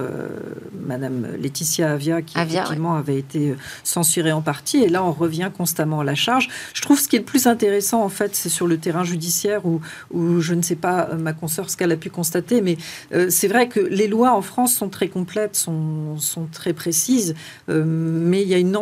Madame 0.86 1.28
Laetitia 1.40 1.92
Avia, 1.92 2.22
qui 2.22 2.38
effectivement 2.38 2.96
avait 2.96 3.18
été 3.18 3.56
censurée 3.84 4.32
en 4.32 4.42
partie. 4.42 4.84
Et 4.84 4.90
là, 4.90 5.04
on 5.04 5.12
revient 5.12 5.52
constamment 5.56 6.02
à 6.02 6.04
la 6.04 6.16
charge. 6.16 6.50
Je 6.74 6.82
trouve 6.82 7.00
ce 7.00 7.08
qui 7.08 7.16
est 7.16 7.20
le 7.20 7.26
plus 7.26 7.48
intéressant, 7.48 8.04
en 8.04 8.10
fait, 8.10 8.36
c'est 8.36 8.50
sur 8.50 8.68
le 8.68 8.78
terrain 8.78 9.04
judiciaire 9.04 9.66
où, 9.66 9.82
où 10.12 10.40
je 10.42 10.54
ne 10.54 10.62
sais 10.62 10.76
pas, 10.76 11.10
ma 11.16 11.34
consoeur, 11.34 11.70
ce 11.70 11.78
qu'elle 11.78 11.92
a 11.92 11.98
pu 11.98 12.10
constater, 12.10 12.62
mais 12.62 12.78
c'est 13.30 13.48
vrai 13.48 13.68
que 13.68 13.80
les 13.80 14.08
lois 14.08 14.34
en 14.34 14.42
France 14.42 14.74
sont 14.74 14.90
très 14.90 15.08
complètes, 15.08 15.56
sont, 15.56 16.18
sont 16.18 16.48
très 16.52 16.74
précises, 16.74 17.36
mais 17.68 18.42
il 18.42 18.48
y 18.48 18.54
a 18.54 18.60
une 18.60 18.76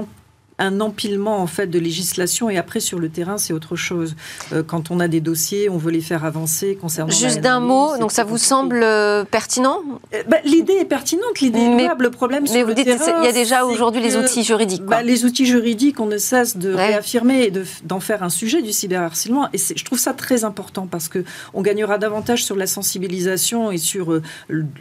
un 0.60 0.80
empilement 0.82 1.42
en 1.42 1.48
fait 1.48 1.68
de 1.68 1.80
législation 1.80 2.50
et 2.50 2.58
après 2.58 2.80
sur 2.80 3.00
le 3.00 3.10
terrain 3.10 3.38
c'est 3.38 3.54
autre 3.54 3.76
chose. 3.76 4.16
Euh, 4.52 4.63
quand 4.63 4.92
on 4.92 5.00
a 5.00 5.08
des 5.08 5.22
dossiers, 5.22 5.70
on 5.70 5.78
veut 5.78 5.92
les 5.92 6.02
faire 6.02 6.26
avancer 6.26 6.76
concernant. 6.80 7.12
Juste 7.12 7.42
d'un 7.42 7.60
mot, 7.60 7.98
donc 7.98 8.12
ça 8.12 8.24
vous 8.24 8.38
semble 8.38 8.82
euh, 8.84 9.24
pertinent? 9.24 9.80
Euh, 10.13 10.24
bah, 10.28 10.38
L'idée 10.46 10.74
est 10.74 10.86
pertinente, 10.86 11.39
l'idée 11.42 11.60
est 11.60 11.82
louable. 11.82 12.06
Le 12.06 12.12
problème, 12.12 12.46
mais 12.52 12.63
vous 12.63 12.74
dites 12.74 12.88
il 12.88 13.26
y 13.26 13.28
a 13.28 13.32
déjà 13.32 13.66
aujourd'hui 13.66 14.02
les 14.02 14.18
outils 14.18 14.44
juridiques. 14.44 14.84
Bah, 14.84 15.02
les 15.02 15.26
outils 15.26 15.46
juridiques, 15.46 16.00
on 16.00 16.06
ne 16.06 16.18
cesse 16.18 16.58
de 16.58 16.74
réaffirmer 16.74 17.44
et 17.44 17.54
d'en 17.84 18.00
faire 18.00 18.24
un 18.24 18.30
sujet 18.30 18.62
du 18.62 18.72
cyberharcèlement 18.72 19.48
et 19.54 19.58
je 19.58 19.84
trouve 19.84 20.00
ça 20.00 20.13
très 20.13 20.44
important 20.44 20.88
parce 20.89 21.08
que 21.08 21.24
on 21.54 21.62
gagnera 21.62 21.98
davantage 21.98 22.44
sur 22.44 22.56
la 22.56 22.68
sensibilisation 22.68 23.72
et 23.72 23.78
sur 23.78 24.22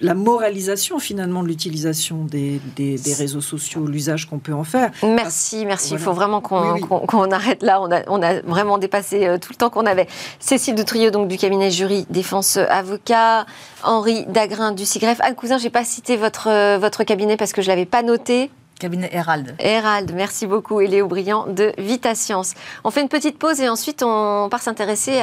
la 0.01 0.15
moralisation 0.15 0.99
finalement 0.99 1.43
de 1.43 1.49
l'utilisation 1.49 2.25
des, 2.25 2.61
des, 2.77 2.97
des 2.99 3.15
réseaux 3.15 3.41
sociaux, 3.41 3.87
l'usage 3.87 4.29
qu'on 4.29 4.39
peut 4.39 4.53
en 4.53 4.65
faire. 4.65 4.91
Merci 5.03 5.62
merci. 5.67 5.93
Il 5.93 5.99
faut 5.99 6.13
vraiment 6.13 6.41
qu'on 6.41 7.31
arrête 7.31 7.63
là. 7.63 7.81
On 7.81 7.91
a, 7.91 8.03
on 8.09 8.23
a, 8.23 8.41
vraiment 8.43 8.79
dépassé 8.79 9.27
euh, 9.27 9.39
tout 9.39 9.51
le 9.53 9.57
temps 9.57 9.71
qu'on 9.71 9.87
avait. 9.87 10.07
Cécile 10.39 10.75
Doutrieux, 10.75 11.11
donc 11.11 11.29
du 11.29 11.37
cabinet 11.37 11.71
jury 11.71 12.07
défense 12.11 12.57
avocat. 12.57 13.47
Henri 13.83 14.25
Dagrin 14.27 14.73
du 14.73 14.85
CIGREF. 14.85 15.21
Anne 15.21 15.35
Cousin, 15.35 15.59
j'ai 15.59 15.71
pas 15.71 15.85
cité 15.85 16.17
votre, 16.17 16.49
euh, 16.49 16.79
votre 16.79 17.05
cabinet 17.05 17.37
parce 17.37 17.53
que 17.53 17.63
je 17.63 17.69
l'avais 17.69 17.87
pas 17.87 18.03
noté. 18.03 18.51
Cabinet 18.79 19.11
Herald. 19.13 19.55
Herald, 19.59 20.13
merci 20.15 20.47
beaucoup. 20.47 20.81
Et 20.81 20.89
Léo 20.89 21.07
Briand 21.07 21.47
de 21.47 21.73
Vita 21.79 22.15
Science. 22.15 22.55
On 22.85 22.91
fait 22.91 23.01
une 23.01 23.09
petite 23.09 23.39
pause 23.39 23.61
et 23.61 23.69
ensuite 23.69 24.03
on 24.03 24.49
part 24.51 24.61
s'intéresser 24.61 25.21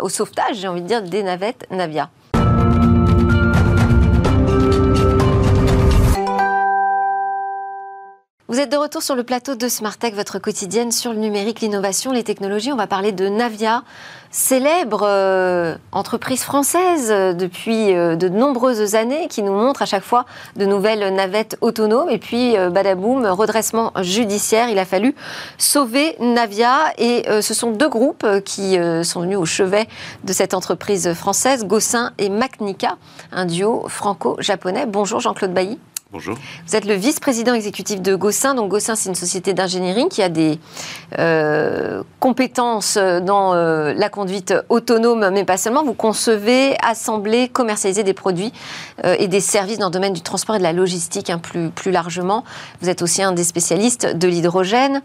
au 0.00 0.08
sauvetage, 0.08 0.56
j'ai 0.56 0.68
envie 0.68 0.80
de 0.80 0.86
dire, 0.86 1.02
des 1.02 1.22
navettes 1.22 1.66
Navia. 1.70 2.08
Vous 8.56 8.62
êtes 8.62 8.72
de 8.72 8.78
retour 8.78 9.02
sur 9.02 9.14
le 9.14 9.22
plateau 9.22 9.54
de 9.54 9.68
Smartech, 9.68 10.14
votre 10.14 10.38
quotidienne 10.38 10.90
sur 10.90 11.12
le 11.12 11.18
numérique, 11.18 11.60
l'innovation, 11.60 12.10
les 12.10 12.24
technologies. 12.24 12.72
On 12.72 12.76
va 12.76 12.86
parler 12.86 13.12
de 13.12 13.28
Navia, 13.28 13.82
célèbre 14.30 15.02
euh, 15.02 15.76
entreprise 15.92 16.42
française 16.42 17.10
euh, 17.10 17.34
depuis 17.34 17.94
euh, 17.94 18.16
de 18.16 18.30
nombreuses 18.30 18.94
années 18.94 19.28
qui 19.28 19.42
nous 19.42 19.52
montre 19.52 19.82
à 19.82 19.84
chaque 19.84 20.04
fois 20.04 20.24
de 20.56 20.64
nouvelles 20.64 21.14
navettes 21.14 21.58
autonomes. 21.60 22.08
Et 22.08 22.16
puis, 22.16 22.56
badaboum, 22.70 23.26
redressement 23.26 23.92
judiciaire. 24.00 24.70
Il 24.70 24.78
a 24.78 24.86
fallu 24.86 25.14
sauver 25.58 26.16
Navia. 26.18 26.94
Et 26.96 27.26
ce 27.42 27.52
sont 27.52 27.72
deux 27.72 27.90
groupes 27.90 28.26
qui 28.46 28.78
sont 29.02 29.20
venus 29.20 29.36
au 29.36 29.44
chevet 29.44 29.86
de 30.24 30.32
cette 30.32 30.54
entreprise 30.54 31.12
française, 31.12 31.66
Gossin 31.66 32.12
et 32.16 32.30
Macnica, 32.30 32.96
un 33.32 33.44
duo 33.44 33.86
franco-japonais. 33.88 34.86
Bonjour 34.86 35.20
Jean-Claude 35.20 35.52
Bailly. 35.52 35.78
Bonjour. 36.12 36.38
Vous 36.68 36.76
êtes 36.76 36.84
le 36.84 36.94
vice-président 36.94 37.52
exécutif 37.52 38.00
de 38.00 38.14
Gossin. 38.14 38.54
Donc 38.54 38.70
Gossin, 38.70 38.94
c'est 38.94 39.08
une 39.08 39.16
société 39.16 39.54
d'ingénierie 39.54 40.08
qui 40.08 40.22
a 40.22 40.28
des 40.28 40.60
euh, 41.18 42.04
compétences 42.20 42.96
dans 42.96 43.54
euh, 43.54 43.92
la 43.92 44.08
conduite 44.08 44.54
autonome, 44.68 45.30
mais 45.30 45.44
pas 45.44 45.56
seulement. 45.56 45.82
Vous 45.82 45.94
concevez, 45.94 46.76
assemblez, 46.80 47.48
commercialisez 47.48 48.04
des 48.04 48.14
produits 48.14 48.52
euh, 49.04 49.16
et 49.18 49.26
des 49.26 49.40
services 49.40 49.78
dans 49.78 49.86
le 49.86 49.92
domaine 49.92 50.12
du 50.12 50.22
transport 50.22 50.54
et 50.54 50.58
de 50.58 50.62
la 50.62 50.72
logistique 50.72 51.28
hein, 51.28 51.38
plus, 51.38 51.70
plus 51.70 51.90
largement. 51.90 52.44
Vous 52.80 52.88
êtes 52.88 53.02
aussi 53.02 53.22
un 53.24 53.32
des 53.32 53.44
spécialistes 53.44 54.06
de 54.06 54.28
l'hydrogène. 54.28 55.02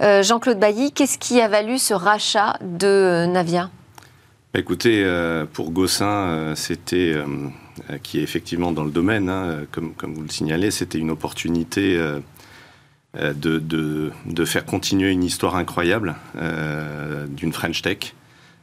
Jean-Claude 0.00 0.60
Bailly, 0.60 0.92
qu'est-ce 0.92 1.18
qui 1.18 1.40
a 1.40 1.48
valu 1.48 1.78
ce 1.78 1.92
rachat 1.94 2.56
de 2.60 3.26
Navia? 3.26 3.70
Écoutez, 4.54 5.04
pour 5.52 5.70
Gossin, 5.70 6.54
c'était 6.54 7.12
euh, 7.14 7.26
qui 8.02 8.18
est 8.18 8.22
effectivement 8.22 8.72
dans 8.72 8.84
le 8.84 8.90
domaine, 8.90 9.28
hein, 9.28 9.66
comme, 9.70 9.92
comme, 9.94 10.14
vous 10.14 10.22
le 10.22 10.28
signalez, 10.28 10.70
c'était 10.70 10.98
une 10.98 11.10
opportunité 11.10 11.96
euh, 11.96 12.20
euh, 13.16 13.32
de, 13.32 13.58
de, 13.58 14.12
de, 14.26 14.44
faire 14.44 14.64
continuer 14.64 15.10
une 15.10 15.24
histoire 15.24 15.56
incroyable 15.56 16.16
d'une 17.28 17.52
French 17.52 17.82
Tech. 17.82 18.14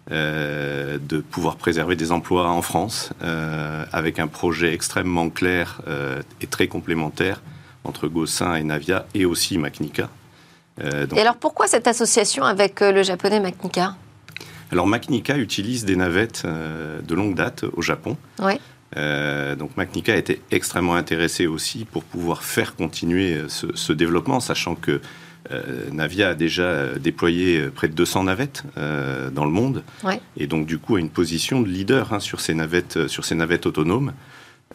de 0.09 1.21
pouvoir 1.31 1.55
préserver 1.55 1.95
des 1.95 2.11
emplois 2.11 2.49
en 2.49 2.61
France 2.61 3.11
avec 3.91 4.19
un 4.19 4.27
projet 4.27 4.73
extrêmement 4.73 5.29
clair 5.29 5.81
et 6.41 6.47
très 6.47 6.67
complémentaire 6.67 7.41
entre 7.83 8.07
Gossin 8.07 8.55
et 8.55 8.63
Navia 8.63 9.05
et 9.13 9.25
aussi 9.25 9.57
Macnica. 9.57 10.09
et 10.81 11.19
alors 11.19 11.37
pourquoi 11.37 11.67
cette 11.67 11.87
association 11.87 12.43
avec 12.43 12.81
le 12.81 13.01
japonais 13.03 13.39
Macnica 13.39 13.95
alors 14.71 14.87
Macnica 14.87 15.37
utilise 15.37 15.85
des 15.85 15.95
navettes 15.95 16.45
de 16.45 17.13
longue 17.13 17.35
date 17.35 17.63
au 17.73 17.83
Japon. 17.83 18.17
Oui. 18.39 18.53
Euh, 18.97 19.55
donc 19.55 19.75
Macnica 19.77 20.13
a 20.13 20.17
été 20.17 20.41
extrêmement 20.51 20.95
intéressé 20.95 21.47
aussi 21.47 21.85
pour 21.85 22.03
pouvoir 22.03 22.43
faire 22.43 22.75
continuer 22.75 23.33
euh, 23.33 23.47
ce, 23.47 23.93
développement, 23.93 24.39
sachant 24.39 24.75
que 24.75 25.01
euh, 25.51 25.89
Navia 25.91 26.29
a 26.29 26.33
déjà 26.35 26.95
déployé 26.97 27.67
près 27.73 27.87
de 27.87 27.93
200 27.93 28.25
navettes 28.25 28.63
dans 28.77 29.45
le 29.45 29.51
monde, 29.51 29.83
et 30.37 30.47
donc 30.47 30.65
du 30.65 30.77
coup 30.77 30.95
a 30.95 30.99
une 30.99 31.09
position 31.09 31.61
de 31.61 31.67
leader 31.67 32.13
hein, 32.13 32.19
sur 32.19 32.39
ces 32.39 32.53
navettes, 32.53 33.07
sur 33.07 33.25
ces 33.25 33.35
navettes 33.35 33.65
autonomes. 33.65 34.13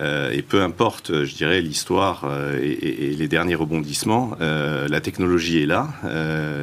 et 0.01 0.43
peu 0.43 0.63
importe, 0.63 1.25
je 1.25 1.35
dirais, 1.35 1.63
l'histoire 1.63 2.31
et, 2.63 3.15
les 3.17 3.29
derniers 3.29 3.55
rebondissements, 3.55 4.37
la 4.41 5.01
technologie 5.01 5.63
est 5.63 5.67
là. 5.67 5.89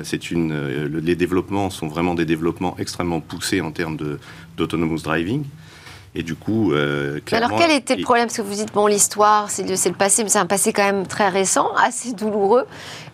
c'est 0.04 0.30
une, 0.30 0.86
les 0.86 1.16
développements 1.16 1.72
sont 1.72 1.88
vraiment 1.88 2.14
des 2.14 2.26
développements 2.26 2.76
extrêmement 2.78 3.22
poussés 3.22 3.62
en 3.62 3.72
termes 3.72 3.98
d'autonomous 4.56 5.02
driving. 5.02 5.46
Et 6.18 6.24
du 6.24 6.36
coup, 6.36 6.72
euh, 6.72 7.20
clairement, 7.26 7.48
Alors, 7.48 7.60
quel 7.60 7.72
était 7.72 7.98
le 7.98 8.04
problème? 8.04 8.28
Parce 8.28 8.38
que 8.38 8.42
vous 8.42 8.54
dites, 8.54 8.74
bon, 8.74 8.88
l'histoire, 8.88 9.50
c'est 9.50 9.64
le, 9.64 9.72
le, 9.72 9.96
passé, 9.96 10.24
mais 10.24 10.30
c'est 10.30 10.40
un 10.40 10.46
passé 10.46 10.72
quand 10.72 10.86
même 10.86 11.06
très 11.06 11.28
récent, 11.28 11.74
assez 11.76 12.14
douloureux. 12.14 12.66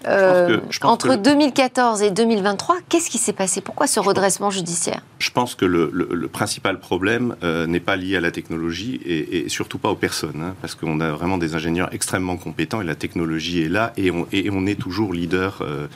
Euh, 0.08 0.60
entre 0.84 1.16
2014 1.16 2.02
et 2.02 2.12
2023, 2.12 2.78
qu'est-ce 2.89 3.10
qui 3.10 3.18
s'est 3.18 3.34
passé? 3.34 3.62
Pourquoi 3.62 3.88
ce 3.88 3.99
redressement 3.99 4.49
judiciaire? 4.49 5.02
Je 5.20 5.30
pense 5.30 5.56
que 5.56 5.66
le, 5.66 5.91
le, 5.93 6.28
principal 6.28 6.80
problème 6.80 7.36
euh, 7.43 7.68
n'est 7.68 7.80
pas 7.80 7.95
lié 7.95 8.18
à 8.18 8.22
la 8.22 8.32
technologie 8.32 8.99
et, 9.06 9.45
et 9.45 9.49
surtout 9.49 9.78
pas 9.78 9.89
aux 9.89 9.95
personnes, 9.95 10.41
hein, 10.41 10.56
parce 10.62 10.76
qu'on 10.76 10.99
a 10.99 11.12
vraiment 11.12 11.38
des 11.38 11.56
ingénieurs 11.56 11.89
extrêmement 11.93 12.38
compétents 12.38 12.82
et 12.82 12.86
la 12.86 12.95
technologie 12.95 13.62
est 13.62 13.70
là 13.70 13.93
et 13.97 14.12
on, 14.12 14.28
et 14.32 14.49
on 14.52 14.66
est 14.66 14.80
toujours 14.80 15.14
leader. 15.14 15.60
Euh, 15.62 15.88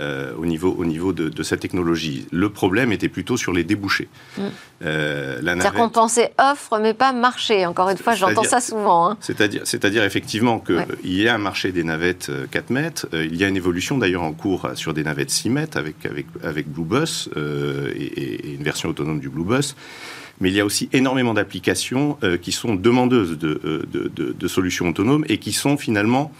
euh, 0.00 0.32
au 0.36 0.44
niveau, 0.44 0.76
au 0.78 0.84
niveau 0.84 1.14
de, 1.14 1.30
de, 1.30 1.42
cette 1.42 1.60
technologie. 1.60 2.26
Le 2.30 2.50
problème 2.50 2.92
était 2.92 3.08
plutôt 3.08 3.38
sur 3.38 3.52
les 3.52 3.64
débouchés. 3.64 4.08
Mm. 4.36 4.42
Euh, 4.84 5.40
C'est-à-dire 5.42 5.72
qu'on 5.72 5.88
pensait 5.88 6.34
offre, 6.38 6.78
mais 6.78 6.92
pas 6.92 7.12
marché. 7.12 7.64
Encore 7.64 7.88
une 7.88 7.96
fois, 7.96 8.14
j'entends 8.14 8.44
ça 8.44 8.60
souvent. 8.60 9.10
Hein. 9.10 9.16
C'est-à-dire, 9.20 9.62
c'est-à-dire 9.64 10.04
effectivement 10.04 10.60
qu'il 10.60 10.86
y 11.04 11.26
a 11.26 11.34
un 11.34 11.38
marché 11.38 11.72
des 11.72 11.84
navettes 11.84 12.30
4 12.50 12.70
euh, 12.70 12.74
mètres. 12.74 13.06
Il 13.14 13.34
y 13.34 13.44
a 13.44 13.47
une 13.48 13.56
évolution 13.56 13.98
d'ailleurs 13.98 14.22
en 14.22 14.32
cours 14.32 14.70
sur 14.74 14.94
des 14.94 15.02
navettes 15.02 15.30
6 15.30 15.50
mètres 15.50 15.78
avec, 15.78 16.04
avec, 16.06 16.26
avec 16.42 16.68
Bluebus 16.68 17.28
euh, 17.36 17.92
et, 17.94 18.04
et, 18.04 18.54
une 18.54 18.62
version 18.62 18.88
autonome 18.88 19.20
du 19.20 19.28
Bluebus 19.28 19.74
mais 20.40 20.50
il 20.50 20.54
y 20.54 20.60
a 20.60 20.64
aussi 20.64 20.88
énormément 20.92 21.34
d'applications 21.34 22.18
euh, 22.22 22.36
qui 22.36 22.52
sont 22.52 22.74
demandeuses 22.74 23.38
de, 23.38 23.86
de, 23.90 24.10
de, 24.14 24.32
de, 24.32 24.48
solutions 24.48 24.88
autonomes 24.88 25.24
et 25.28 25.38
qui 25.38 25.52
sont 25.52 25.76
finalement 25.76 26.32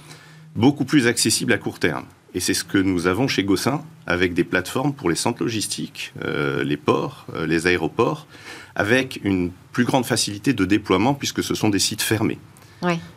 beaucoup 0.55 0.85
plus 0.85 1.07
accessibles 1.07 1.53
à 1.53 1.59
court 1.59 1.79
terme. 1.79 2.05
Et 2.35 2.41
c'est 2.41 2.55
ce 2.55 2.65
que 2.65 2.79
nous 2.79 3.07
avons 3.07 3.27
chez 3.27 3.43
Gossin 3.43 3.83
avec 4.07 4.35
des 4.35 4.45
plateformes 4.45 4.93
pour 4.93 5.09
les 5.09 5.17
centres 5.17 5.43
logistiques, 5.43 6.13
euh, 6.25 6.63
les 6.63 6.77
ports, 6.77 7.27
euh, 7.35 7.47
les 7.47 7.67
aéroports, 7.67 8.27
avec 8.75 9.21
une 9.25 9.51
plus 9.73 9.85
grande 9.85 10.07
facilité 10.07 10.53
de 10.53 10.65
déploiement 10.65 11.15
puisque 11.15 11.43
ce 11.43 11.55
sont 11.55 11.69
des 11.69 11.79
sites 11.79 12.03
fermés. 12.03 12.39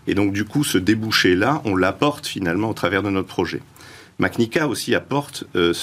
Et 0.07 0.15
donc 0.15 0.33
du 0.33 0.43
coup, 0.43 0.63
ce 0.63 0.79
débouché-là, 0.79 1.61
on 1.65 1.75
l'apporte 1.75 2.25
finalement 2.25 2.69
au 2.69 2.73
travers 2.73 3.03
de 3.03 3.11
notre 3.11 3.27
projet. 3.27 3.61
Macnica 4.21 4.67
aussi 4.67 4.93
apporte 4.93 5.45
euh, 5.55 5.73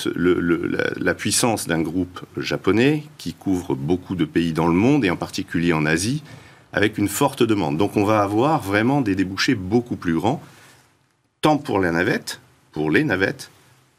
la, 0.97 1.15
puissance 1.15 1.67
d'un 1.67 1.81
groupe 1.81 2.21
japonais 2.37 3.03
qui 3.19 3.35
couvre 3.35 3.75
beaucoup 3.75 4.15
de 4.15 4.25
pays 4.25 4.53
dans 4.53 4.69
le 4.69 4.75
monde 4.75 5.05
et 5.05 5.11
en 5.11 5.17
particulier 5.17 5.73
en 5.73 5.85
Asie, 5.85 6.23
avec 6.73 6.99
une 6.99 7.09
forte 7.09 7.43
demande. 7.43 7.77
Donc 7.77 7.97
on 7.97 8.05
va 8.05 8.21
avoir 8.21 8.63
vraiment 8.63 9.01
des 9.01 9.17
débouchés 9.17 9.57
beaucoup 9.57 9.97
plus 9.97 10.15
grands, 10.15 10.41
tant 11.41 11.57
pour 11.57 11.81
pour 12.71 12.91
les 12.93 13.03
navettes 13.03 13.51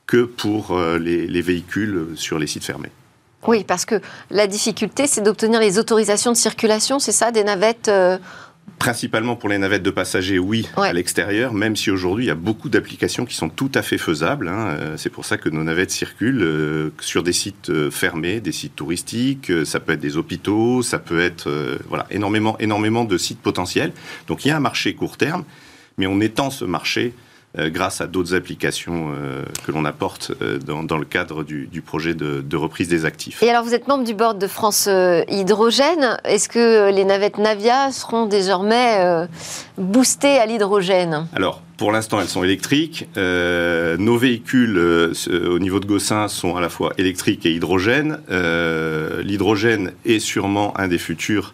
que 0.08 0.24
pour 0.24 0.72
euh, 0.72 0.98
les, 0.98 1.42
véhicules 1.42 2.08
sur 2.16 2.40
les 2.40 2.48
sites 2.48 2.64
fermés. 2.64 2.92
Oui, 3.46 3.66
parce 3.66 3.84
que 3.84 4.00
la 4.32 4.48
difficulté, 4.48 5.06
c'est 5.06 5.22
d'obtenir 5.22 5.60
les 5.60 5.78
autorisations 5.80 6.32
de 6.32 6.38
circulation, 6.38 7.00
c'est 7.00 7.12
ça, 7.12 7.32
des 7.32 7.44
navettes 7.44 7.90
euh, 7.90 8.18
Principalement 8.78 9.36
pour 9.36 9.50
les 9.50 9.58
navettes 9.58 9.84
de 9.84 9.90
passagers, 9.90 10.40
oui, 10.40 10.68
à 10.78 10.94
l'extérieur, 10.94 11.54
même 11.54 11.76
si 11.76 11.92
aujourd'hui 11.92 12.26
il 12.26 12.28
y 12.28 12.32
a 12.32 12.36
beaucoup 12.36 12.70
d'applications 12.70 13.26
qui 13.26 13.36
sont 13.36 13.50
tout 13.50 13.72
à 13.74 13.82
fait 13.82 13.98
faisables. 13.98 14.48
Hein. 14.48 14.68
Euh, 14.70 14.98
c'est 14.98 15.10
pour 15.10 15.26
ça 15.26 15.38
que 15.38 15.50
nos 15.50 15.64
navettes 15.64 15.92
circulent 15.92 16.92
sur 17.00 17.24
des 17.24 17.34
sites 17.34 17.90
fermés, 17.90 18.40
des 18.42 18.52
sites 18.52 18.76
touristiques, 18.76 19.52
ça 19.66 19.80
peut 19.80 19.94
être 19.94 20.00
des 20.00 20.18
hôpitaux, 20.18 20.82
ça 20.82 21.00
peut 21.00 21.20
être 21.20 21.50
voilà, 21.88 22.06
énormément, 22.12 22.58
énormément 22.60 23.06
de 23.06 23.18
sites 23.18 23.40
potentiels. 23.40 23.92
Donc 24.28 24.46
il 24.46 24.50
y 24.50 24.52
a 24.52 24.58
un 24.58 24.62
marché 24.62 24.94
court 24.94 25.18
terme, 25.18 25.44
mais 25.98 26.08
on 26.08 26.20
étend 26.22 26.50
ce 26.50 26.66
marché 26.66 27.14
euh, 27.14 27.29
grâce 27.58 28.00
à 28.00 28.08
d'autres 28.08 28.36
applications 28.36 29.12
euh, 29.12 29.44
que 29.66 29.72
l'on 29.72 29.84
apporte 29.86 30.32
euh, 30.42 30.60
dans, 30.60 30.98
le 30.98 31.06
cadre 31.06 31.44
du, 31.44 31.82
projet 31.82 32.14
de, 32.14 32.56
reprise 32.56 32.88
des 32.88 33.06
actifs. 33.06 33.42
Et 33.42 33.50
alors, 33.50 33.64
vous 33.64 33.74
êtes 33.74 33.88
membre 33.88 34.04
du 34.04 34.14
board 34.14 34.38
de 34.38 34.48
France 34.48 34.88
Hydrogène. 35.30 36.18
Est-ce 36.26 36.48
que 36.48 36.92
les 36.92 37.06
navettes 37.06 37.38
Navia 37.38 37.92
seront 37.92 38.26
désormais 38.26 39.28
boostées 39.78 40.38
à 40.38 40.46
l'hydrogène? 40.46 41.28
Alors, 41.34 41.62
pour 41.78 41.92
l'instant, 41.92 42.20
elles 42.20 42.28
sont 42.28 42.44
électriques. 42.44 43.08
nos 43.16 44.18
véhicules 44.18 44.78
au 44.78 45.60
niveau 45.60 45.80
de 45.80 45.86
Gossin 45.86 46.28
sont 46.28 46.56
à 46.56 46.62
la 46.62 46.70
fois 46.70 46.94
électriques 46.98 47.46
et 47.46 47.54
hydrogène. 47.54 48.20
L'hydrogène 49.24 49.94
est 50.06 50.20
sûrement 50.20 50.78
un 50.78 50.88
des 50.88 50.98
futurs 50.98 51.54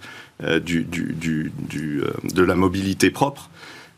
du, 0.64 0.86
de 2.34 2.44
la 2.44 2.56
mobilité 2.56 3.12
propre. 3.12 3.50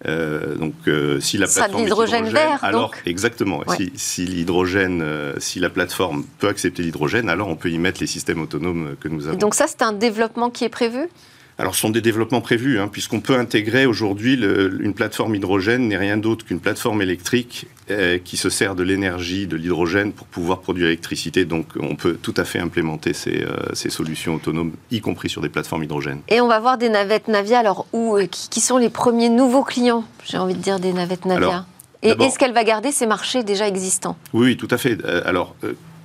Euh, 0.06 0.56
donc, 0.56 0.76
euh, 0.88 1.20
si 1.20 1.38
la 1.38 1.48
plateforme 1.48 1.84
l'hydrogène 1.84 2.30
vert, 2.30 2.64
alors 2.64 2.92
exactement. 3.06 3.62
Si, 3.96 4.26
l'hydrogène, 4.26 5.02
euh, 5.02 5.34
si 5.40 5.60
la 5.60 5.70
plateforme 5.70 6.24
peut 6.38 6.48
accepter 6.48 6.84
l'hydrogène, 6.84 7.30
alors 7.30 7.48
on 7.48 7.56
peut 7.56 7.72
y 7.72 7.80
mettre 7.80 8.00
les 8.00 8.08
systèmes 8.08 8.42
autonomes 8.42 8.96
que 9.00 9.08
nous 9.08 9.28
avons. 9.28 9.38
donc 9.38 9.56
ça, 9.56 9.66
c'est 9.68 9.82
un 9.82 9.94
développement 9.94 10.50
qui 10.50 10.66
est 10.66 10.70
prévu? 10.70 11.08
Alors, 11.60 11.74
ce 11.74 11.82
sont 11.82 11.90
des 11.90 12.02
développements 12.02 12.42
prévus, 12.42 12.80
hein, 12.80 12.88
puisqu'on 12.88 13.20
peut 13.20 13.36
intégrer 13.36 13.88
aujourd'hui 13.88 14.36
une 14.36 14.94
plateforme 14.94 15.34
hydrogène 15.34 15.88
n'est 15.88 15.98
rien 15.98 16.18
d'autre 16.18 16.46
qu'une 16.46 16.60
plateforme 16.60 17.02
électrique 17.02 17.66
euh, 17.90 18.20
qui 18.24 18.38
se 18.38 18.52
sert 18.52 18.76
de 18.76 18.84
l'énergie 18.84 19.48
de 19.48 19.56
l'hydrogène 19.56 20.14
pour 20.14 20.28
pouvoir 20.28 20.60
produire 20.60 20.86
l'électricité. 20.86 21.46
Donc, 21.46 21.66
on 21.80 21.96
peut 21.96 22.14
tout 22.22 22.34
à 22.38 22.44
fait 22.44 22.60
implémenter 22.60 23.14
ces, 23.14 23.44
euh, 23.44 23.74
ces, 23.74 23.90
solutions 23.90 24.36
autonomes, 24.36 24.74
y 24.92 25.02
compris 25.02 25.30
sur 25.30 25.42
des 25.42 25.50
plateformes 25.50 25.84
hydrogène. 25.84 26.22
Et 26.28 26.42
on 26.42 26.48
va 26.48 26.60
voir 26.60 26.78
des 26.78 26.90
navettes 26.90 27.28
Navia. 27.28 27.58
Alors, 27.58 27.88
où, 27.92 28.18
euh, 28.18 28.28
qui, 28.28 28.62
sont 28.62 28.78
les 28.78 28.90
premiers 28.90 29.30
nouveaux 29.30 29.64
clients 29.64 30.04
J'ai 30.26 30.38
envie 30.38 30.54
de 30.54 30.62
dire 30.62 30.80
des 30.80 30.94
navettes 30.94 31.26
Navia? 31.26 31.66
Et 32.04 32.10
est-ce 32.10 32.38
qu'elle 32.38 32.54
va 32.54 32.64
garder 32.64 32.92
ces 32.92 33.08
marchés 33.08 33.42
déjà 33.42 33.68
existants? 33.68 34.16
Oui, 34.32 34.58
tout 34.58 34.68
à 34.70 34.78
fait. 34.78 35.04
alors, 35.26 35.56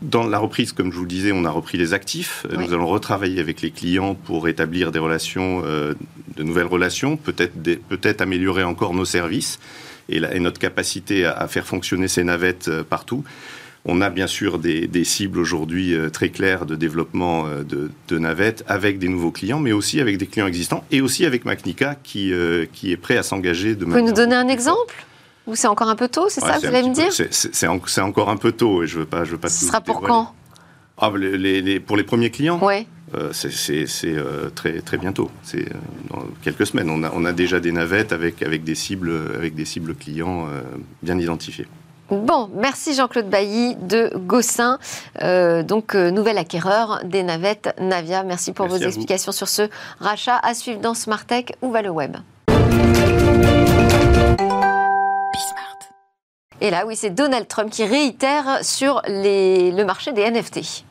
dans 0.02 0.26
la 0.26 0.38
reprise, 0.38 0.72
comme 0.72 0.92
je 0.92 0.96
vous 0.96 1.04
le 1.04 1.08
disais, 1.08 1.32
on 1.32 1.44
a 1.44 1.50
repris 1.50 1.78
les 1.78 1.94
actifs. 1.94 2.46
Nous 2.50 2.72
allons 2.72 2.86
retravailler 2.86 3.40
avec 3.40 3.62
les 3.62 3.70
clients 3.70 4.14
pour 4.14 4.48
établir 4.48 4.92
des 4.92 4.98
relations, 4.98 5.62
de 5.62 6.42
nouvelles 6.42 6.66
relations, 6.66 7.16
peut-être 7.16 7.54
peut 7.88 8.16
améliorer 8.18 8.64
encore 8.64 8.94
nos 8.94 9.04
services 9.04 9.58
et, 10.08 10.20
notre 10.40 10.58
capacité 10.58 11.24
à, 11.24 11.46
faire 11.48 11.66
fonctionner 11.66 12.08
ces 12.08 12.24
navettes 12.24 12.70
partout. 12.82 13.24
On 13.84 14.00
a 14.00 14.10
bien 14.10 14.28
sûr 14.28 14.58
des, 14.58 15.04
cibles 15.04 15.38
aujourd'hui 15.40 15.94
euh, 15.94 16.08
très 16.08 16.28
claires 16.28 16.66
de 16.66 16.76
développement 16.76 17.46
euh, 17.46 17.64
de, 17.64 18.18
navettes 18.18 18.62
avec 18.68 18.98
des 19.00 19.08
nouveaux 19.08 19.32
clients, 19.32 19.58
mais 19.58 19.72
aussi 19.72 20.00
avec 20.00 20.18
des 20.18 20.26
clients 20.26 20.46
existants 20.46 20.84
et 20.92 21.00
aussi 21.00 21.26
avec 21.26 21.44
Macnica 21.44 21.96
qui, 22.02 22.32
euh, 22.32 22.66
qui 22.72 22.92
est 22.92 22.96
prêt 22.96 23.16
à 23.16 23.24
s'engager 23.24 23.74
de 23.74 23.84
Vous 23.84 23.90
pouvez 23.90 24.02
nous 24.02 24.12
donner 24.12 24.36
un 24.36 24.46
exemple? 24.46 25.04
Ou 25.46 25.56
c'est 25.56 25.66
encore 25.66 25.88
un 25.88 25.96
peu 25.96 26.08
tôt, 26.08 26.26
c'est 26.28 26.40
ça, 26.40 26.58
vous 26.58 26.66
allez 26.66 26.88
me 26.88 26.94
dire 26.94 27.10
C'est 27.10 28.00
encore 28.00 28.30
un 28.30 28.36
peu 28.36 28.52
tôt 28.52 28.82
et 28.82 28.86
je 28.86 29.00
veux 29.00 29.06
pas, 29.06 29.24
je 29.24 29.32
veux 29.32 29.38
pas. 29.38 29.48
Ce 29.48 29.66
sera 29.66 29.80
pour 29.80 30.00
quand? 30.00 30.32
Ah, 30.98 31.10
les, 31.16 31.80
Pour 31.80 31.96
les 31.96 32.04
premiers 32.04 32.30
clients? 32.30 32.60
Oui. 32.62 32.86
c'est 33.32 33.86
très, 34.54 34.80
très 34.80 34.98
bientôt. 34.98 35.30
C'est 35.42 35.66
dans 36.10 36.24
quelques 36.42 36.66
semaines. 36.66 36.90
On 36.90 37.02
a, 37.02 37.10
on 37.14 37.24
a 37.24 37.32
déjà 37.32 37.60
des 37.60 37.72
navettes 37.72 38.12
avec, 38.12 38.42
avec, 38.42 38.62
des, 38.62 38.74
cibles, 38.74 39.12
avec 39.36 39.54
des 39.54 39.64
cibles 39.64 39.94
clients 39.94 40.46
bien 41.02 41.18
identifiées. 41.18 41.66
Bon, 42.12 42.50
merci 42.54 42.94
Jean-Claude 42.94 43.30
Bailly 43.30 43.74
de 43.76 44.12
Gossin, 44.14 44.78
euh, 45.22 45.62
donc 45.62 45.94
euh, 45.94 46.10
nouvel 46.10 46.36
acquéreur 46.36 47.00
des 47.04 47.22
navettes 47.22 47.74
Navia. 47.80 48.22
Merci 48.22 48.52
pour 48.52 48.66
vos 48.66 48.76
explications 48.76 49.32
sur 49.32 49.48
ce 49.48 49.68
rachat. 49.98 50.36
À 50.42 50.52
suivre 50.52 50.80
dans 50.80 50.92
Smartech. 50.92 51.56
Où 51.62 51.70
va 51.70 51.80
le 51.80 51.90
web 51.90 52.16
Et 56.62 56.70
là, 56.70 56.86
oui, 56.86 56.94
c'est 56.94 57.10
Donald 57.10 57.48
Trump 57.48 57.72
qui 57.72 57.84
réitère 57.84 58.60
sur 58.64 59.02
le 59.08 59.82
marché 59.82 60.12
des 60.12 60.30
NFT. 60.30 60.84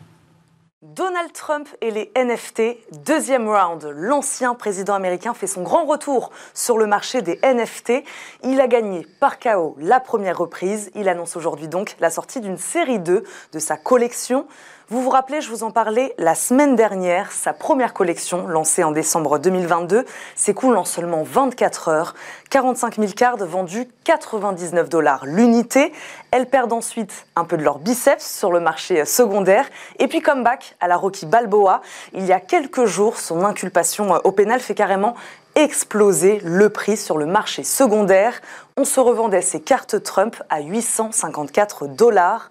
Donald 0.81 1.31
Trump 1.31 1.69
et 1.79 1.91
les 1.91 2.11
NFT, 2.13 2.75
deuxième 3.05 3.47
round. 3.47 3.89
L'ancien 3.95 4.53
président 4.53 4.95
américain 4.95 5.33
fait 5.33 5.47
son 5.47 5.61
grand 5.61 5.85
retour 5.85 6.31
sur 6.53 6.77
le 6.77 6.87
marché 6.87 7.21
des 7.21 7.39
NFT. 7.41 8.03
Il 8.43 8.59
a 8.59 8.67
gagné 8.67 9.07
par 9.21 9.39
KO 9.39 9.77
la 9.79 10.01
première 10.01 10.37
reprise. 10.37 10.91
Il 10.93 11.07
annonce 11.07 11.37
aujourd'hui 11.37 11.69
donc 11.69 11.95
la 12.01 12.09
sortie 12.09 12.41
d'une 12.41 12.57
série 12.57 12.99
2 12.99 13.23
de 13.53 13.59
sa 13.59 13.77
collection. 13.77 14.47
Vous 14.91 15.01
vous 15.01 15.09
rappelez, 15.09 15.39
je 15.39 15.49
vous 15.49 15.63
en 15.63 15.71
parlais 15.71 16.13
la 16.17 16.35
semaine 16.35 16.75
dernière, 16.75 17.31
sa 17.31 17.53
première 17.53 17.93
collection, 17.93 18.45
lancée 18.45 18.83
en 18.83 18.91
décembre 18.91 19.39
2022, 19.39 20.03
s'écoule 20.35 20.75
en 20.75 20.83
seulement 20.83 21.23
24 21.23 21.87
heures. 21.87 22.13
45 22.49 22.97
000 22.97 23.13
cartes 23.15 23.41
vendues, 23.41 23.87
99 24.03 24.89
dollars 24.89 25.25
l'unité. 25.25 25.93
Elles 26.31 26.45
perdent 26.45 26.73
ensuite 26.73 27.25
un 27.37 27.45
peu 27.45 27.55
de 27.55 27.63
leur 27.63 27.79
biceps 27.79 28.21
sur 28.21 28.51
le 28.51 28.59
marché 28.59 29.05
secondaire. 29.05 29.65
Et 29.97 30.09
puis 30.09 30.19
comeback 30.19 30.75
à 30.81 30.89
la 30.89 30.97
Rocky 30.97 31.25
Balboa. 31.25 31.81
Il 32.11 32.25
y 32.25 32.33
a 32.33 32.41
quelques 32.41 32.83
jours, 32.83 33.17
son 33.17 33.45
inculpation 33.45 34.19
au 34.25 34.33
pénal 34.33 34.59
fait 34.59 34.75
carrément 34.75 35.15
exploser 35.55 36.41
le 36.43 36.69
prix 36.69 36.97
sur 36.97 37.17
le 37.17 37.25
marché 37.25 37.63
secondaire. 37.63 38.41
On 38.75 38.83
se 38.83 38.99
revendait 38.99 39.41
ces 39.41 39.61
cartes 39.61 40.03
Trump 40.03 40.35
à 40.49 40.59
854 40.59 41.87
dollars. 41.87 42.49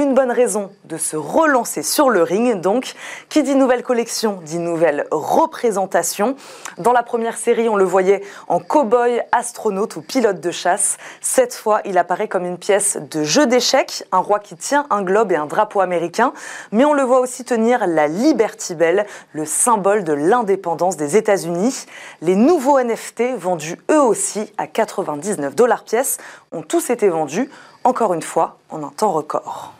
Une 0.00 0.14
bonne 0.14 0.30
raison 0.30 0.70
de 0.84 0.96
se 0.96 1.14
relancer 1.14 1.82
sur 1.82 2.08
le 2.08 2.22
ring, 2.22 2.58
donc. 2.58 2.94
Qui 3.28 3.42
dit 3.42 3.54
nouvelle 3.54 3.82
collection 3.82 4.40
dit 4.42 4.58
nouvelle 4.58 5.06
représentation. 5.10 6.36
Dans 6.78 6.92
la 6.92 7.02
première 7.02 7.36
série, 7.36 7.68
on 7.68 7.76
le 7.76 7.84
voyait 7.84 8.22
en 8.48 8.60
cow-boy, 8.60 9.20
astronaute 9.30 9.96
ou 9.96 10.00
pilote 10.00 10.40
de 10.40 10.50
chasse. 10.50 10.96
Cette 11.20 11.52
fois, 11.52 11.82
il 11.84 11.98
apparaît 11.98 12.28
comme 12.28 12.46
une 12.46 12.56
pièce 12.56 12.96
de 13.10 13.24
jeu 13.24 13.46
d'échecs, 13.46 14.04
un 14.10 14.20
roi 14.20 14.38
qui 14.38 14.56
tient 14.56 14.86
un 14.88 15.02
globe 15.02 15.32
et 15.32 15.36
un 15.36 15.44
drapeau 15.44 15.80
américain. 15.80 16.32
Mais 16.72 16.86
on 16.86 16.94
le 16.94 17.02
voit 17.02 17.20
aussi 17.20 17.44
tenir 17.44 17.86
la 17.86 18.08
Liberty 18.08 18.74
Bell, 18.74 19.04
le 19.32 19.44
symbole 19.44 20.02
de 20.02 20.14
l'indépendance 20.14 20.96
des 20.96 21.18
États-Unis. 21.18 21.84
Les 22.22 22.36
nouveaux 22.36 22.80
NFT, 22.80 23.36
vendus 23.36 23.76
eux 23.90 24.00
aussi 24.00 24.50
à 24.56 24.66
99 24.66 25.54
dollars 25.54 25.84
pièce, 25.84 26.16
ont 26.52 26.62
tous 26.62 26.90
été 26.90 27.08
vendus, 27.08 27.50
encore 27.84 28.14
une 28.14 28.22
fois, 28.22 28.58
en 28.70 28.82
un 28.82 28.90
temps 28.90 29.12
record. 29.12 29.72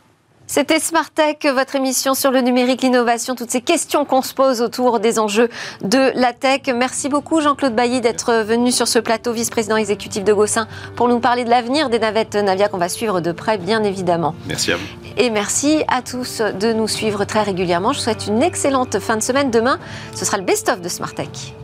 C'était 0.53 0.81
Smart 0.81 1.09
Tech, 1.09 1.37
votre 1.55 1.77
émission 1.77 2.14
sur 2.14 2.33
le 2.33 2.41
numérique, 2.41 2.83
l'innovation, 2.83 3.37
toutes 3.37 3.53
ces 3.53 3.61
questions 3.61 4.05
qu'on 4.05 4.21
se 4.21 4.35
pose 4.35 4.61
autour 4.62 4.99
des 4.99 5.21
enjeux 5.21 5.49
de 5.83 6.11
la 6.18 6.33
tech. 6.33 6.62
Merci 6.75 7.09
beaucoup 7.09 7.41
Jean-Claude 7.41 7.73
Bailly 7.73 8.01
d'être 8.01 8.43
venu 8.43 8.73
sur 8.73 8.89
ce 8.89 8.99
plateau, 8.99 9.33
vice-président 9.33 9.77
exécutif 9.77 10.25
de 10.25 10.33
Gossin, 10.33 10.66
pour 10.97 11.07
nous 11.07 11.21
parler 11.21 11.45
de 11.45 11.51
l'avenir 11.51 11.89
des 11.89 12.01
navettes 12.01 12.35
Navia 12.35 12.68
qu'on 12.68 12.79
va 12.79 12.89
suivre 12.89 13.21
de 13.21 13.31
près, 13.31 13.59
bien 13.59 13.85
évidemment. 13.85 14.35
Merci 14.49 14.73
à 14.73 14.77
vous. 14.77 14.87
Et 15.18 15.31
merci 15.31 15.85
à 15.87 16.03
tous 16.03 16.41
de 16.41 16.73
nous 16.73 16.89
suivre 16.89 17.25
très 17.25 17.45
régulièrement. 17.45 17.93
Je 17.93 17.99
vous 17.99 18.05
souhaite 18.05 18.27
une 18.27 18.43
excellente 18.43 18.99
fin 18.99 19.16
de 19.16 19.23
semaine. 19.23 19.53
Demain, 19.53 19.79
ce 20.16 20.25
sera 20.25 20.37
le 20.37 20.43
best-of 20.43 20.81
de 20.81 20.89
Smart 20.89 21.14
Tech. 21.14 21.55